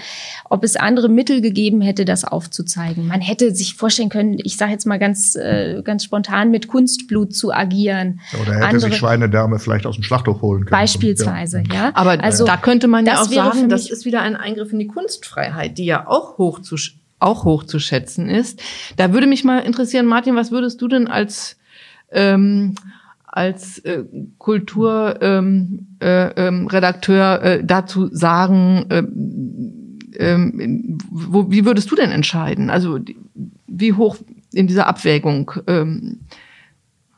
ob 0.48 0.64
es 0.64 0.76
andere 0.76 1.08
Mittel 1.08 1.40
gegeben 1.40 1.80
hätte, 1.80 2.04
das 2.04 2.24
aufzuzeigen. 2.24 3.06
Man 3.06 3.20
hätte 3.20 3.54
sich 3.54 3.74
vorstellen 3.74 4.08
können, 4.08 4.38
ich 4.42 4.56
sage 4.56 4.72
jetzt 4.72 4.86
mal 4.86 4.98
ganz, 4.98 5.34
äh, 5.34 5.82
ganz 5.82 6.04
spontan, 6.04 6.50
mit 6.50 6.68
Kunstblut 6.68 7.34
zu 7.34 7.52
agieren. 7.52 8.20
Oder 8.40 8.54
hätte 8.54 8.66
Andere- 8.66 8.90
sich 8.90 8.96
Schweinedärme 8.96 9.58
vielleicht 9.58 9.86
aus 9.86 9.94
dem 9.94 10.04
Schlachthof 10.04 10.42
holen 10.42 10.64
können. 10.66 10.70
Beispielsweise, 10.70 11.62
ja. 11.72 11.90
Aber 11.94 12.22
also, 12.22 12.44
da 12.44 12.56
könnte 12.56 12.88
man 12.88 13.06
ja 13.06 13.20
auch 13.20 13.30
sagen, 13.30 13.68
das 13.68 13.90
ist 13.90 14.04
wieder 14.04 14.20
ein 14.22 14.36
Eingriff 14.36 14.72
in 14.72 14.78
die 14.78 14.86
Kunstfreiheit, 14.86 15.78
die 15.78 15.86
ja 15.86 16.06
auch 16.06 16.38
hoch 16.38 16.60
zu, 16.60 16.76
auch 17.18 17.44
hoch 17.44 17.64
zu 17.64 17.78
schätzen 17.78 18.28
ist. 18.28 18.60
Da 18.96 19.12
würde 19.12 19.26
mich 19.26 19.44
mal 19.44 19.60
interessieren, 19.60 20.06
Martin, 20.06 20.36
was 20.36 20.50
würdest 20.50 20.80
du 20.82 20.88
denn 20.88 21.08
als 21.08 21.56
ähm, 22.10 22.74
als 23.30 23.78
äh, 23.80 24.04
Kulturredakteur 24.38 25.20
ähm, 25.20 25.86
äh, 26.00 26.48
ähm, 26.48 27.60
äh, 27.60 27.64
dazu 27.64 28.08
sagen, 28.12 28.86
ähm, 28.90 29.98
ähm, 30.16 30.98
wo, 31.10 31.50
wie 31.50 31.64
würdest 31.64 31.90
du 31.90 31.94
denn 31.94 32.10
entscheiden? 32.10 32.70
Also 32.70 32.98
wie 33.66 33.92
hoch 33.92 34.16
in 34.52 34.66
dieser 34.66 34.86
Abwägung, 34.86 35.52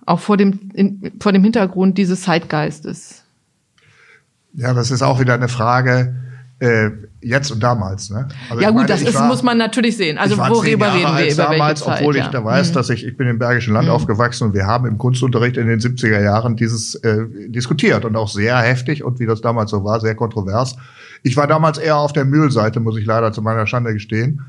auch 0.05 0.18
vor 0.18 0.37
dem, 0.37 0.70
in, 0.75 1.12
vor 1.20 1.33
dem 1.33 1.44
Hintergrund 1.44 1.96
dieses 1.96 2.23
Zeitgeistes? 2.23 3.23
Ja, 4.53 4.75
das 4.75 4.90
ist 4.90 5.03
auch 5.03 5.20
wieder 5.20 5.35
eine 5.35 5.49
Frage 5.49 6.14
äh, 6.61 6.90
jetzt 7.20 7.51
und 7.51 7.62
damals. 7.62 8.11
Ne? 8.11 8.29
Also 8.49 8.62
ja 8.62 8.68
ich 8.68 8.75
gut, 8.75 8.77
meine, 8.77 8.88
das 8.88 9.01
ich 9.03 9.09
ist, 9.09 9.14
war- 9.16 9.27
muss 9.27 9.42
man 9.42 9.59
natürlich 9.59 9.96
sehen. 9.96 10.18
Also 10.18 10.35
ich 10.35 10.40
worüber 10.40 10.92
reden 10.94 11.16
wir? 11.16 11.33
Über 11.33 11.42
damals, 11.44 11.81
welche 11.81 11.85
Zeit? 11.85 12.01
obwohl 12.01 12.16
ja. 12.16 12.25
ich 12.25 12.31
da 12.31 12.44
weiß, 12.44 12.70
Mhm. 12.70 12.75
dass 12.75 12.90
ich, 12.90 13.07
ich 13.07 13.16
bin 13.16 13.29
im 13.29 13.38
Bergischen 13.38 13.73
Land 13.75 13.88
aufgewachsen 13.88 14.44
und 14.49 14.55
wir 14.55 14.66
haben 14.66 14.87
im 14.87 14.99
Kunstunterricht 14.99 15.57
in 15.57 15.66
den 15.66 15.81
70er 15.81 16.20
Jahren 16.23 16.57
dieses 16.57 16.94
äh, 16.96 17.25
diskutiert 17.49 18.05
und 18.05 18.14
auch 18.16 18.29
sehr 18.29 18.57
heftig 18.59 19.03
und 19.03 19.18
wie 19.20 19.27
das 19.27 19.40
damals 19.40 19.70
so 19.70 19.85
war, 19.85 20.01
sehr 20.01 20.14
kontrovers. 20.14 20.77
Ich 21.23 21.37
war 21.37 21.46
damals 21.46 21.79
eher 21.79 21.96
auf 21.96 22.12
der 22.12 22.25
Mühlseite, 22.25 22.79
muss 22.81 22.96
ich 22.99 23.07
leider 23.07 23.33
zu 23.33 23.42
meiner 23.42 23.66
Schande 23.66 23.92
gestehen. 23.92 24.40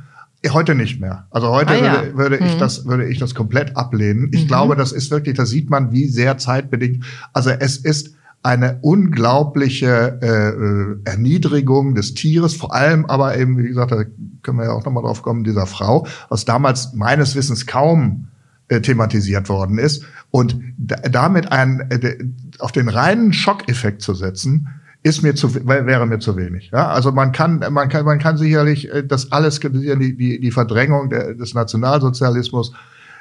Eh, 0.44 0.50
Heute 0.50 0.76
nicht 0.76 1.00
mehr. 1.00 1.28
Also 1.32 1.50
heute 1.50 1.74
Ah, 1.74 1.76
ja. 1.78 1.94
würde, 2.02 2.18
würde 2.18 2.38
ich 2.46 2.56
Mhm. 2.56 2.60
das, 2.60 2.86
würde 2.86 3.08
ich 3.08 3.20
das 3.20 3.36
komplett 3.36 3.78
ablehnen. 3.78 4.30
Ich 4.34 4.48
glaube, 4.48 4.76
das 4.76 4.92
ist 4.92 5.12
wirklich, 5.12 5.38
da 5.38 5.46
sieht 5.46 5.70
man, 5.70 5.92
wie 5.92 6.08
sehr 6.08 6.38
zeitbedingt. 6.38 7.06
Also 7.32 7.52
es 7.52 7.78
ist 7.78 8.16
eine 8.44 8.80
unglaubliche 8.82 10.20
äh, 10.22 10.50
äh, 10.50 10.98
Erniedrigung 11.06 11.94
des 11.94 12.16
Tieres, 12.16 12.56
vor 12.56 12.74
allem 12.74 13.06
aber 13.06 13.38
eben, 13.38 13.58
wie 13.58 13.68
gesagt, 13.68 13.92
da 13.92 14.04
können 14.42 14.58
wir 14.58 14.66
ja 14.66 14.72
auch 14.72 14.84
nochmal 14.84 15.04
drauf 15.04 15.22
kommen, 15.22 15.44
dieser 15.44 15.68
Frau, 15.68 16.08
was 16.30 16.46
damals 16.46 16.94
meines 16.94 17.36
Wissens 17.36 17.68
kaum 17.68 18.30
äh, 18.68 18.82
thematisiert 18.82 19.48
worden 19.48 19.78
ist. 19.78 20.04
Und 20.32 20.60
da, 20.78 20.96
damit 20.96 21.52
ein, 21.52 21.82
äh, 21.92 22.18
auf 22.58 22.72
den 22.72 22.90
reinen 22.90 23.32
Schockeffekt 23.32 24.02
zu 24.02 24.16
setzen, 24.16 24.70
ist 25.04 25.22
mir 25.22 25.36
zu, 25.36 25.54
wär- 25.68 25.86
wäre 25.86 26.08
mir 26.08 26.20
zu 26.20 26.36
wenig. 26.36 26.72
Ja? 26.74 26.88
Also 26.88 27.12
man 27.12 27.32
kann, 27.32 27.64
man 27.72 27.90
kann, 27.90 28.06
man 28.06 28.18
kann 28.18 28.38
sicherlich 28.38 28.92
äh, 28.92 29.04
das 29.06 29.32
alles 29.32 29.60
kritisieren, 29.60 30.00
die, 30.00 30.18
die, 30.18 30.40
die 30.40 30.52
Verdrängung 30.52 31.10
der, 31.10 31.36
des 31.36 31.54
Nationalsozialismus. 31.54 32.74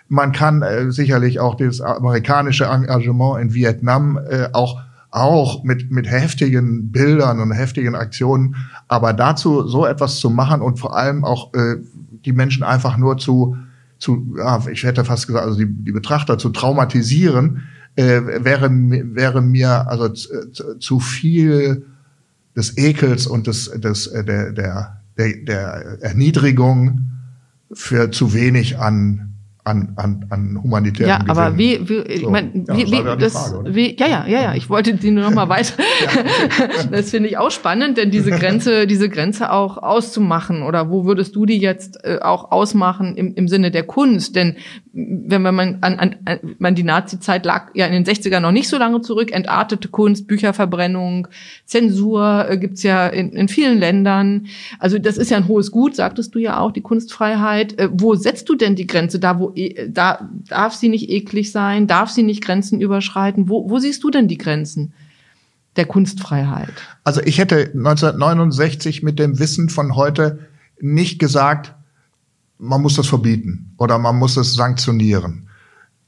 Man 0.09 0.33
kann 0.33 0.62
äh, 0.62 0.90
sicherlich 0.90 1.40
auch 1.40 1.56
das 1.56 1.80
amerikanische 1.83 2.64
Engagement 2.64 3.42
in 3.42 3.54
Vietnam 3.54 4.18
äh, 4.28 4.48
auch 4.52 4.80
auch 5.10 5.64
mit, 5.64 5.90
mit 5.90 6.06
heftigen 6.08 6.92
Bildern 6.92 7.40
und 7.40 7.52
heftigen 7.52 7.94
Aktionen, 7.94 8.56
aber 8.88 9.12
dazu 9.12 9.66
so 9.66 9.84
etwas 9.86 10.18
zu 10.20 10.30
machen 10.30 10.60
und 10.60 10.78
vor 10.78 10.96
allem 10.96 11.24
auch 11.24 11.52
äh, 11.54 11.76
die 12.24 12.32
Menschen 12.32 12.62
einfach 12.62 12.96
nur 12.96 13.18
zu, 13.18 13.56
zu 13.98 14.34
ja, 14.38 14.62
ich 14.70 14.84
hätte 14.84 15.04
fast 15.04 15.26
gesagt, 15.26 15.46
also 15.46 15.58
die, 15.58 15.66
die 15.66 15.92
Betrachter 15.92 16.38
zu 16.38 16.50
traumatisieren, 16.50 17.62
äh, 17.96 18.20
wäre, 18.44 18.70
wäre 18.70 19.42
mir 19.42 19.88
also 19.88 20.08
zu, 20.10 20.52
zu- 20.52 20.78
zu 20.78 21.00
viel 21.00 21.86
des 22.56 22.76
Ekels 22.78 23.26
und 23.26 23.46
des, 23.46 23.70
des, 23.70 24.06
äh, 24.06 24.24
der, 24.24 24.52
der, 24.52 25.00
der, 25.18 25.36
der 25.44 25.98
Erniedrigung 26.02 27.10
für 27.72 28.10
zu 28.10 28.32
wenig 28.34 28.78
an, 28.78 29.29
an, 29.70 29.92
an, 29.96 30.26
an 30.30 30.61
humanitären 30.62 31.09
Ja, 31.09 31.20
aber 31.28 31.56
wie, 31.56 31.88
wie, 31.88 31.98
ich 32.00 32.20
So. 32.22 32.30
mein, 32.30 32.64
Ja, 32.66 32.76
wie, 32.76 32.87
wie, 32.87 32.96
ja 32.96 33.16
das, 33.16 33.33
Frage, 33.33 33.74
wie, 33.74 33.96
ja, 33.96 34.06
ja, 34.09 34.26
ja, 34.26 34.42
ja, 34.42 34.54
ich 34.54 34.68
wollte 34.68 34.94
die 34.94 35.11
nur 35.11 35.24
noch 35.24 35.35
mal 35.35 35.48
weiter. 35.48 35.74
das 36.90 37.11
finde 37.11 37.28
ich 37.28 37.38
auch 37.38 37.50
spannend, 37.50 37.96
denn 37.96 38.11
diese 38.11 38.30
Grenze, 38.30 38.87
diese 38.87 39.09
Grenze 39.09 39.52
auch 39.52 39.78
auszumachen 39.78 40.62
oder 40.62 40.90
wo 40.90 41.04
würdest 41.04 41.37
du 41.37 41.46
die 41.46 41.59
jetzt 41.59 42.04
äh, 42.04 42.18
auch 42.20 42.50
ausmachen 42.50 43.16
im, 43.16 43.35
im 43.35 43.48
Sinne 43.48 43.70
der 43.70 43.85
Kunst? 43.85 44.37
Denn 44.37 44.56
wenn 44.92 45.42
man 45.42 45.78
an, 45.83 45.98
an, 45.98 46.16
an 46.24 46.38
man 46.59 46.74
die 46.74 46.83
Nazi-Zeit 46.83 47.44
lag 47.44 47.70
ja 47.74 47.87
in 47.87 47.92
den 47.92 48.04
60ern 48.04 48.40
noch 48.40 48.50
nicht 48.50 48.68
so 48.68 48.76
lange 48.76 49.00
zurück, 49.00 49.30
entartete 49.33 49.88
Kunst, 49.88 50.26
Bücherverbrennung, 50.26 51.28
Zensur 51.64 52.46
äh, 52.48 52.59
gibt's 52.59 52.83
ja 52.83 53.06
in, 53.06 53.30
in 53.33 53.48
vielen 53.48 53.78
Ländern. 53.78 54.46
Also 54.80 54.98
das 54.98 55.16
ist 55.16 55.30
ja 55.30 55.37
ein 55.37 55.46
hohes 55.46 55.70
Gut, 55.70 55.94
sagtest 55.94 56.35
du 56.35 56.40
ja 56.40 56.59
auch, 56.59 56.72
die 56.72 56.80
Kunstfreiheit. 56.80 57.78
Äh, 57.78 57.88
wo 57.92 58.14
setzt 58.16 58.48
du 58.48 58.56
denn 58.56 58.74
die 58.74 58.87
Grenze? 58.87 59.20
Da, 59.20 59.38
wo 59.38 59.52
da 59.88 60.30
darf 60.48 60.74
sie 60.74 60.88
nicht 60.88 61.10
eklig 61.10 61.52
sein, 61.52 61.86
darf 61.86 62.10
sie 62.10 62.22
nicht 62.22 62.42
Grenzen 62.42 62.80
überschreiten? 62.80 63.48
Wo, 63.48 63.68
wo 63.68 63.78
siehst 63.78 64.02
du 64.04 64.10
denn 64.10 64.28
die 64.28 64.38
Grenzen 64.38 64.92
der 65.76 65.86
Kunstfreiheit? 65.86 66.72
Also 67.04 67.20
ich 67.24 67.38
hätte 67.38 67.70
1969 67.74 69.02
mit 69.02 69.18
dem 69.18 69.38
Wissen 69.38 69.68
von 69.68 69.96
heute 69.96 70.40
nicht 70.80 71.18
gesagt, 71.18 71.74
man 72.58 72.82
muss 72.82 72.96
das 72.96 73.06
verbieten 73.06 73.74
oder 73.78 73.98
man 73.98 74.16
muss 74.16 74.36
es 74.36 74.54
sanktionieren. 74.54 75.48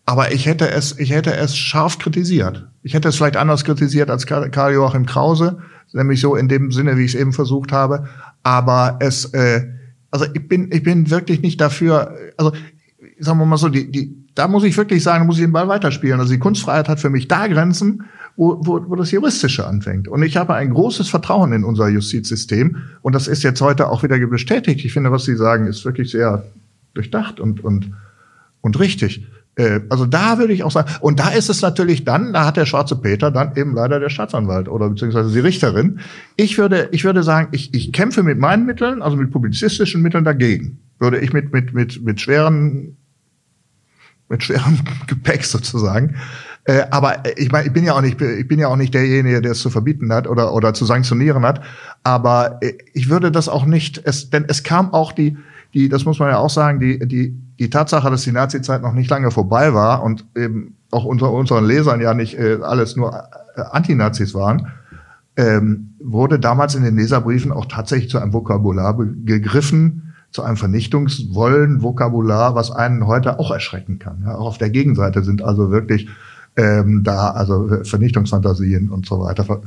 Aber 0.05 0.32
ich 0.32 0.46
hätte 0.46 0.68
es, 0.68 0.98
ich 0.98 1.11
hätte 1.11 1.34
es 1.34 1.57
scharf 1.57 1.98
kritisiert. 1.98 2.68
Ich 2.82 2.94
hätte 2.94 3.09
es 3.09 3.16
vielleicht 3.16 3.36
anders 3.36 3.64
kritisiert 3.64 4.11
als 4.11 4.26
Karl 4.26 4.72
Joachim 4.72 5.07
Krause, 5.07 5.59
nämlich 5.92 6.20
so 6.20 6.34
in 6.34 6.48
dem 6.48 6.72
Sinne, 6.72 6.96
wie 6.96 7.05
ich 7.05 7.14
es 7.14 7.20
eben 7.20 7.32
versucht 7.32 7.72
habe. 7.72 8.09
Aber 8.42 8.98
es, 9.00 9.26
äh, 9.32 9.68
also 10.11 10.26
ich 10.34 10.48
bin, 10.48 10.70
ich 10.72 10.82
bin 10.82 11.09
wirklich 11.11 11.40
nicht 11.40 11.61
dafür, 11.61 12.16
also 12.36 12.53
sagen 13.23 13.39
wir 13.39 13.47
mal 13.47 13.57
so, 13.57 13.68
die, 13.68 13.91
die, 13.91 14.14
da 14.35 14.49
muss 14.49 14.64
ich 14.64 14.77
wirklich 14.77 15.03
sagen, 15.03 15.27
muss 15.27 15.37
ich 15.37 15.45
den 15.45 15.53
Ball 15.53 15.68
weiterspielen. 15.68 16.20
Also 16.20 16.33
die 16.33 16.39
Kunstfreiheit 16.39 16.89
hat 16.89 17.01
für 17.01 17.11
mich 17.11 17.29
da 17.29 17.47
Grenzen, 17.47 18.05
wo, 18.37 18.59
wo, 18.62 18.85
wo 18.89 18.97
das 18.97 19.11
Juristische 19.11 19.66
anfängt. 19.66 20.09
Und 20.09 20.23
ich 20.23 20.37
habe 20.37 20.55
ein 20.55 20.70
großes 20.70 21.09
Vertrauen 21.09 21.53
in 21.53 21.64
unser 21.64 21.89
Justizsystem. 21.89 22.77
Und 23.03 23.14
das 23.14 23.29
ist 23.29 23.43
jetzt 23.43 23.61
heute 23.61 23.89
auch 23.89 24.03
wieder 24.03 24.18
bestätigt. 24.27 24.85
Ich 24.85 24.93
finde, 24.93 25.12
was 25.12 25.25
Sie 25.25 25.37
sagen, 25.37 25.66
ist 25.66 25.85
wirklich 25.85 26.11
sehr 26.11 26.45
durchdacht 26.95 27.41
und, 27.41 27.62
und, 27.62 27.93
und 28.61 28.79
richtig. 28.79 29.27
Äh, 29.57 29.81
also 29.91 30.07
da 30.07 30.39
würde 30.39 30.53
ich 30.53 30.64
auch 30.64 30.70
sagen, 30.70 30.91
und 31.01 31.20
da 31.20 31.31
ist 31.31 31.51
es 31.51 31.62
natürlich 31.62 32.05
dann, 32.05 32.33
da 32.33 32.47
hat 32.47 32.57
der 32.57 32.66
schwarze 32.66 32.97
Peter 32.97 33.31
dann 33.31 33.57
eben 33.57 33.75
leider 33.75 34.01
der 34.01 34.09
Staatsanwalt 34.09 34.68
oder 34.68 34.89
beziehungsweise 34.89 35.33
die 35.33 35.41
Richterin. 35.41 36.01
Ich 36.37 36.59
würde, 36.59 36.89
ich 36.93 37.05
würde 37.05 37.23
sagen, 37.23 37.49
ich, 37.53 37.75
ich 37.75 37.93
kämpfe 37.93 38.23
mit 38.23 38.39
meinen 38.39 38.64
Mitteln, 38.64 39.03
also 39.03 39.16
mit 39.16 39.31
publizistischen 39.31 40.03
Mitteln 40.03 40.25
dagegen. 40.25 40.79
Würde 40.99 41.18
ich 41.18 41.33
mit, 41.33 41.53
mit, 41.53 41.75
mit, 41.75 42.03
mit 42.03 42.20
schweren, 42.20 42.97
mit 44.33 44.43
schwerem 44.43 44.80
Gepäck 45.07 45.45
sozusagen. 45.45 46.16
Äh, 46.64 46.85
aber 46.91 47.22
ich 47.37 47.53
meine, 47.53 47.66
ich 47.66 47.72
bin 47.72 47.85
ja 47.85 47.95
auch 47.95 48.01
nicht, 48.01 48.20
ich 48.20 48.49
bin 48.49 48.59
ja 48.59 48.68
auch 48.68 48.76
nicht 48.76 48.95
derjenige, 48.95 49.41
der 49.41 49.53
es 49.53 49.61
zu 49.61 49.70
verbieten 49.70 50.12
hat 50.12 50.26
oder, 50.26 50.53
oder 50.53 50.74
zu 50.74 50.85
sanktionieren 50.85 51.45
hat. 51.45 51.61
Aber 52.03 52.59
äh, 52.61 52.72
ich 52.95 53.09
würde 53.09 53.30
das 53.30 53.49
auch 53.49 53.66
nicht, 53.66 54.01
es, 54.05 54.30
denn 54.30 54.47
es 54.49 54.62
kam 54.62 54.93
auch 54.93 55.12
die, 55.12 55.37
die, 55.74 55.89
das 55.89 56.05
muss 56.05 56.18
man 56.18 56.30
ja 56.30 56.39
auch 56.39 56.51
sagen, 56.51 56.80
die, 56.80 56.99
die, 57.07 57.37
die 57.59 57.70
Tatsache, 57.70 58.11
dass 58.11 58.22
die 58.22 58.33
Nazi-Zeit 58.33 58.83
noch 58.83 58.93
nicht 58.93 59.11
lange 59.11 59.30
vorbei 59.30 59.74
war 59.74 60.03
und 60.03 60.24
eben 60.37 60.76
auch 60.91 61.05
unter 61.05 61.30
unseren 61.30 61.64
Lesern 61.64 62.01
ja 62.01 62.14
nicht 62.14 62.39
äh, 62.39 62.59
alles 62.62 62.97
nur 62.97 63.12
äh, 63.57 63.61
Antinazis 63.61 64.35
waren, 64.35 64.68
ähm, 65.37 65.95
wurde 66.01 66.39
damals 66.39 66.74
in 66.74 66.85
den 66.85 66.97
Leserbriefen 66.97 67.53
auch 67.53 67.66
tatsächlich 67.66 68.11
zu 68.11 68.18
einem 68.18 68.33
Vokabular 68.33 68.97
gegriffen, 69.24 70.11
zu 70.33 70.43
einem 70.43 70.57
Vernichtungswollen 70.57 71.83
Vokabular, 71.83 72.55
was 72.55 72.70
einen 72.70 73.07
heute 73.07 73.39
auch 73.39 73.51
erschrecken 73.51 73.99
kann. 73.99 74.22
Ja, 74.24 74.37
auch 74.37 74.47
auf 74.47 74.59
der 74.59 74.70
Gegenseite 74.70 75.22
sind 75.22 75.43
also 75.43 75.70
wirklich 75.70 76.09
ähm, 76.57 77.03
da, 77.03 77.30
also 77.30 77.68
Vernichtungsfantasien 77.85 78.91
und 78.91 79.07
so 79.07 79.20
weiter. 79.20 79.62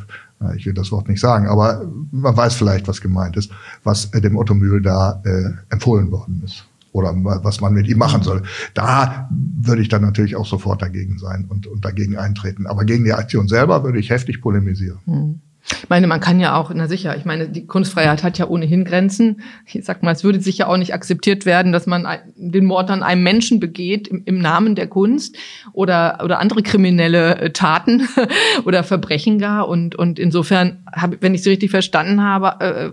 Ich 0.56 0.66
will 0.66 0.74
das 0.74 0.92
Wort 0.92 1.08
nicht 1.08 1.20
sagen, 1.20 1.48
aber 1.48 1.86
man 2.12 2.36
weiß 2.36 2.56
vielleicht, 2.56 2.88
was 2.88 3.02
gemeint 3.02 3.38
ist, 3.38 3.52
was 3.84 4.06
äh, 4.14 4.22
dem 4.22 4.38
Otto 4.38 4.54
Mühl 4.54 4.82
da 4.82 5.22
äh, 5.24 5.52
empfohlen 5.70 6.12
worden 6.12 6.42
ist 6.46 6.66
oder 6.92 7.14
was 7.44 7.60
man 7.60 7.74
mit 7.74 7.88
ihm 7.88 7.98
machen 7.98 8.24
soll. 8.24 8.44
Da 8.74 9.30
würde 9.30 9.82
ich 9.82 9.90
dann 9.90 10.02
natürlich 10.02 10.36
auch 10.36 10.46
sofort 10.46 10.82
dagegen 10.82 11.18
sein 11.20 11.46
und, 11.50 11.68
und 11.68 11.84
dagegen 11.84 12.18
eintreten. 12.18 12.68
Aber 12.68 12.86
gegen 12.86 13.04
die 13.04 13.14
Aktion 13.14 13.48
selber 13.48 13.84
würde 13.84 14.00
ich 14.00 14.10
heftig 14.10 14.42
polemisieren. 14.42 15.00
Hm. 15.06 15.42
Ich 15.68 15.90
meine, 15.90 16.06
man 16.06 16.20
kann 16.20 16.40
ja 16.40 16.56
auch, 16.56 16.72
na 16.74 16.88
sicher, 16.88 17.18
ich 17.18 17.26
meine, 17.26 17.50
die 17.50 17.66
Kunstfreiheit 17.66 18.22
hat 18.22 18.38
ja 18.38 18.48
ohnehin 18.48 18.86
Grenzen. 18.86 19.42
Ich 19.66 19.84
sag 19.84 20.04
mal, 20.04 20.12
es 20.12 20.24
würde 20.24 20.40
sicher 20.40 20.70
auch 20.70 20.78
nicht 20.78 20.94
akzeptiert 20.94 21.48
werden, 21.48 21.72
dass 21.72 21.88
man 21.88 22.08
den 22.36 22.66
Mord 22.66 22.92
an 22.92 23.02
einem 23.02 23.24
Menschen 23.24 23.60
begeht 23.60 24.08
im, 24.08 24.22
im 24.26 24.38
Namen 24.40 24.76
der 24.76 24.86
Kunst 24.86 25.38
oder, 25.74 26.20
oder 26.24 26.40
andere 26.40 26.62
kriminelle 26.62 27.38
äh, 27.38 27.50
Taten 27.50 28.08
oder 28.66 28.84
Verbrechen 28.84 29.40
gar. 29.40 29.68
Und, 29.68 29.96
und 29.96 30.20
insofern, 30.20 30.84
hab, 30.92 31.20
wenn 31.22 31.34
ich 31.34 31.42
es 31.42 31.48
richtig 31.48 31.72
verstanden 31.72 32.22
habe, 32.22 32.64
äh, 32.64 32.92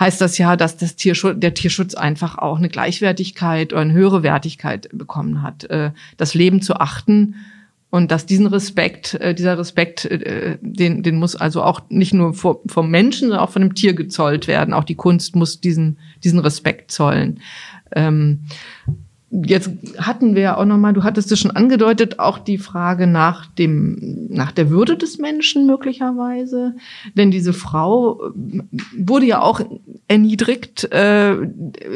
heißt 0.00 0.20
das 0.20 0.38
ja, 0.38 0.56
dass 0.56 0.76
das 0.76 0.96
Tierschutz, 0.96 1.38
der 1.38 1.54
Tierschutz 1.54 1.94
einfach 1.94 2.36
auch 2.38 2.58
eine 2.58 2.68
Gleichwertigkeit 2.68 3.72
oder 3.72 3.82
eine 3.82 3.92
höhere 3.92 4.24
Wertigkeit 4.24 4.88
bekommen 4.92 5.42
hat, 5.42 5.64
äh, 5.70 5.92
das 6.16 6.34
Leben 6.34 6.62
zu 6.62 6.74
achten 6.74 7.36
und 7.90 8.10
dass 8.10 8.26
diesen 8.26 8.46
Respekt, 8.46 9.14
äh, 9.14 9.34
dieser 9.34 9.58
Respekt, 9.58 10.04
äh, 10.04 10.58
den, 10.60 11.02
den 11.02 11.16
muss 11.16 11.36
also 11.36 11.62
auch 11.62 11.80
nicht 11.88 12.12
nur 12.12 12.34
vor, 12.34 12.60
vom 12.66 12.90
Menschen, 12.90 13.28
sondern 13.28 13.40
auch 13.40 13.50
von 13.50 13.62
dem 13.62 13.74
Tier 13.74 13.94
gezollt 13.94 14.46
werden. 14.46 14.74
Auch 14.74 14.84
die 14.84 14.94
Kunst 14.94 15.34
muss 15.34 15.60
diesen, 15.60 15.98
diesen 16.22 16.38
Respekt 16.40 16.90
zollen. 16.90 17.40
Ähm, 17.92 18.40
jetzt 19.30 19.70
hatten 19.98 20.34
wir 20.34 20.42
ja 20.42 20.56
auch 20.56 20.66
nochmal, 20.66 20.92
du 20.92 21.02
hattest 21.02 21.32
es 21.32 21.40
schon 21.40 21.50
angedeutet, 21.50 22.18
auch 22.18 22.38
die 22.38 22.58
Frage 22.58 23.06
nach 23.06 23.46
dem, 23.46 24.26
nach 24.28 24.52
der 24.52 24.68
Würde 24.68 24.96
des 24.96 25.16
Menschen 25.16 25.66
möglicherweise. 25.66 26.74
Denn 27.14 27.30
diese 27.30 27.54
Frau 27.54 28.22
äh, 28.22 28.30
wurde 28.98 29.24
ja 29.24 29.40
auch 29.40 29.60
erniedrigt, 30.08 30.92
äh, 30.92 31.36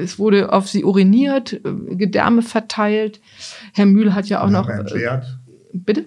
es 0.03 0.19
wurde 0.19 0.55
auf 0.55 0.69
sie 0.69 0.85
uriniert, 0.85 1.53
äh, 1.53 1.97
Gedärme 1.97 2.41
verteilt. 2.41 3.21
Herr 3.75 3.87
Mühl 3.87 4.15
hat 4.15 4.27
ja 4.31 4.41
auch 4.41 4.51
ja, 4.51 4.61
noch. 4.61 4.69
Erklärt 4.71 5.39
Bitte? 5.73 6.07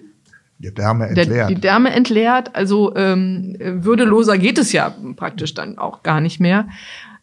Die 0.58 0.72
Därme 0.72 1.08
entleert. 1.08 1.30
Der, 1.30 1.46
die 1.48 1.54
Därme 1.56 1.92
entleert. 1.92 2.54
Also 2.54 2.94
ähm, 2.96 3.56
würdeloser 3.58 4.38
geht 4.38 4.58
es 4.58 4.72
ja 4.72 4.94
praktisch 5.16 5.54
dann 5.54 5.76
auch 5.78 6.02
gar 6.02 6.20
nicht 6.20 6.40
mehr 6.40 6.68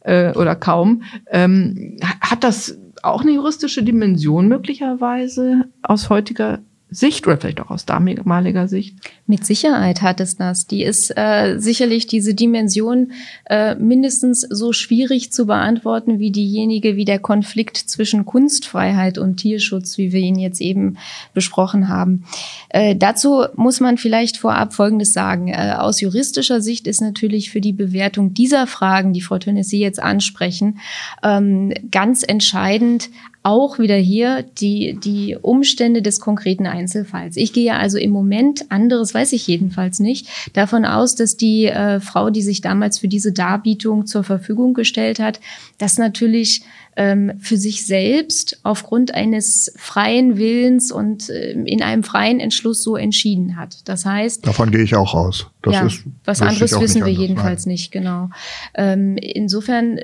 äh, 0.01 0.33
oder 0.33 0.55
kaum. 0.55 1.03
Ähm, 1.31 1.97
hat 2.21 2.43
das 2.43 2.77
auch 3.01 3.21
eine 3.21 3.31
juristische 3.31 3.83
Dimension 3.83 4.47
möglicherweise 4.47 5.65
aus 5.81 6.09
heutiger 6.09 6.59
Sicht 6.93 7.27
oder 7.27 7.37
vielleicht 7.37 7.59
auch 7.61 7.69
aus 7.69 7.85
damaliger 7.85 8.67
Sicht? 8.67 8.95
Mit 9.27 9.45
Sicherheit 9.45 10.01
hat 10.01 10.19
es 10.19 10.35
das. 10.37 10.67
Die 10.67 10.83
ist 10.83 11.11
äh, 11.15 11.57
sicherlich 11.59 12.07
diese 12.07 12.33
Dimension 12.33 13.11
äh, 13.45 13.75
mindestens 13.75 14.41
so 14.41 14.73
schwierig 14.73 15.31
zu 15.31 15.45
beantworten 15.45 16.19
wie 16.19 16.31
diejenige, 16.31 16.95
wie 16.95 17.05
der 17.05 17.19
Konflikt 17.19 17.77
zwischen 17.77 18.25
Kunstfreiheit 18.25 19.17
und 19.17 19.37
Tierschutz, 19.37 19.97
wie 19.97 20.11
wir 20.11 20.21
ihn 20.21 20.39
jetzt 20.39 20.61
eben 20.61 20.97
besprochen 21.33 21.87
haben. 21.87 22.25
Äh, 22.69 22.95
dazu 22.95 23.45
muss 23.55 23.79
man 23.79 23.97
vielleicht 23.97 24.37
vorab 24.37 24.73
Folgendes 24.73 25.13
sagen. 25.13 25.47
Äh, 25.47 25.75
aus 25.77 26.01
juristischer 26.01 26.61
Sicht 26.61 26.87
ist 26.87 27.01
natürlich 27.01 27.49
für 27.51 27.61
die 27.61 27.73
Bewertung 27.73 28.33
dieser 28.33 28.67
Fragen, 28.67 29.13
die 29.13 29.21
Frau 29.21 29.37
Tönnies 29.37 29.71
jetzt 29.71 30.01
ansprechen, 30.01 30.79
ähm, 31.23 31.73
ganz 31.91 32.23
entscheidend 32.23 33.09
auch 33.43 33.77
wieder 33.77 33.95
hier 33.95 34.43
die, 34.59 34.97
die 35.03 35.37
Umstände 35.39 36.01
des 36.01 36.21
konkreten 36.21 36.65
Einzelfalls. 36.65 37.35
Ich 37.35 37.51
gehe 37.51 37.75
also 37.75 37.97
im 37.97 38.11
Moment, 38.11 38.71
anderes 38.71 39.13
weiß 39.13 39.33
ich 39.33 39.45
jedenfalls 39.45 39.99
nicht, 39.99 40.27
davon 40.53 40.85
aus, 40.85 41.15
dass 41.15 41.35
die 41.35 41.65
äh, 41.65 41.99
Frau, 41.99 42.29
die 42.29 42.41
sich 42.41 42.61
damals 42.61 42.99
für 42.99 43.09
diese 43.09 43.33
Darbietung 43.33 44.05
zur 44.05 44.23
Verfügung 44.23 44.73
gestellt 44.73 45.19
hat, 45.19 45.41
das 45.77 45.97
natürlich 45.97 46.61
ähm, 46.95 47.33
für 47.39 47.57
sich 47.57 47.85
selbst 47.85 48.59
aufgrund 48.63 49.13
eines 49.13 49.73
freien 49.77 50.37
Willens 50.37 50.91
und 50.91 51.29
äh, 51.29 51.51
in 51.51 51.81
einem 51.81 52.03
freien 52.03 52.39
Entschluss 52.39 52.83
so 52.83 52.95
entschieden 52.95 53.57
hat. 53.57 53.77
Das 53.85 54.05
heißt. 54.05 54.45
Davon 54.45 54.71
gehe 54.71 54.83
ich 54.83 54.95
auch 54.95 55.13
aus. 55.13 55.47
Das 55.63 55.73
ja, 55.75 55.85
ist, 55.85 56.03
was 56.25 56.41
anderes 56.41 56.77
wissen 56.79 57.05
wir 57.05 57.05
anders. 57.05 57.21
jedenfalls 57.21 57.65
Nein. 57.65 57.71
nicht, 57.71 57.91
genau. 57.91 58.29
Ähm, 58.73 59.15
insofern, 59.15 59.97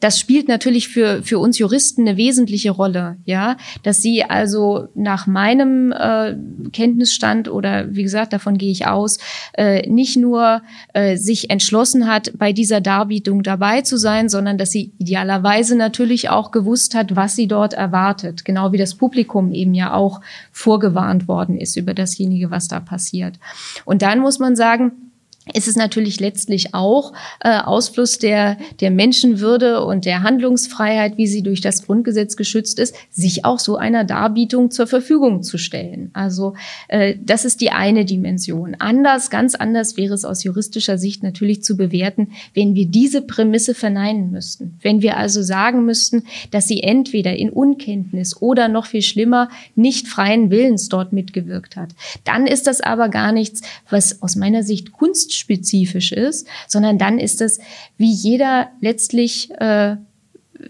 das 0.00 0.18
spielt 0.18 0.48
natürlich 0.48 0.88
für, 0.88 1.22
für 1.22 1.38
uns 1.38 1.56
Juristen 1.58 2.00
eine 2.00 2.16
wesentliche 2.16 2.72
Rolle, 2.72 3.16
ja, 3.24 3.56
dass 3.84 4.02
sie 4.02 4.24
also 4.24 4.88
nach 4.96 5.28
meinem 5.28 5.92
äh, 5.92 6.34
Kenntnisstand 6.72 7.48
oder 7.48 7.94
wie 7.94 8.02
gesagt, 8.02 8.32
davon 8.32 8.58
gehe 8.58 8.72
ich 8.72 8.86
aus, 8.88 9.18
äh, 9.52 9.88
nicht 9.88 10.16
nur 10.16 10.62
äh, 10.94 11.16
sich 11.16 11.48
entschlossen 11.48 12.08
hat, 12.08 12.32
bei 12.36 12.52
dieser 12.52 12.80
Darbietung 12.80 13.44
dabei 13.44 13.82
zu 13.82 13.98
sein, 13.98 14.28
sondern 14.28 14.58
dass 14.58 14.72
sie 14.72 14.92
idealerweise 14.98 15.76
natürlich 15.76 16.17
natürlich 16.18 16.30
auch 16.30 16.50
gewusst 16.50 16.94
hat, 16.94 17.14
was 17.14 17.36
sie 17.36 17.46
dort 17.46 17.74
erwartet. 17.74 18.44
Genau 18.44 18.72
wie 18.72 18.78
das 18.78 18.96
Publikum 18.96 19.52
eben 19.52 19.74
ja 19.74 19.92
auch 19.92 20.20
vorgewarnt 20.50 21.28
worden 21.28 21.56
ist 21.56 21.76
über 21.76 21.94
dasjenige, 21.94 22.50
was 22.50 22.66
da 22.66 22.80
passiert. 22.80 23.38
Und 23.84 24.02
dann 24.02 24.18
muss 24.18 24.38
man 24.38 24.56
sagen, 24.56 25.07
ist 25.54 25.68
es 25.68 25.76
natürlich 25.76 26.20
letztlich 26.20 26.74
auch 26.74 27.12
äh, 27.40 27.58
Ausfluss 27.58 28.18
der, 28.18 28.56
der 28.80 28.90
Menschenwürde 28.90 29.84
und 29.84 30.04
der 30.04 30.22
Handlungsfreiheit, 30.22 31.16
wie 31.16 31.26
sie 31.26 31.42
durch 31.42 31.60
das 31.60 31.86
Grundgesetz 31.86 32.36
geschützt 32.36 32.78
ist, 32.78 32.94
sich 33.10 33.44
auch 33.44 33.58
so 33.58 33.76
einer 33.76 34.04
Darbietung 34.04 34.70
zur 34.70 34.86
Verfügung 34.86 35.42
zu 35.42 35.58
stellen. 35.58 36.10
Also 36.12 36.54
äh, 36.88 37.16
das 37.22 37.44
ist 37.44 37.60
die 37.60 37.70
eine 37.70 38.04
Dimension. 38.04 38.76
Anders, 38.78 39.30
ganz 39.30 39.54
anders 39.54 39.96
wäre 39.96 40.14
es 40.14 40.24
aus 40.24 40.44
juristischer 40.44 40.98
Sicht 40.98 41.22
natürlich 41.22 41.62
zu 41.62 41.76
bewerten, 41.76 42.32
wenn 42.54 42.74
wir 42.74 42.86
diese 42.86 43.22
Prämisse 43.22 43.74
verneinen 43.74 44.30
müssten. 44.30 44.78
Wenn 44.82 45.02
wir 45.02 45.16
also 45.16 45.42
sagen 45.42 45.84
müssten, 45.84 46.24
dass 46.50 46.68
sie 46.68 46.82
entweder 46.82 47.36
in 47.36 47.50
Unkenntnis 47.50 48.40
oder 48.40 48.68
noch 48.68 48.86
viel 48.86 49.02
schlimmer 49.02 49.48
nicht 49.74 50.08
freien 50.08 50.50
Willens 50.50 50.88
dort 50.88 51.12
mitgewirkt 51.12 51.76
hat. 51.76 51.90
Dann 52.24 52.46
ist 52.46 52.66
das 52.66 52.80
aber 52.80 53.08
gar 53.08 53.32
nichts, 53.32 53.62
was 53.90 54.22
aus 54.22 54.36
meiner 54.36 54.62
Sicht 54.62 54.92
Kunst 54.92 55.34
spezifisch 55.38 56.12
ist, 56.12 56.46
sondern 56.66 56.98
dann 56.98 57.18
ist 57.18 57.40
es, 57.40 57.60
wie 57.96 58.12
jeder 58.12 58.68
letztlich 58.80 59.50
äh, 59.58 59.96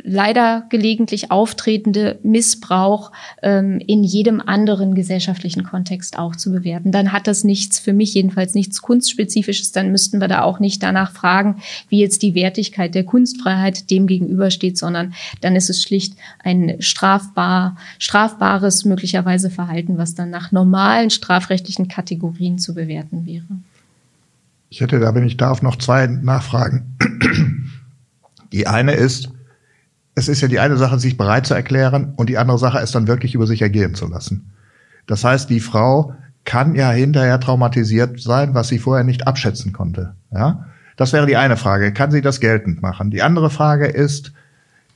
leider 0.03 0.67
gelegentlich 0.69 1.31
auftretende 1.31 2.19
Missbrauch 2.23 3.11
ähm, 3.43 3.81
in 3.87 4.05
jedem 4.05 4.41
anderen 4.41 4.95
gesellschaftlichen 4.95 5.65
Kontext 5.65 6.19
auch 6.19 6.37
zu 6.37 6.53
bewerten. 6.53 6.93
Dann 6.93 7.13
hat 7.13 7.27
das 7.27 7.45
nichts, 7.45 7.79
für 7.79 7.93
mich 7.93 8.15
jedenfalls 8.15 8.55
nichts 8.55 8.83
Kunstspezifisches, 8.83 9.73
dann 9.73 9.91
müssten 9.91 10.21
wir 10.21 10.29
da 10.29 10.43
auch 10.43 10.61
nicht 10.61 10.83
danach 10.83 11.13
fragen, 11.13 11.57
wie 11.89 12.01
jetzt 12.01 12.23
die 12.23 12.35
Wertigkeit 12.35 12.95
der 12.95 13.05
Kunstfreiheit 13.05 13.91
dem 13.91 14.07
gegenübersteht, 14.07 14.77
sondern 14.77 15.15
dann 15.41 15.57
ist 15.57 15.71
es 15.71 15.83
schlicht 15.83 16.15
ein 16.43 16.77
strafbar, 16.81 17.77
strafbares 17.99 18.85
möglicherweise 18.85 19.51
Verhalten, 19.51 19.99
was 19.99 20.15
dann 20.15 20.31
nach 20.31 20.53
normalen 20.53 21.11
strafrechtlichen 21.11 21.89
Kategorien 21.89 22.59
zu 22.59 22.75
bewerten 22.75 23.25
wäre. 23.25 23.47
Ich 24.71 24.81
hätte 24.81 25.01
da, 25.01 25.15
wenn 25.15 25.27
ich 25.27 25.37
darf, 25.37 25.63
noch 25.63 25.77
zwei 25.77 26.07
Nachfragen. 26.07 26.97
Die 28.53 28.67
eine 28.67 28.93
ist, 28.93 29.31
es 30.15 30.29
ist 30.29 30.41
ja 30.41 30.49
die 30.49 30.61
eine 30.61 30.77
Sache, 30.77 30.99
sich 30.99 31.17
bereit 31.17 31.47
zu 31.47 31.55
erklären 31.55 32.13
und 32.17 32.29
die 32.29 32.39
andere 32.39 32.59
Sache, 32.59 32.79
es 32.79 32.91
dann 32.91 33.07
wirklich 33.07 33.35
über 33.35 33.47
sich 33.47 33.63
ergehen 33.63 33.95
zu 33.95 34.07
lassen. 34.09 34.51
Das 35.07 35.25
heißt, 35.25 35.49
die 35.49 35.61
Frau 35.61 36.15
kann 36.45 36.75
ja 36.75 36.91
hinterher 36.91 37.41
traumatisiert 37.41 38.21
sein, 38.21 38.55
was 38.55 38.69
sie 38.69 38.79
vorher 38.79 39.05
nicht 39.05 39.27
abschätzen 39.27 39.73
konnte. 39.73 40.15
Ja, 40.33 40.67
das 40.97 41.13
wäre 41.13 41.27
die 41.27 41.37
eine 41.37 41.57
Frage. 41.57 41.93
Kann 41.93 42.11
sie 42.11 42.23
das 42.23 42.41
geltend 42.41 42.83
machen? 42.83 43.11
Die 43.11 43.23
andere 43.23 43.51
Frage 43.51 43.87
ist, 43.87 44.33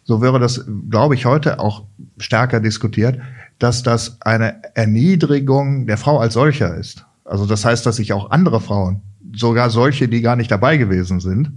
so 0.05 0.21
wäre 0.21 0.41
das, 0.41 0.65
glaube 0.91 1.15
ich, 1.15 1.27
heute 1.27 1.61
auch 1.61 1.85
stärker 2.19 2.61
diskutiert, 2.61 3.21
dass 3.59 3.83
das 3.83 4.21
eine 4.23 4.57
Erniedrigung 4.75 5.87
der 5.87 5.99
Frau 5.99 6.19
als 6.19 6.35
solcher 6.35 6.75
ist. 6.75 7.07
Also 7.25 7.47
das 7.47 7.65
heißt, 7.65 7.87
dass 7.87 7.97
sich 7.97 8.13
auch 8.13 8.31
andere 8.31 8.61
Frauen, 8.61 9.03
sogar 9.35 9.71
solche, 9.71 10.09
die 10.09 10.21
gar 10.21 10.37
nicht 10.37 10.51
dabei 10.51 10.77
gewesen 10.77 11.21
sind, 11.21 11.53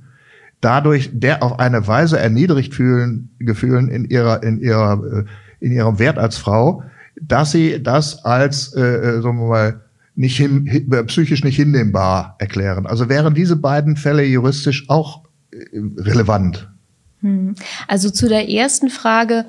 dadurch 0.61 1.09
der 1.13 1.43
auf 1.43 1.59
eine 1.59 1.88
Weise 1.88 2.19
erniedrigt 2.19 2.73
fühlen, 2.73 3.30
gefühlen 3.39 3.89
in 3.89 4.05
ihrer, 4.05 4.43
in 4.43 4.59
ihrer, 4.59 5.01
äh, 5.03 5.23
in 5.59 5.71
ihrem 5.71 5.99
Wert 5.99 6.17
als 6.17 6.38
Frau, 6.38 6.84
dass 7.21 7.51
sie 7.51 7.82
das 7.82 8.23
als, 8.26 8.73
äh, 8.73 8.82
äh 8.82 9.21
sagen 9.21 9.39
wir 9.39 9.47
mal, 9.47 9.82
nicht 10.15 10.38
hin, 10.38 10.67
äh, 10.67 11.03
psychisch 11.03 11.43
nicht 11.43 11.55
hinnehmbar 11.57 12.36
erklären. 12.39 12.86
Also 12.86 13.09
wären 13.09 13.34
diese 13.34 13.57
beiden 13.57 13.97
Fälle 13.97 14.23
juristisch 14.23 14.89
auch 14.89 15.26
relevant? 15.97 16.69
Hm. 17.21 17.55
Also 17.88 18.09
zu 18.09 18.28
der 18.28 18.49
ersten 18.49 18.89
Frage, 18.89 19.45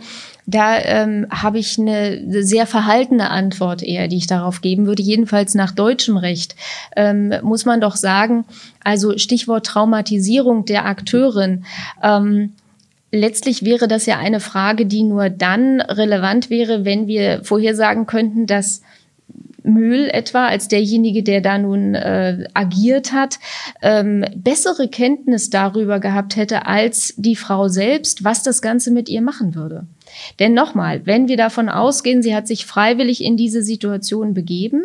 da 0.46 0.78
ähm, 0.78 1.26
habe 1.30 1.58
ich 1.58 1.78
eine 1.78 2.44
sehr 2.44 2.66
verhaltene 2.66 3.30
Antwort 3.30 3.82
eher, 3.82 4.06
die 4.06 4.16
ich 4.16 4.28
darauf 4.28 4.60
geben 4.60 4.86
würde. 4.86 5.02
Jedenfalls 5.02 5.54
nach 5.54 5.72
deutschem 5.72 6.16
Recht 6.16 6.54
ähm, 6.94 7.34
muss 7.42 7.64
man 7.64 7.80
doch 7.80 7.96
sagen, 7.96 8.44
also 8.82 9.18
Stichwort 9.18 9.66
Traumatisierung 9.66 10.64
der 10.64 10.86
Akteurin. 10.86 11.64
Ähm, 12.00 12.52
letztlich 13.10 13.64
wäre 13.64 13.88
das 13.88 14.06
ja 14.06 14.18
eine 14.18 14.38
Frage, 14.38 14.86
die 14.86 15.02
nur 15.02 15.30
dann 15.30 15.80
relevant 15.80 16.48
wäre, 16.48 16.84
wenn 16.84 17.08
wir 17.08 17.42
vorhersagen 17.42 18.06
könnten, 18.06 18.46
dass 18.46 18.82
Mühl 19.64 20.08
etwa 20.08 20.46
als 20.46 20.68
derjenige, 20.68 21.24
der 21.24 21.40
da 21.40 21.58
nun 21.58 21.96
äh, 21.96 22.46
agiert 22.54 23.12
hat, 23.12 23.40
ähm, 23.82 24.24
bessere 24.36 24.86
Kenntnis 24.86 25.50
darüber 25.50 25.98
gehabt 25.98 26.36
hätte 26.36 26.66
als 26.66 27.14
die 27.16 27.34
Frau 27.34 27.66
selbst, 27.66 28.22
was 28.22 28.44
das 28.44 28.62
Ganze 28.62 28.92
mit 28.92 29.08
ihr 29.08 29.22
machen 29.22 29.56
würde. 29.56 29.86
Denn 30.38 30.54
nochmal, 30.54 31.02
wenn 31.04 31.28
wir 31.28 31.36
davon 31.36 31.68
ausgehen, 31.68 32.22
sie 32.22 32.34
hat 32.34 32.46
sich 32.46 32.66
freiwillig 32.66 33.22
in 33.22 33.36
diese 33.36 33.62
Situation 33.62 34.34
begeben, 34.34 34.82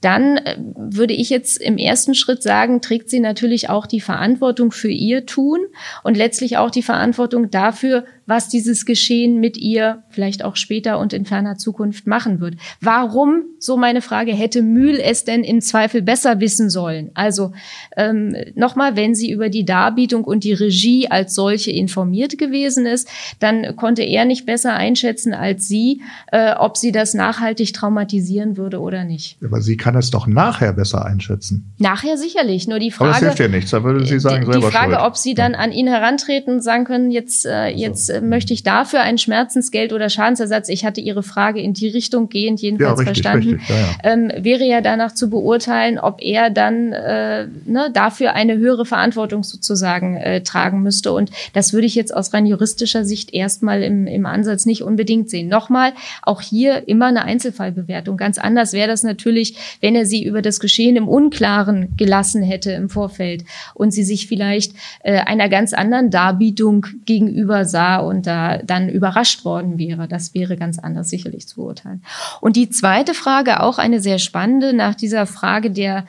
dann 0.00 0.38
äh, 0.38 0.56
würde 0.76 1.14
ich 1.14 1.30
jetzt 1.30 1.58
im 1.58 1.78
ersten 1.78 2.14
Schritt 2.14 2.42
sagen, 2.42 2.80
trägt 2.80 3.10
sie 3.10 3.20
natürlich 3.20 3.68
auch 3.70 3.86
die 3.86 4.00
Verantwortung 4.00 4.72
für 4.72 4.90
ihr 4.90 5.26
Tun 5.26 5.60
und 6.02 6.16
letztlich 6.16 6.56
auch 6.56 6.70
die 6.70 6.82
Verantwortung 6.82 7.50
dafür, 7.50 8.04
was 8.26 8.48
dieses 8.48 8.84
Geschehen 8.84 9.40
mit 9.40 9.56
ihr 9.56 10.02
vielleicht 10.10 10.44
auch 10.44 10.56
später 10.56 10.98
und 10.98 11.12
in 11.12 11.24
ferner 11.24 11.56
Zukunft 11.56 12.06
machen 12.06 12.40
wird. 12.40 12.56
Warum, 12.80 13.44
so 13.58 13.76
meine 13.76 14.02
Frage, 14.02 14.32
hätte 14.32 14.62
Mühl 14.62 15.00
es 15.00 15.24
denn 15.24 15.44
im 15.44 15.60
Zweifel 15.60 16.02
besser 16.02 16.40
wissen 16.40 16.70
sollen? 16.70 17.10
Also 17.14 17.52
ähm, 17.96 18.36
nochmal, 18.54 18.96
wenn 18.96 19.14
sie 19.14 19.30
über 19.30 19.48
die 19.48 19.64
Darbietung 19.64 20.24
und 20.24 20.44
die 20.44 20.52
Regie 20.52 21.08
als 21.08 21.34
solche 21.34 21.70
informiert 21.70 22.38
gewesen 22.38 22.86
ist, 22.86 23.08
dann 23.38 23.76
konnte 23.76 24.02
er 24.02 24.24
nicht 24.24 24.46
besser 24.46 24.74
einschätzen 24.74 25.32
als 25.32 25.68
sie, 25.68 26.02
äh, 26.32 26.54
ob 26.54 26.76
sie 26.76 26.92
das 26.92 27.14
nachhaltig 27.14 27.72
traumatisieren 27.74 28.56
würde 28.56 28.80
oder 28.80 29.04
nicht. 29.04 29.38
Aber 29.44 29.60
sie 29.60 29.76
kann 29.76 29.96
es 29.96 30.10
doch 30.10 30.26
nachher 30.26 30.72
besser 30.72 31.04
einschätzen. 31.04 31.72
Nachher 31.78 32.16
sicherlich. 32.16 32.66
Nur 32.66 32.78
die 32.78 32.90
Frage. 32.90 33.10
Aber 33.10 33.20
das 33.20 33.36
hilft 33.36 33.38
ja 33.38 33.48
nichts. 33.48 33.70
Da 33.70 33.84
würde 33.84 34.04
sie 34.04 34.18
sagen, 34.18 34.44
die, 34.44 34.52
selber 34.52 34.68
Die 34.68 34.72
Frage, 34.72 34.94
schuld. 34.94 35.06
ob 35.06 35.16
sie 35.16 35.34
dann 35.34 35.54
an 35.54 35.72
ihn 35.72 35.86
herantreten 35.86 36.54
und 36.54 36.62
sagen 36.62 36.84
können, 36.84 37.10
jetzt, 37.10 37.46
äh, 37.46 37.68
jetzt 37.68 38.10
möchte 38.20 38.52
ich 38.52 38.62
dafür 38.62 39.00
ein 39.00 39.18
Schmerzensgeld 39.18 39.92
oder 39.92 40.08
Schadensersatz. 40.08 40.68
Ich 40.68 40.84
hatte 40.84 41.00
Ihre 41.00 41.22
Frage 41.22 41.60
in 41.60 41.72
die 41.72 41.88
Richtung 41.88 42.28
gehend 42.28 42.60
jedenfalls 42.60 42.88
ja, 42.88 42.94
richtig, 42.94 43.22
verstanden. 43.22 43.54
Richtig, 43.54 43.68
ja, 43.68 43.76
ja. 43.76 44.12
Ähm, 44.12 44.32
wäre 44.44 44.64
ja 44.64 44.80
danach 44.80 45.12
zu 45.12 45.30
beurteilen, 45.30 45.98
ob 45.98 46.22
er 46.22 46.50
dann 46.50 46.92
äh, 46.92 47.46
ne, 47.64 47.90
dafür 47.92 48.34
eine 48.34 48.56
höhere 48.56 48.84
Verantwortung 48.86 49.42
sozusagen 49.42 50.16
äh, 50.16 50.42
tragen 50.42 50.82
müsste. 50.82 51.12
Und 51.12 51.30
das 51.52 51.72
würde 51.72 51.86
ich 51.86 51.94
jetzt 51.94 52.14
aus 52.14 52.32
rein 52.32 52.46
juristischer 52.46 53.04
Sicht 53.04 53.32
erstmal 53.34 53.82
im, 53.82 54.06
im 54.06 54.26
Ansatz 54.26 54.66
nicht 54.66 54.82
unbedingt 54.82 55.30
sehen. 55.30 55.48
Nochmal, 55.48 55.92
auch 56.22 56.40
hier 56.40 56.88
immer 56.88 57.06
eine 57.06 57.24
Einzelfallbewertung. 57.24 58.16
Ganz 58.16 58.38
anders 58.38 58.72
wäre 58.72 58.88
das 58.88 59.02
natürlich, 59.02 59.56
wenn 59.80 59.94
er 59.94 60.06
sie 60.06 60.24
über 60.24 60.42
das 60.42 60.60
Geschehen 60.60 60.96
im 60.96 61.08
Unklaren 61.08 61.88
gelassen 61.96 62.42
hätte 62.42 62.72
im 62.72 62.88
Vorfeld 62.88 63.44
und 63.74 63.92
sie 63.92 64.04
sich 64.04 64.26
vielleicht 64.26 64.72
äh, 65.02 65.18
einer 65.18 65.48
ganz 65.48 65.72
anderen 65.72 66.10
Darbietung 66.10 66.86
gegenüber 67.04 67.64
sah 67.64 67.98
und 68.06 68.26
da 68.26 68.58
dann 68.58 68.88
überrascht 68.88 69.44
worden 69.44 69.78
wäre. 69.78 70.08
Das 70.08 70.34
wäre 70.34 70.56
ganz 70.56 70.78
anders 70.78 71.10
sicherlich 71.10 71.46
zu 71.48 71.56
beurteilen. 71.56 72.02
Und 72.40 72.56
die 72.56 72.70
zweite 72.70 73.14
Frage, 73.14 73.60
auch 73.60 73.78
eine 73.78 74.00
sehr 74.00 74.18
spannende, 74.18 74.72
nach 74.72 74.94
dieser 74.94 75.26
Frage 75.26 75.70
der 75.70 76.04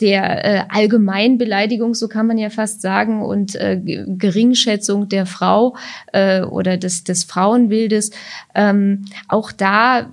der 0.00 0.44
äh, 0.44 0.64
Allgemeinbeleidigung, 0.68 1.94
so 1.94 2.08
kann 2.08 2.26
man 2.26 2.38
ja 2.38 2.50
fast 2.50 2.82
sagen, 2.82 3.22
und 3.22 3.56
äh, 3.56 3.80
Geringschätzung 4.06 5.08
der 5.08 5.26
Frau 5.26 5.76
äh, 6.12 6.42
oder 6.42 6.76
des, 6.76 7.02
des 7.02 7.24
Frauenbildes. 7.24 8.12
Ähm, 8.54 9.06
auch 9.26 9.50
da 9.50 10.08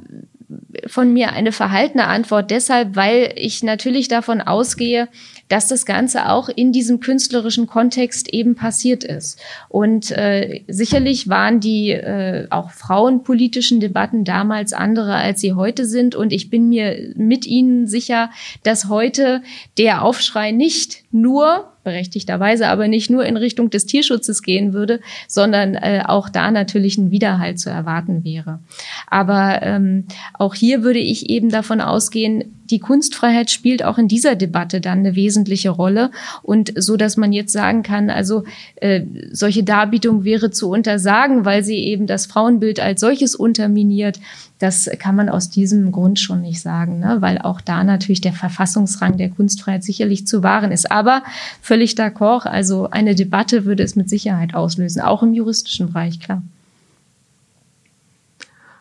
von 0.87 1.13
mir 1.13 1.31
eine 1.33 1.51
verhaltene 1.51 2.07
Antwort 2.07 2.51
deshalb, 2.51 2.95
weil 2.95 3.33
ich 3.35 3.63
natürlich 3.63 4.07
davon 4.07 4.41
ausgehe, 4.41 5.07
dass 5.47 5.67
das 5.67 5.85
Ganze 5.85 6.29
auch 6.29 6.49
in 6.49 6.71
diesem 6.71 6.99
künstlerischen 6.99 7.67
Kontext 7.67 8.33
eben 8.33 8.55
passiert 8.55 9.03
ist. 9.03 9.39
Und 9.69 10.11
äh, 10.11 10.63
sicherlich 10.67 11.29
waren 11.29 11.59
die 11.59 11.91
äh, 11.91 12.47
auch 12.49 12.71
frauenpolitischen 12.71 13.79
Debatten 13.79 14.23
damals 14.23 14.73
andere, 14.73 15.15
als 15.15 15.41
sie 15.41 15.53
heute 15.53 15.85
sind. 15.85 16.15
Und 16.15 16.33
ich 16.33 16.49
bin 16.49 16.69
mir 16.69 17.13
mit 17.15 17.45
Ihnen 17.45 17.87
sicher, 17.87 18.31
dass 18.63 18.89
heute 18.89 19.43
der 19.77 20.03
Aufschrei 20.03 20.51
nicht 20.51 21.03
nur 21.11 21.71
berechtigterweise 21.85 22.67
aber 22.67 22.89
nicht 22.89 23.09
nur 23.09 23.25
in 23.25 23.37
Richtung 23.37 23.69
des 23.69 23.85
Tierschutzes 23.85 24.41
gehen 24.41 24.73
würde, 24.73 24.99
sondern 25.29 25.75
äh, 25.75 26.03
auch 26.05 26.27
da 26.27 26.51
natürlich 26.51 26.97
ein 26.97 27.11
Widerhalt 27.11 27.59
zu 27.59 27.69
erwarten 27.69 28.25
wäre. 28.25 28.59
Aber 29.07 29.61
ähm, 29.61 30.05
auch 30.33 30.53
hier 30.53 30.83
würde 30.83 30.99
ich 30.99 31.29
eben 31.29 31.49
davon 31.49 31.79
ausgehen, 31.79 32.55
die 32.69 32.79
Kunstfreiheit 32.79 33.51
spielt 33.51 33.83
auch 33.83 33.97
in 33.97 34.07
dieser 34.07 34.35
Debatte 34.35 34.81
dann 34.81 34.99
eine 34.99 35.15
wesentliche 35.15 35.69
Rolle 35.69 36.09
und 36.41 36.73
so, 36.75 36.97
dass 36.97 37.15
man 37.15 37.31
jetzt 37.31 37.53
sagen 37.53 37.83
kann, 37.83 38.09
also 38.09 38.43
äh, 38.77 39.01
solche 39.31 39.63
Darbietung 39.63 40.23
wäre 40.23 40.49
zu 40.49 40.69
untersagen, 40.69 41.45
weil 41.45 41.63
sie 41.63 41.77
eben 41.77 42.07
das 42.07 42.25
Frauenbild 42.25 42.79
als 42.79 43.01
solches 43.01 43.35
unterminiert. 43.35 44.19
Das 44.65 44.89
kann 44.97 45.15
man 45.15 45.29
aus 45.29 45.51
diesem 45.51 45.91
Grund 45.91 46.19
schon 46.19 46.41
nicht 46.41 46.59
sagen, 46.59 46.97
ne? 46.97 47.17
weil 47.19 47.37
auch 47.37 47.61
da 47.61 47.83
natürlich 47.83 48.21
der 48.21 48.33
Verfassungsrang 48.33 49.15
der 49.15 49.29
Kunstfreiheit 49.29 49.83
sicherlich 49.83 50.25
zu 50.25 50.41
wahren 50.41 50.71
ist. 50.71 50.91
Aber 50.91 51.21
völlig 51.61 51.93
d'accord, 51.93 52.47
also 52.47 52.89
eine 52.89 53.13
Debatte 53.13 53.65
würde 53.65 53.83
es 53.83 53.95
mit 53.95 54.09
Sicherheit 54.09 54.55
auslösen, 54.55 55.03
auch 55.03 55.21
im 55.21 55.35
juristischen 55.35 55.93
Bereich, 55.93 56.19
klar. 56.19 56.41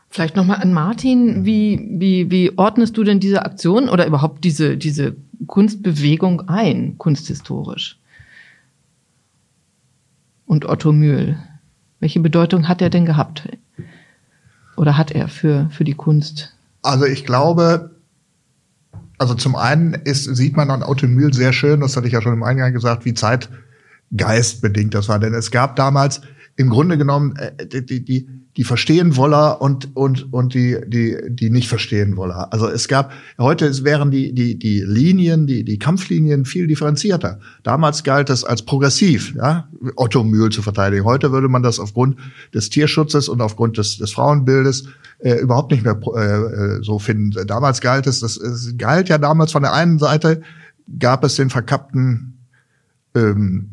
Vielleicht 0.08 0.36
nochmal 0.36 0.62
an 0.62 0.72
Martin, 0.72 1.44
wie, 1.44 1.86
wie, 1.90 2.30
wie 2.30 2.56
ordnest 2.56 2.96
du 2.96 3.04
denn 3.04 3.20
diese 3.20 3.44
Aktion 3.44 3.90
oder 3.90 4.06
überhaupt 4.06 4.42
diese, 4.42 4.78
diese 4.78 5.14
Kunstbewegung 5.46 6.48
ein, 6.48 6.96
kunsthistorisch? 6.96 7.98
Und 10.46 10.64
Otto 10.64 10.92
Mühl, 10.92 11.36
welche 12.00 12.20
Bedeutung 12.20 12.68
hat 12.68 12.80
er 12.80 12.88
denn 12.88 13.04
gehabt? 13.04 13.46
Oder 14.76 14.96
hat 14.96 15.10
er 15.12 15.28
für, 15.28 15.68
für 15.70 15.84
die 15.84 15.94
Kunst? 15.94 16.54
Also 16.82 17.04
ich 17.04 17.24
glaube, 17.24 17.90
also 19.18 19.34
zum 19.34 19.56
einen 19.56 19.94
ist, 19.94 20.24
sieht 20.24 20.56
man 20.56 20.70
an 20.70 20.82
Otto 20.82 21.06
sehr 21.32 21.52
schön, 21.52 21.80
das 21.80 21.96
hatte 21.96 22.06
ich 22.06 22.12
ja 22.12 22.22
schon 22.22 22.34
im 22.34 22.42
Eingang 22.42 22.72
gesagt, 22.72 23.04
wie 23.04 23.14
zeitgeistbedingt 23.14 24.94
das 24.94 25.08
war. 25.08 25.18
Denn 25.18 25.34
es 25.34 25.50
gab 25.50 25.76
damals 25.76 26.20
im 26.56 26.70
Grunde 26.70 26.98
genommen 26.98 27.36
äh, 27.36 27.66
die, 27.66 28.04
die, 28.04 28.28
die 28.56 28.64
verstehen 28.64 29.16
woller 29.16 29.60
und 29.60 29.96
und 29.96 30.32
und 30.32 30.54
die 30.54 30.78
die 30.86 31.16
die 31.28 31.50
nicht 31.50 31.68
verstehen 31.68 32.16
woller. 32.16 32.52
Also 32.52 32.68
es 32.68 32.86
gab 32.86 33.12
heute 33.38 33.84
wären 33.84 34.10
die 34.10 34.32
die 34.32 34.58
die 34.58 34.80
Linien, 34.80 35.46
die 35.46 35.64
die 35.64 35.78
Kampflinien 35.78 36.44
viel 36.44 36.66
differenzierter. 36.66 37.40
Damals 37.64 38.04
galt 38.04 38.30
es 38.30 38.44
als 38.44 38.62
progressiv, 38.62 39.34
ja, 39.34 39.68
Otto 39.96 40.22
Mühl 40.22 40.50
zu 40.50 40.62
verteidigen. 40.62 41.04
Heute 41.04 41.32
würde 41.32 41.48
man 41.48 41.62
das 41.62 41.80
aufgrund 41.80 42.16
des 42.52 42.70
Tierschutzes 42.70 43.28
und 43.28 43.40
aufgrund 43.40 43.76
des 43.76 43.98
des 43.98 44.12
Frauenbildes 44.12 44.84
äh, 45.18 45.34
überhaupt 45.34 45.72
nicht 45.72 45.84
mehr 45.84 45.98
äh, 46.14 46.82
so 46.82 46.98
finden. 46.98 47.46
Damals 47.46 47.80
galt 47.80 48.06
es, 48.06 48.20
das 48.20 48.36
es 48.36 48.76
galt 48.78 49.08
ja 49.08 49.18
damals 49.18 49.52
von 49.52 49.62
der 49.62 49.72
einen 49.72 49.98
Seite 49.98 50.42
gab 50.98 51.24
es 51.24 51.36
den 51.36 51.50
verkappten 51.50 52.38
ähm, 53.14 53.70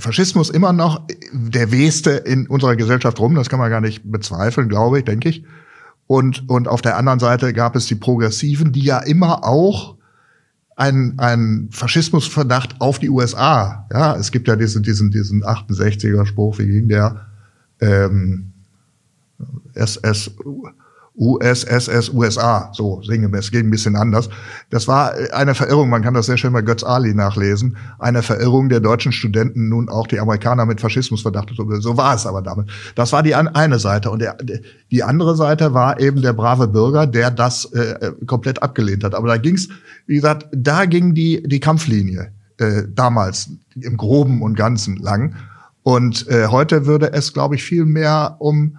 Faschismus 0.00 0.50
immer 0.50 0.72
noch 0.72 1.06
der 1.32 1.70
wehste 1.70 2.10
in 2.10 2.46
unserer 2.46 2.76
Gesellschaft 2.76 3.18
rum, 3.20 3.34
das 3.34 3.48
kann 3.48 3.58
man 3.58 3.70
gar 3.70 3.80
nicht 3.80 4.10
bezweifeln, 4.10 4.68
glaube 4.68 4.98
ich, 4.98 5.04
denke 5.04 5.28
ich. 5.28 5.44
Und, 6.06 6.48
und 6.48 6.66
auf 6.66 6.82
der 6.82 6.96
anderen 6.96 7.20
Seite 7.20 7.52
gab 7.52 7.76
es 7.76 7.86
die 7.86 7.94
Progressiven, 7.94 8.72
die 8.72 8.82
ja 8.82 8.98
immer 8.98 9.44
auch 9.44 9.96
einen, 10.74 11.18
einen 11.18 11.70
Faschismusverdacht 11.70 12.80
auf 12.80 12.98
die 12.98 13.10
USA. 13.10 13.86
Ja, 13.92 14.16
es 14.16 14.32
gibt 14.32 14.48
ja 14.48 14.56
diesen, 14.56 14.82
diesen, 14.82 15.10
diesen 15.10 15.44
68er 15.44 16.26
Spruch, 16.26 16.58
wie 16.58 16.66
ging 16.66 16.88
der? 16.88 17.26
Ähm, 17.80 18.52
SS, 19.74 20.32
USSS 21.20 22.08
USA, 22.14 22.70
so 22.72 23.02
sinngemäß, 23.02 23.50
geht 23.50 23.64
ein 23.64 23.70
bisschen 23.70 23.94
anders. 23.94 24.30
Das 24.70 24.88
war 24.88 25.12
eine 25.32 25.54
Verirrung, 25.54 25.90
man 25.90 26.02
kann 26.02 26.14
das 26.14 26.26
sehr 26.26 26.38
schön 26.38 26.52
bei 26.54 26.62
Götz 26.62 26.82
Ali 26.82 27.12
nachlesen, 27.12 27.76
eine 27.98 28.22
Verirrung 28.22 28.70
der 28.70 28.80
deutschen 28.80 29.12
Studenten, 29.12 29.68
nun 29.68 29.90
auch 29.90 30.06
die 30.06 30.18
Amerikaner 30.18 30.64
mit 30.64 30.80
Faschismus 30.80 31.20
verdachtet. 31.20 31.58
So 31.80 31.96
war 31.98 32.14
es 32.14 32.26
aber 32.26 32.40
damit. 32.40 32.70
Das 32.94 33.12
war 33.12 33.22
die 33.22 33.34
eine 33.34 33.78
Seite. 33.78 34.10
Und 34.10 34.20
der, 34.20 34.38
die 34.90 35.02
andere 35.02 35.36
Seite 35.36 35.74
war 35.74 36.00
eben 36.00 36.22
der 36.22 36.32
brave 36.32 36.68
Bürger, 36.68 37.06
der 37.06 37.30
das 37.30 37.66
äh, 37.66 38.12
komplett 38.26 38.62
abgelehnt 38.62 39.04
hat. 39.04 39.14
Aber 39.14 39.28
da 39.28 39.36
ging's, 39.36 39.68
wie 40.06 40.14
gesagt, 40.14 40.46
da 40.52 40.86
ging 40.86 41.14
die, 41.14 41.42
die 41.42 41.60
Kampflinie 41.60 42.32
äh, 42.56 42.84
damals 42.88 43.50
im 43.78 43.98
Groben 43.98 44.40
und 44.40 44.54
Ganzen 44.54 44.96
lang. 44.96 45.34
Und 45.82 46.26
äh, 46.28 46.46
heute 46.46 46.86
würde 46.86 47.12
es, 47.12 47.34
glaube 47.34 47.56
ich, 47.56 47.62
viel 47.62 47.84
mehr 47.84 48.36
um 48.38 48.78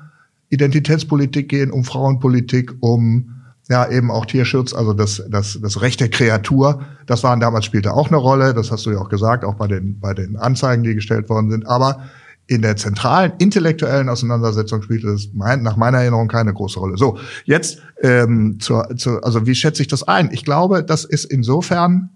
Identitätspolitik 0.52 1.49
gehen, 1.49 1.72
um 1.72 1.84
Frauenpolitik, 1.84 2.74
um 2.82 3.41
ja 3.70 3.89
eben 3.89 4.12
auch 4.12 4.26
Tierschutz, 4.26 4.74
also 4.74 4.93
das, 4.93 5.24
das, 5.30 5.60
das 5.62 5.82
Recht 5.82 5.99
der 6.02 6.10
Kreatur. 6.10 6.82
Das 7.06 7.24
waren 7.24 7.39
damals 7.39 7.66
spielte 7.66 7.93
auch 7.93 8.10
eine 8.10 8.18
Rolle. 8.18 8.54
Das 8.54 8.70
hast 8.70 8.86
du 8.86 8.91
ja 8.91 8.99
auch 8.99 9.10
gesagt, 9.10 9.45
auch 9.45 9.56
bei 9.56 9.68
den, 9.68 9.99
bei 9.99 10.14
den 10.14 10.36
Anzeigen, 10.36 10.84
die 10.84 10.93
gestellt 10.93 11.30
worden 11.30 11.49
sind. 11.49 11.66
Aber 11.68 12.04
in 12.47 12.62
der 12.62 12.76
zentralen 12.76 13.32
intellektuellen 13.38 14.10
Auseinandersetzung 14.10 14.82
spielte 14.82 15.08
es 15.10 15.30
mein, 15.34 15.64
nach 15.64 15.78
meiner 15.78 15.99
Erinnerung 15.99 16.28
keine 16.28 16.54
große 16.54 16.80
Rolle. 16.80 16.97
So, 16.97 17.18
jetzt 17.45 17.82
ähm, 18.02 18.60
zur, 18.60 18.89
zur, 18.97 19.24
also 19.24 19.47
wie 19.47 19.56
schätze 19.56 19.82
ich 19.82 19.88
das 19.88 20.04
ein? 20.04 20.30
Ich 20.34 20.43
glaube, 20.43 20.84
das 20.84 21.06
ist 21.06 21.26
insofern 21.26 22.10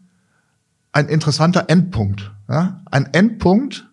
ein 0.92 1.08
interessanter 1.08 1.66
Endpunkt. 1.70 2.34
Ja? 2.50 2.82
Ein 2.92 3.08
Endpunkt 3.14 3.90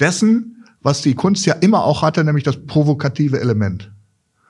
dessen, 0.00 0.51
was 0.82 1.02
die 1.02 1.14
Kunst 1.14 1.46
ja 1.46 1.54
immer 1.54 1.84
auch 1.84 2.02
hatte, 2.02 2.24
nämlich 2.24 2.44
das 2.44 2.66
provokative 2.66 3.40
Element. 3.40 3.92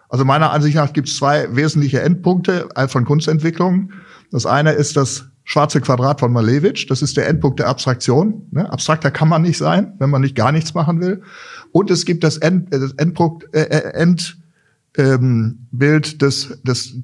Also 0.08 0.24
meiner 0.24 0.50
Ansicht 0.52 0.76
nach 0.76 0.92
gibt 0.92 1.08
es 1.08 1.16
zwei 1.16 1.54
wesentliche 1.54 2.02
Endpunkte 2.02 2.68
von 2.88 3.04
Kunstentwicklung. 3.04 3.92
Das 4.30 4.44
eine 4.44 4.72
ist 4.72 4.96
das 4.96 5.24
schwarze 5.44 5.80
Quadrat 5.80 6.20
von 6.20 6.32
Malevich. 6.32 6.86
Das 6.86 7.02
ist 7.02 7.16
der 7.16 7.28
Endpunkt 7.28 7.60
der 7.60 7.68
Abstraktion. 7.68 8.46
Ne? 8.50 8.70
Abstrakter 8.70 9.10
kann 9.10 9.28
man 9.28 9.42
nicht 9.42 9.58
sein, 9.58 9.94
wenn 9.98 10.10
man 10.10 10.20
nicht 10.20 10.36
gar 10.36 10.52
nichts 10.52 10.74
machen 10.74 11.00
will. 11.00 11.22
Und 11.72 11.90
es 11.90 12.04
gibt 12.04 12.24
das, 12.24 12.36
End, 12.36 12.72
das 12.72 12.92
Endpunkt, 12.92 13.44
äh, 13.54 13.62
äh 13.62 13.94
End, 13.94 14.36
ähm, 14.96 15.66
Bild 15.70 16.20
des, 16.20 16.60
des, 16.62 16.94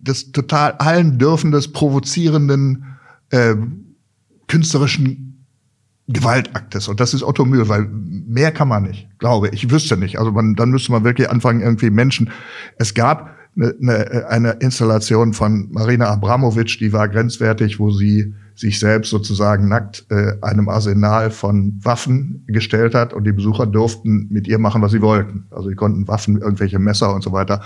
des 0.00 0.32
total 0.32 0.72
allen 0.72 1.18
dürfen 1.18 1.50
des 1.50 1.72
provozierenden 1.72 2.84
äh, 3.30 3.54
künstlerischen 4.48 5.27
Gewaltaktes. 6.08 6.88
Und 6.88 7.00
das 7.00 7.12
ist 7.12 7.22
Otto 7.22 7.44
Mühl, 7.44 7.68
weil 7.68 7.86
mehr 7.90 8.50
kann 8.50 8.68
man 8.68 8.84
nicht, 8.84 9.08
glaube 9.18 9.48
ich. 9.48 9.64
Ich 9.64 9.70
wüsste 9.70 9.96
nicht. 9.96 10.18
Also 10.18 10.32
man, 10.32 10.54
dann 10.54 10.70
müsste 10.70 10.90
man 10.92 11.04
wirklich 11.04 11.30
anfangen, 11.30 11.60
irgendwie 11.60 11.90
Menschen. 11.90 12.30
Es 12.78 12.94
gab 12.94 13.36
eine, 13.56 13.74
eine, 13.80 14.28
eine 14.28 14.50
Installation 14.52 15.34
von 15.34 15.68
Marina 15.70 16.06
Abramovic, 16.06 16.78
die 16.78 16.92
war 16.92 17.08
grenzwertig, 17.08 17.78
wo 17.78 17.90
sie 17.90 18.34
sich 18.54 18.78
selbst 18.78 19.10
sozusagen 19.10 19.68
nackt 19.68 20.06
äh, 20.10 20.32
einem 20.40 20.68
Arsenal 20.68 21.30
von 21.30 21.78
Waffen 21.82 22.42
gestellt 22.46 22.94
hat 22.94 23.12
und 23.12 23.24
die 23.24 23.32
Besucher 23.32 23.66
durften 23.66 24.28
mit 24.30 24.48
ihr 24.48 24.58
machen, 24.58 24.82
was 24.82 24.92
sie 24.92 25.02
wollten. 25.02 25.46
Also 25.50 25.68
sie 25.68 25.76
konnten 25.76 26.08
Waffen, 26.08 26.38
irgendwelche 26.38 26.78
Messer 26.78 27.14
und 27.14 27.22
so 27.22 27.32
weiter 27.32 27.60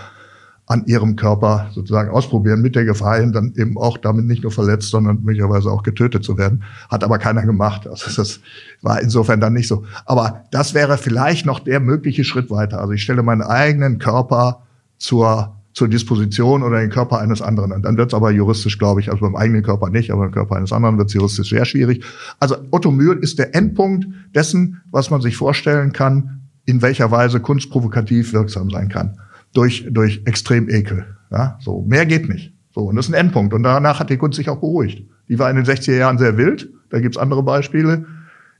an 0.66 0.84
ihrem 0.86 1.16
Körper 1.16 1.70
sozusagen 1.72 2.10
ausprobieren, 2.10 2.62
mit 2.62 2.76
der 2.76 2.84
Gefahr 2.84 3.18
hin, 3.18 3.32
dann 3.32 3.52
eben 3.56 3.76
auch 3.76 3.98
damit 3.98 4.26
nicht 4.26 4.42
nur 4.42 4.52
verletzt, 4.52 4.90
sondern 4.90 5.22
möglicherweise 5.22 5.70
auch 5.70 5.82
getötet 5.82 6.24
zu 6.24 6.38
werden. 6.38 6.62
Hat 6.88 7.04
aber 7.04 7.18
keiner 7.18 7.42
gemacht. 7.42 7.86
Also 7.86 8.10
das 8.14 8.40
war 8.80 9.00
insofern 9.00 9.40
dann 9.40 9.52
nicht 9.52 9.68
so. 9.68 9.84
Aber 10.06 10.44
das 10.50 10.74
wäre 10.74 10.98
vielleicht 10.98 11.46
noch 11.46 11.58
der 11.58 11.80
mögliche 11.80 12.24
Schritt 12.24 12.50
weiter. 12.50 12.80
Also 12.80 12.92
ich 12.92 13.02
stelle 13.02 13.22
meinen 13.22 13.42
eigenen 13.42 13.98
Körper 13.98 14.62
zur 14.98 15.56
zur 15.74 15.88
Disposition 15.88 16.62
oder 16.62 16.80
den 16.80 16.90
Körper 16.90 17.18
eines 17.18 17.40
anderen. 17.40 17.72
Und 17.72 17.86
dann 17.86 17.96
wird 17.96 18.08
es 18.10 18.14
aber 18.14 18.30
juristisch, 18.30 18.78
glaube 18.78 19.00
ich, 19.00 19.10
also 19.10 19.22
beim 19.22 19.34
eigenen 19.34 19.62
Körper 19.62 19.88
nicht, 19.88 20.10
aber 20.10 20.24
beim 20.24 20.32
Körper 20.32 20.56
eines 20.56 20.70
anderen 20.70 20.98
wird 20.98 21.08
es 21.08 21.14
juristisch 21.14 21.48
sehr 21.48 21.64
schwierig. 21.64 22.04
Also 22.40 22.56
Otto 22.70 22.90
Mühl 22.90 23.16
ist 23.18 23.38
der 23.38 23.54
Endpunkt 23.54 24.06
dessen, 24.34 24.82
was 24.90 25.08
man 25.08 25.22
sich 25.22 25.34
vorstellen 25.34 25.94
kann, 25.94 26.42
in 26.66 26.82
welcher 26.82 27.10
Weise 27.10 27.40
Kunst 27.40 27.70
provokativ 27.70 28.34
wirksam 28.34 28.68
sein 28.68 28.90
kann 28.90 29.16
durch, 29.54 29.86
durch 29.90 30.22
Extremekel. 30.24 31.06
Ja, 31.30 31.58
so, 31.60 31.82
mehr 31.82 32.06
geht 32.06 32.28
nicht. 32.28 32.52
So, 32.74 32.82
und 32.82 32.96
das 32.96 33.06
ist 33.06 33.14
ein 33.14 33.20
Endpunkt. 33.20 33.54
Und 33.54 33.62
danach 33.62 34.00
hat 34.00 34.10
die 34.10 34.16
Kunst 34.16 34.36
sich 34.36 34.48
auch 34.48 34.60
beruhigt. 34.60 35.06
Die 35.28 35.38
war 35.38 35.50
in 35.50 35.56
den 35.56 35.64
60er 35.64 35.96
Jahren 35.96 36.18
sehr 36.18 36.36
wild. 36.36 36.70
Da 36.90 37.00
gibt's 37.00 37.16
andere 37.16 37.42
Beispiele, 37.42 38.06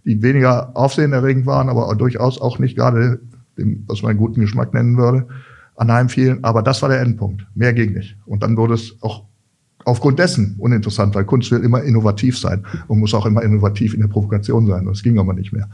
die 0.04 0.22
weniger 0.22 0.76
aufsehenerregend 0.76 1.46
waren, 1.46 1.68
aber 1.68 1.94
durchaus 1.96 2.40
auch 2.40 2.58
nicht 2.58 2.76
gerade 2.76 3.20
dem, 3.58 3.84
was 3.86 4.02
man 4.02 4.16
guten 4.16 4.40
Geschmack 4.40 4.72
nennen 4.74 4.96
würde, 4.96 5.26
anheimfielen. 5.76 6.44
Aber 6.44 6.62
das 6.62 6.82
war 6.82 6.88
der 6.88 7.00
Endpunkt. 7.00 7.46
Mehr 7.54 7.72
ging 7.72 7.92
nicht. 7.92 8.16
Und 8.24 8.42
dann 8.42 8.56
wurde 8.56 8.74
es 8.74 8.96
auch 9.02 9.24
aufgrund 9.84 10.18
dessen 10.18 10.56
uninteressant, 10.58 11.14
weil 11.14 11.24
Kunst 11.24 11.50
will 11.50 11.60
immer 11.60 11.82
innovativ 11.82 12.38
sein 12.38 12.64
und 12.86 13.00
muss 13.00 13.14
auch 13.14 13.26
immer 13.26 13.42
innovativ 13.42 13.94
in 13.94 14.00
der 14.00 14.08
Provokation 14.08 14.66
sein. 14.66 14.86
Das 14.86 15.02
ging 15.02 15.18
aber 15.18 15.34
nicht 15.34 15.52
mehr. 15.52 15.68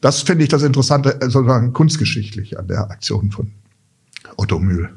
Das 0.00 0.22
finde 0.22 0.44
ich 0.44 0.48
das 0.48 0.62
Interessante, 0.62 1.18
sozusagen 1.22 1.72
kunstgeschichtlich 1.72 2.58
an 2.58 2.68
der 2.68 2.90
Aktion 2.90 3.30
von 3.30 3.52
Otto 4.38 4.58
Mühl. 4.58 4.88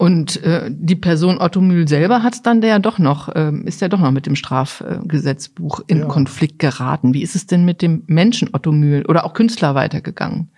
Und 0.00 0.42
äh, 0.44 0.70
die 0.72 0.96
Person 0.96 1.38
Otto 1.38 1.60
Mühl 1.60 1.86
selber 1.86 2.22
hat 2.22 2.46
dann 2.46 2.62
der 2.62 2.78
doch 2.78 2.98
noch, 2.98 3.28
äh, 3.28 3.52
ist 3.66 3.82
ja 3.82 3.88
doch 3.88 4.00
noch 4.00 4.12
mit 4.12 4.24
dem 4.24 4.34
Strafgesetzbuch 4.34 5.82
in 5.88 5.98
ja. 5.98 6.06
Konflikt 6.06 6.58
geraten. 6.58 7.12
Wie 7.12 7.22
ist 7.22 7.36
es 7.36 7.46
denn 7.46 7.66
mit 7.66 7.82
dem 7.82 8.04
Menschen 8.06 8.48
Otto 8.52 8.72
Mühl 8.72 9.04
oder 9.06 9.26
auch 9.26 9.34
Künstler 9.34 9.74
weitergegangen? 9.74 10.48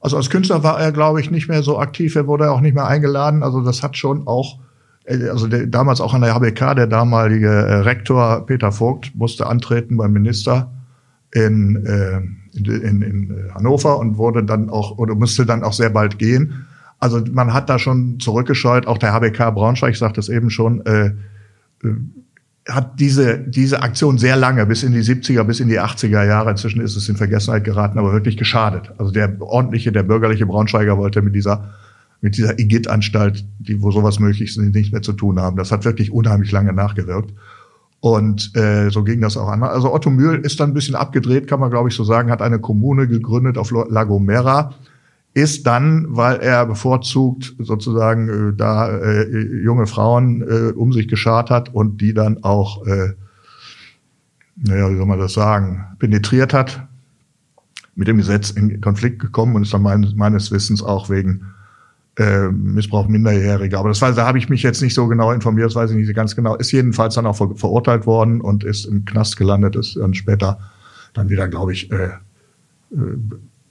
Also 0.00 0.16
als 0.16 0.30
Künstler 0.30 0.62
war 0.62 0.80
er, 0.80 0.92
glaube 0.92 1.20
ich, 1.20 1.30
nicht 1.30 1.48
mehr 1.48 1.62
so 1.62 1.78
aktiv. 1.78 2.16
Er 2.16 2.26
wurde 2.26 2.50
auch 2.50 2.62
nicht 2.62 2.74
mehr 2.74 2.86
eingeladen. 2.86 3.42
Also 3.42 3.60
das 3.60 3.82
hat 3.82 3.98
schon 3.98 4.26
auch, 4.26 4.58
äh, 5.04 5.28
also 5.28 5.48
der, 5.48 5.66
damals 5.66 6.00
auch 6.00 6.14
an 6.14 6.22
der 6.22 6.34
HBK, 6.34 6.74
der 6.74 6.86
damalige 6.86 7.50
äh, 7.50 7.74
Rektor 7.80 8.46
Peter 8.46 8.72
Vogt 8.72 9.12
musste 9.14 9.48
antreten 9.48 9.98
beim 9.98 10.14
Minister 10.14 10.72
in, 11.32 11.84
äh, 11.84 12.20
in, 12.56 13.02
in 13.02 13.50
Hannover 13.54 13.98
und 13.98 14.16
wurde 14.16 14.44
dann 14.44 14.70
auch 14.70 14.96
oder 14.96 15.14
musste 15.14 15.44
dann 15.44 15.62
auch 15.62 15.74
sehr 15.74 15.90
bald 15.90 16.18
gehen. 16.18 16.64
Also 17.00 17.22
man 17.30 17.54
hat 17.54 17.70
da 17.70 17.78
schon 17.78 18.18
zurückgescheut, 18.18 18.86
auch 18.86 18.98
der 18.98 19.12
HBK 19.12 19.52
Braunschweig 19.52 19.96
sagt 19.96 20.18
es 20.18 20.28
eben 20.28 20.50
schon, 20.50 20.84
äh, 20.84 21.06
äh, 21.84 21.94
hat 22.68 23.00
diese, 23.00 23.38
diese 23.38 23.82
Aktion 23.82 24.18
sehr 24.18 24.36
lange, 24.36 24.66
bis 24.66 24.82
in 24.82 24.92
die 24.92 25.00
70er, 25.00 25.42
bis 25.44 25.60
in 25.60 25.68
die 25.68 25.80
80er 25.80 26.24
Jahre, 26.24 26.50
inzwischen 26.50 26.82
ist 26.82 26.96
es 26.96 27.08
in 27.08 27.16
Vergessenheit 27.16 27.64
geraten, 27.64 27.98
aber 27.98 28.12
wirklich 28.12 28.36
geschadet. 28.36 28.92
Also 28.98 29.10
der 29.10 29.40
ordentliche, 29.40 29.90
der 29.90 30.02
bürgerliche 30.02 30.44
Braunschweiger 30.44 30.98
wollte 30.98 31.22
mit 31.22 31.34
dieser, 31.34 31.70
mit 32.20 32.36
dieser 32.36 32.58
IGIT-Anstalt, 32.58 33.46
die, 33.58 33.80
wo 33.80 33.90
sowas 33.90 34.18
möglich 34.18 34.42
ist, 34.42 34.58
nicht 34.58 34.92
mehr 34.92 35.00
zu 35.00 35.14
tun 35.14 35.40
haben. 35.40 35.56
Das 35.56 35.72
hat 35.72 35.86
wirklich 35.86 36.12
unheimlich 36.12 36.52
lange 36.52 36.74
nachgewirkt. 36.74 37.32
Und 38.00 38.54
äh, 38.54 38.90
so 38.90 39.02
ging 39.02 39.20
das 39.22 39.36
auch 39.36 39.48
an. 39.48 39.62
Also 39.62 39.92
Otto 39.92 40.10
Mühl 40.10 40.38
ist 40.40 40.60
dann 40.60 40.70
ein 40.70 40.74
bisschen 40.74 40.94
abgedreht, 40.94 41.48
kann 41.48 41.60
man 41.60 41.70
glaube 41.70 41.88
ich 41.88 41.94
so 41.94 42.04
sagen, 42.04 42.30
hat 42.30 42.42
eine 42.42 42.58
Kommune 42.58 43.08
gegründet 43.08 43.56
auf 43.56 43.70
La 43.70 44.04
Gomera, 44.04 44.74
ist 45.38 45.66
dann, 45.66 46.06
weil 46.08 46.38
er 46.38 46.66
bevorzugt 46.66 47.54
sozusagen 47.58 48.28
äh, 48.28 48.56
da 48.56 48.88
äh, 48.88 49.62
junge 49.62 49.86
Frauen 49.86 50.42
äh, 50.42 50.72
um 50.72 50.92
sich 50.92 51.06
geschart 51.06 51.50
hat 51.50 51.72
und 51.72 52.00
die 52.00 52.12
dann 52.12 52.42
auch, 52.42 52.84
äh, 52.86 53.12
naja, 54.56 54.90
wie 54.90 54.96
soll 54.96 55.06
man 55.06 55.20
das 55.20 55.34
sagen, 55.34 55.84
penetriert 55.98 56.52
hat, 56.52 56.88
mit 57.94 58.08
dem 58.08 58.16
Gesetz 58.16 58.50
in 58.50 58.80
Konflikt 58.80 59.20
gekommen 59.20 59.54
und 59.54 59.62
ist 59.62 59.72
dann 59.72 59.82
mein, 59.82 60.12
meines 60.16 60.50
Wissens 60.50 60.82
auch 60.82 61.08
wegen 61.08 61.42
äh, 62.16 62.48
Missbrauch 62.48 63.06
Minderjähriger. 63.06 63.78
Aber 63.78 63.90
das 63.90 64.02
weiß, 64.02 64.16
da 64.16 64.26
habe 64.26 64.38
ich 64.38 64.48
mich 64.48 64.64
jetzt 64.64 64.82
nicht 64.82 64.94
so 64.94 65.06
genau 65.06 65.30
informiert, 65.30 65.66
das 65.66 65.76
weiß 65.76 65.90
ich 65.92 65.96
nicht 65.96 66.14
ganz 66.14 66.34
genau. 66.34 66.56
Ist 66.56 66.72
jedenfalls 66.72 67.14
dann 67.14 67.26
auch 67.26 67.36
ver 67.36 67.54
verurteilt 67.54 68.06
worden 68.06 68.40
und 68.40 68.64
ist 68.64 68.86
im 68.86 69.04
Knast 69.04 69.36
gelandet, 69.36 69.76
ist 69.76 69.96
dann 69.96 70.14
später 70.14 70.58
dann 71.14 71.28
wieder, 71.28 71.46
glaube 71.48 71.72
ich, 71.72 71.92
äh, 71.92 72.08
äh, 72.92 73.16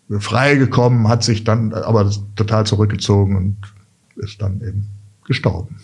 freigekommen, 0.10 1.08
hat 1.08 1.24
sich 1.24 1.44
dann 1.44 1.74
aber 1.74 2.10
total 2.36 2.66
zurückgezogen 2.66 3.36
und 3.36 3.58
ist 4.16 4.42
dann 4.42 4.62
eben 4.62 4.88
gestorben. 5.26 5.78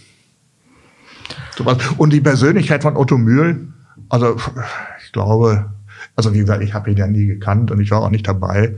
Und 1.98 2.14
die 2.14 2.22
Persönlichkeit 2.22 2.84
von 2.84 2.96
Otto 2.96 3.18
Mühl, 3.18 3.68
also 4.10 4.38
ich 5.04 5.12
glaube, 5.12 5.72
also 6.16 6.34
wie 6.34 6.40
gesagt, 6.40 6.64
ich 6.64 6.74
habe 6.74 6.92
ihn 6.92 6.98
ja 6.98 7.08
nie 7.08 7.26
gekannt 7.26 7.72
und 7.72 7.80
ich 7.80 7.92
war 7.92 8.02
auch 8.02 8.10
nicht 8.10 8.28
dabei, 8.28 8.78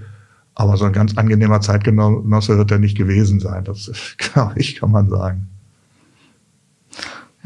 aber 0.56 0.78
so 0.78 0.86
ein 0.86 0.94
ganz 0.94 1.18
angenehmer 1.18 1.62
Zeitgenosse 1.62 2.58
wird 2.58 2.72
er 2.72 2.80
nicht 2.80 2.98
gewesen 2.98 3.40
sein. 3.40 3.64
Das, 3.64 3.92
glaube 4.18 4.54
ich, 4.58 4.78
kann 4.78 4.92
man 4.92 5.10
sagen. 5.10 5.50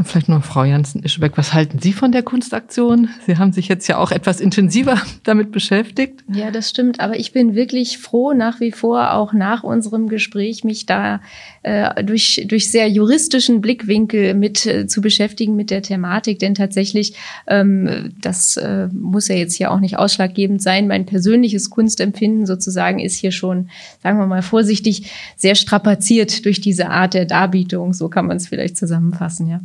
Vielleicht 0.01 0.29
noch 0.29 0.43
Frau 0.45 0.63
Jansen-Ischebeck, 0.63 1.37
was 1.37 1.53
halten 1.53 1.79
Sie 1.79 1.91
von 1.91 2.13
der 2.13 2.23
Kunstaktion? 2.23 3.09
Sie 3.25 3.37
haben 3.37 3.51
sich 3.51 3.67
jetzt 3.67 3.87
ja 3.87 3.97
auch 3.97 4.11
etwas 4.11 4.39
intensiver 4.39 5.01
damit 5.23 5.51
beschäftigt. 5.51 6.23
Ja, 6.31 6.51
das 6.51 6.69
stimmt. 6.69 7.01
Aber 7.01 7.19
ich 7.19 7.33
bin 7.33 7.53
wirklich 7.53 7.97
froh 7.97 8.31
nach 8.31 8.61
wie 8.61 8.71
vor, 8.71 9.13
auch 9.13 9.33
nach 9.33 9.63
unserem 9.63 10.07
Gespräch, 10.07 10.63
mich 10.63 10.85
da 10.85 11.19
äh, 11.63 12.01
durch, 12.03 12.45
durch 12.47 12.71
sehr 12.71 12.87
juristischen 12.87 13.59
Blickwinkel 13.59 14.35
mit 14.35 14.65
äh, 14.65 14.87
zu 14.87 15.01
beschäftigen 15.01 15.57
mit 15.57 15.69
der 15.69 15.81
Thematik. 15.81 16.39
Denn 16.39 16.55
tatsächlich, 16.55 17.15
ähm, 17.47 18.13
das 18.21 18.55
äh, 18.55 18.87
muss 18.93 19.27
ja 19.27 19.35
jetzt 19.35 19.55
hier 19.55 19.69
auch 19.69 19.81
nicht 19.81 19.97
ausschlaggebend 19.97 20.61
sein. 20.61 20.87
Mein 20.87 21.05
persönliches 21.05 21.69
Kunstempfinden 21.69 22.45
sozusagen 22.45 22.99
ist 22.99 23.15
hier 23.15 23.31
schon, 23.31 23.69
sagen 24.01 24.17
wir 24.17 24.27
mal 24.27 24.43
vorsichtig, 24.43 25.11
sehr 25.35 25.55
strapaziert 25.55 26.45
durch 26.45 26.61
diese 26.61 26.89
Art 26.89 27.13
der 27.13 27.25
Darbietung. 27.25 27.93
So 27.93 28.07
kann 28.07 28.27
man 28.27 28.37
es 28.37 28.47
vielleicht 28.47 28.77
zusammenfassen, 28.77 29.47
ja. 29.47 29.59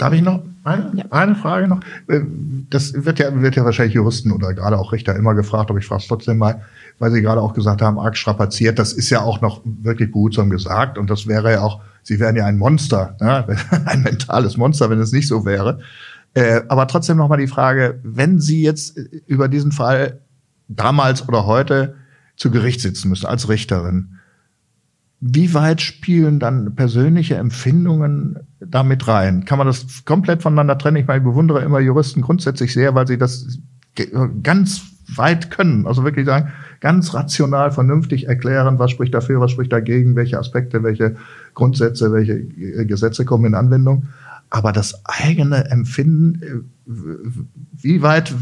Darf 0.00 0.14
ich 0.14 0.22
noch 0.22 0.42
eine, 0.64 0.92
ja. 0.94 1.04
eine 1.10 1.34
Frage 1.34 1.68
noch? 1.68 1.80
Äh, 2.08 2.20
das 2.70 3.04
wird 3.04 3.18
ja, 3.18 3.42
wird 3.42 3.56
ja 3.56 3.64
wahrscheinlich 3.64 3.94
Juristen 3.94 4.32
oder 4.32 4.54
gerade 4.54 4.78
auch 4.78 4.92
Richter 4.92 5.14
immer 5.14 5.34
gefragt, 5.34 5.68
aber 5.68 5.78
ich 5.78 5.86
frage 5.86 6.00
es 6.00 6.08
trotzdem 6.08 6.38
mal, 6.38 6.62
weil 6.98 7.10
Sie 7.10 7.20
gerade 7.20 7.42
auch 7.42 7.52
gesagt 7.52 7.82
haben, 7.82 7.98
arg 7.98 8.16
strapaziert. 8.16 8.78
Das 8.78 8.94
ist 8.94 9.10
ja 9.10 9.20
auch 9.20 9.42
noch 9.42 9.60
wirklich 9.64 10.10
behutsam 10.10 10.48
gesagt 10.48 10.96
und 10.96 11.10
das 11.10 11.26
wäre 11.26 11.52
ja 11.52 11.60
auch, 11.60 11.82
Sie 12.02 12.18
wären 12.18 12.34
ja 12.34 12.46
ein 12.46 12.56
Monster, 12.56 13.16
ne? 13.20 13.44
ein 13.84 14.02
mentales 14.02 14.56
Monster, 14.56 14.88
wenn 14.88 15.00
es 15.00 15.12
nicht 15.12 15.28
so 15.28 15.44
wäre. 15.44 15.80
Äh, 16.32 16.62
aber 16.68 16.86
trotzdem 16.86 17.18
noch 17.18 17.28
mal 17.28 17.36
die 17.36 17.46
Frage, 17.46 18.00
wenn 18.02 18.38
Sie 18.38 18.62
jetzt 18.62 18.96
über 19.26 19.48
diesen 19.48 19.72
Fall 19.72 20.20
damals 20.68 21.28
oder 21.28 21.44
heute 21.44 21.96
zu 22.36 22.50
Gericht 22.50 22.80
sitzen 22.80 23.10
müssen 23.10 23.26
als 23.26 23.50
Richterin, 23.50 24.19
wie 25.20 25.52
weit 25.52 25.82
spielen 25.82 26.38
dann 26.38 26.74
persönliche 26.74 27.36
Empfindungen 27.36 28.38
damit 28.58 29.06
rein? 29.06 29.44
Kann 29.44 29.58
man 29.58 29.66
das 29.66 30.04
komplett 30.04 30.42
voneinander 30.42 30.78
trennen? 30.78 30.96
Ich 30.96 31.06
meine, 31.06 31.18
ich 31.18 31.24
bewundere 31.24 31.62
immer 31.62 31.78
Juristen 31.78 32.22
grundsätzlich 32.22 32.72
sehr, 32.72 32.94
weil 32.94 33.06
sie 33.06 33.18
das 33.18 33.58
ganz 34.42 34.82
weit 35.14 35.50
können. 35.50 35.86
Also 35.86 36.04
wirklich 36.04 36.24
sagen, 36.24 36.52
ganz 36.80 37.12
rational, 37.12 37.70
vernünftig 37.70 38.28
erklären, 38.28 38.78
was 38.78 38.90
spricht 38.90 39.12
dafür, 39.12 39.40
was 39.40 39.50
spricht 39.50 39.72
dagegen, 39.72 40.16
welche 40.16 40.38
Aspekte, 40.38 40.82
welche 40.82 41.16
Grundsätze, 41.54 42.12
welche 42.12 42.46
Gesetze 42.86 43.24
kommen 43.26 43.46
in 43.46 43.54
Anwendung. 43.54 44.06
Aber 44.48 44.72
das 44.72 45.02
eigene 45.04 45.70
Empfinden, 45.70 46.70
wie 46.86 48.02
weit 48.02 48.34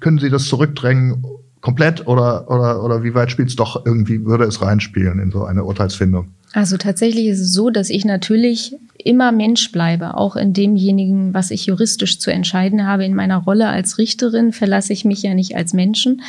können 0.00 0.18
Sie 0.18 0.30
das 0.30 0.44
zurückdrängen, 0.44 1.24
komplett 1.60 2.06
oder, 2.06 2.50
oder, 2.50 2.82
oder 2.82 3.02
wie 3.02 3.14
weit 3.14 3.30
spielt 3.30 3.48
es 3.48 3.56
doch 3.56 3.84
irgendwie, 3.84 4.24
würde 4.24 4.44
es 4.44 4.62
reinspielen 4.62 5.18
in 5.18 5.30
so 5.30 5.44
eine 5.44 5.64
Urteilsfindung? 5.64 6.28
Also 6.52 6.76
tatsächlich 6.76 7.26
ist 7.26 7.40
es 7.40 7.52
so, 7.52 7.70
dass 7.70 7.90
ich 7.90 8.04
natürlich 8.04 8.74
immer 9.04 9.32
Mensch 9.32 9.72
bleibe, 9.72 10.16
auch 10.16 10.36
in 10.36 10.52
demjenigen, 10.52 11.34
was 11.34 11.50
ich 11.50 11.66
juristisch 11.66 12.18
zu 12.18 12.30
entscheiden 12.32 12.86
habe. 12.86 13.04
In 13.04 13.14
meiner 13.14 13.38
Rolle 13.38 13.68
als 13.68 13.98
Richterin 13.98 14.52
verlasse 14.52 14.92
ich 14.92 15.04
mich 15.04 15.22
ja 15.22 15.34
nicht 15.34 15.56
als 15.56 15.72
Menschen. 15.72 16.22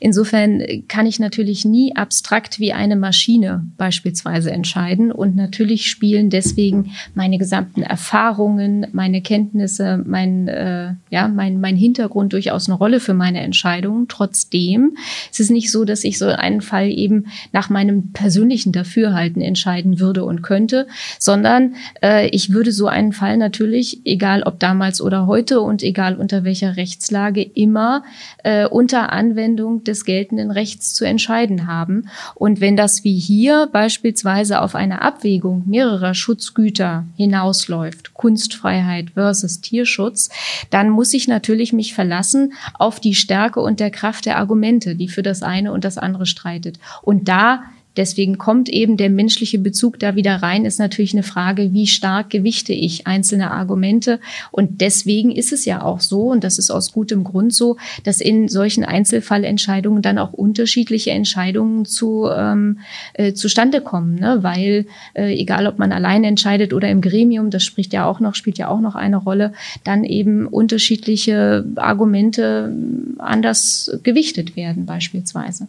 Insofern 0.00 0.62
kann 0.88 1.06
ich 1.06 1.18
natürlich 1.20 1.64
nie 1.64 1.96
abstrakt 1.96 2.60
wie 2.60 2.72
eine 2.72 2.96
Maschine 2.96 3.64
beispielsweise 3.76 4.50
entscheiden. 4.50 5.12
Und 5.12 5.36
natürlich 5.36 5.88
spielen 5.88 6.30
deswegen 6.30 6.92
meine 7.14 7.38
gesamten 7.38 7.82
Erfahrungen, 7.82 8.86
meine 8.92 9.22
Kenntnisse, 9.22 10.02
mein, 10.04 10.48
äh, 10.48 10.94
ja, 11.10 11.28
mein, 11.28 11.60
mein 11.60 11.76
Hintergrund 11.76 12.32
durchaus 12.32 12.68
eine 12.68 12.78
Rolle 12.78 13.00
für 13.00 13.14
meine 13.14 13.40
Entscheidungen. 13.40 14.08
Trotzdem 14.08 14.96
ist 15.30 15.40
es 15.40 15.50
nicht 15.50 15.70
so, 15.70 15.84
dass 15.84 16.04
ich 16.04 16.18
so 16.18 16.26
einen 16.26 16.60
Fall 16.60 16.90
eben 16.90 17.26
nach 17.52 17.70
meinem 17.70 18.12
persönlichen 18.12 18.72
Dafürhalten 18.72 19.40
entscheiden 19.68 20.00
würde 20.00 20.24
und 20.24 20.42
könnte, 20.42 20.86
sondern 21.18 21.74
äh, 22.02 22.28
ich 22.28 22.52
würde 22.52 22.72
so 22.72 22.86
einen 22.86 23.12
Fall 23.12 23.36
natürlich, 23.36 24.00
egal 24.06 24.42
ob 24.42 24.58
damals 24.58 25.02
oder 25.02 25.26
heute 25.26 25.60
und 25.60 25.82
egal 25.82 26.16
unter 26.16 26.42
welcher 26.42 26.76
Rechtslage, 26.76 27.42
immer 27.42 28.02
äh, 28.44 28.66
unter 28.66 29.12
Anwendung 29.12 29.84
des 29.84 30.06
geltenden 30.06 30.50
Rechts 30.50 30.94
zu 30.94 31.04
entscheiden 31.04 31.66
haben. 31.66 32.08
Und 32.34 32.62
wenn 32.62 32.76
das 32.76 33.04
wie 33.04 33.18
hier 33.18 33.68
beispielsweise 33.70 34.62
auf 34.62 34.74
eine 34.74 35.02
Abwägung 35.02 35.64
mehrerer 35.66 36.14
Schutzgüter 36.14 37.04
hinausläuft, 37.16 38.14
Kunstfreiheit 38.14 39.10
versus 39.14 39.60
Tierschutz, 39.60 40.30
dann 40.70 40.88
muss 40.88 41.12
ich 41.12 41.28
natürlich 41.28 41.74
mich 41.74 41.92
verlassen 41.92 42.54
auf 42.74 43.00
die 43.00 43.14
Stärke 43.14 43.60
und 43.60 43.80
der 43.80 43.90
Kraft 43.90 44.24
der 44.24 44.38
Argumente, 44.38 44.96
die 44.96 45.08
für 45.08 45.22
das 45.22 45.42
eine 45.42 45.72
und 45.72 45.84
das 45.84 45.98
andere 45.98 46.24
streitet. 46.24 46.78
Und 47.02 47.28
da 47.28 47.64
Deswegen 47.98 48.38
kommt 48.38 48.68
eben 48.68 48.96
der 48.96 49.10
menschliche 49.10 49.58
Bezug 49.58 49.98
da 49.98 50.14
wieder 50.14 50.36
rein, 50.36 50.64
ist 50.64 50.78
natürlich 50.78 51.14
eine 51.14 51.24
Frage, 51.24 51.72
wie 51.72 51.88
stark 51.88 52.30
gewichte 52.30 52.72
ich 52.72 53.08
einzelne 53.08 53.50
Argumente. 53.50 54.20
Und 54.52 54.80
deswegen 54.80 55.32
ist 55.32 55.52
es 55.52 55.64
ja 55.64 55.82
auch 55.82 55.98
so, 55.98 56.30
und 56.30 56.44
das 56.44 56.58
ist 56.58 56.70
aus 56.70 56.92
gutem 56.92 57.24
Grund 57.24 57.52
so, 57.52 57.76
dass 58.04 58.20
in 58.20 58.46
solchen 58.46 58.84
Einzelfallentscheidungen 58.84 60.00
dann 60.00 60.18
auch 60.18 60.32
unterschiedliche 60.32 61.10
Entscheidungen 61.10 61.86
zu, 61.86 62.28
ähm, 62.32 62.78
äh, 63.14 63.32
zustande 63.32 63.80
kommen. 63.80 64.14
Ne? 64.14 64.38
Weil 64.42 64.86
äh, 65.14 65.34
egal, 65.34 65.66
ob 65.66 65.80
man 65.80 65.90
allein 65.90 66.22
entscheidet 66.22 66.72
oder 66.72 66.88
im 66.88 67.00
Gremium, 67.00 67.50
das 67.50 67.64
spricht 67.64 67.92
ja 67.92 68.06
auch 68.06 68.20
noch, 68.20 68.36
spielt 68.36 68.58
ja 68.58 68.68
auch 68.68 68.80
noch 68.80 68.94
eine 68.94 69.16
Rolle, 69.16 69.52
dann 69.82 70.04
eben 70.04 70.46
unterschiedliche 70.46 71.64
Argumente 71.74 72.72
anders 73.18 73.90
gewichtet 74.04 74.54
werden 74.54 74.86
beispielsweise. 74.86 75.66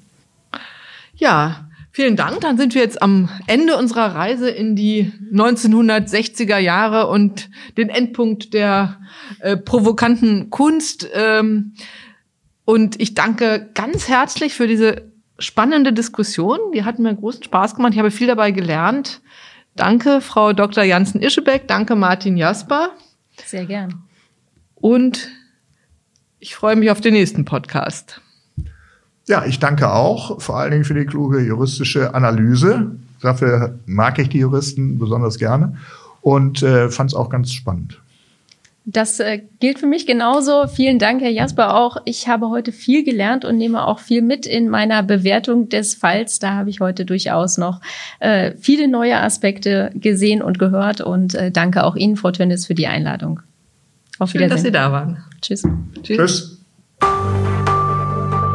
Ja, 1.18 1.69
Vielen 2.00 2.16
Dank. 2.16 2.40
Dann 2.40 2.58
sind 2.58 2.76
wir 2.76 2.82
jetzt 2.82 3.02
am 3.02 3.28
Ende 3.46 3.76
unserer 3.76 4.16
Reise 4.16 4.50
in 4.50 4.78
die 4.78 5.12
1960er 5.34 6.58
Jahre 6.58 7.08
und 7.08 7.50
den 7.76 7.90
Endpunkt 7.90 8.54
der 8.54 9.02
äh, 9.40 9.58
provokanten 9.58 10.50
Kunst. 10.50 11.10
Ähm, 11.14 11.74
und 12.64 13.02
ich 13.02 13.16
danke 13.16 13.70
ganz 13.74 14.08
herzlich 14.08 14.54
für 14.54 14.66
diese 14.66 15.12
spannende 15.40 15.92
Diskussion. 15.92 16.58
Die 16.74 16.86
hat 16.86 17.00
mir 17.00 17.14
großen 17.14 17.44
Spaß 17.44 17.76
gemacht. 17.76 17.92
Ich 17.92 18.00
habe 18.00 18.12
viel 18.12 18.28
dabei 18.28 18.52
gelernt. 18.52 19.20
Danke, 19.76 20.22
Frau 20.22 20.54
Dr. 20.54 20.86
Jansen-Ischebeck. 20.86 21.68
Danke, 21.68 21.98
Martin 21.98 22.38
Jasper. 22.38 22.92
Sehr 23.46 23.66
gern. 23.66 24.04
Und 24.76 25.28
ich 26.40 26.56
freue 26.56 26.78
mich 26.78 26.92
auf 26.92 27.02
den 27.02 27.12
nächsten 27.12 27.44
Podcast. 27.44 28.22
Ja, 29.30 29.46
ich 29.46 29.60
danke 29.60 29.94
auch, 29.94 30.42
vor 30.42 30.58
allen 30.58 30.72
Dingen 30.72 30.84
für 30.84 30.96
die 30.96 31.06
kluge 31.06 31.40
juristische 31.40 32.16
Analyse. 32.16 32.94
Dafür 33.22 33.78
mag 33.86 34.18
ich 34.18 34.30
die 34.30 34.40
Juristen 34.40 34.98
besonders 34.98 35.38
gerne 35.38 35.78
und 36.22 36.64
äh, 36.64 36.90
fand 36.90 37.12
es 37.12 37.16
auch 37.16 37.30
ganz 37.30 37.54
spannend. 37.54 38.00
Das 38.86 39.20
äh, 39.20 39.42
gilt 39.60 39.78
für 39.78 39.86
mich 39.86 40.08
genauso. 40.08 40.66
Vielen 40.66 40.98
Dank, 40.98 41.22
Herr 41.22 41.30
Jasper, 41.30 41.76
auch. 41.76 41.98
Ich 42.06 42.28
habe 42.28 42.50
heute 42.50 42.72
viel 42.72 43.04
gelernt 43.04 43.46
und 43.46 43.58
nehme 43.58 43.86
auch 43.86 44.00
viel 44.00 44.24
mit 44.24 44.48
in 44.48 44.68
meiner 44.68 45.04
Bewertung 45.04 45.70
des 45.70 45.94
Falls. 45.94 46.40
Da 46.40 46.56
habe 46.56 46.72
ich 46.72 46.80
heute 46.80 47.06
durchaus 47.06 47.60
noch 47.60 47.82
äh, 48.20 48.54
viele 48.60 48.88
neue 48.88 49.22
Aspekte 49.22 49.92
gesehen 49.94 50.42
und 50.42 50.58
gehört. 50.58 51.02
Und 51.02 51.36
äh, 51.36 51.52
danke 51.52 51.84
auch 51.84 51.96
Ihnen, 51.96 52.16
Frau 52.16 52.32
Tönnis, 52.32 52.66
für 52.66 52.74
die 52.74 52.88
Einladung. 52.88 53.42
Auf 54.18 54.32
Schön, 54.32 54.42
Wiedersehen. 54.42 54.56
dass 54.56 54.64
Sie 54.64 54.72
da 54.72 54.92
waren. 54.92 55.24
Tschüss. 55.40 55.68
Tschüss. 56.02 56.58
Tschüss. 57.00 57.79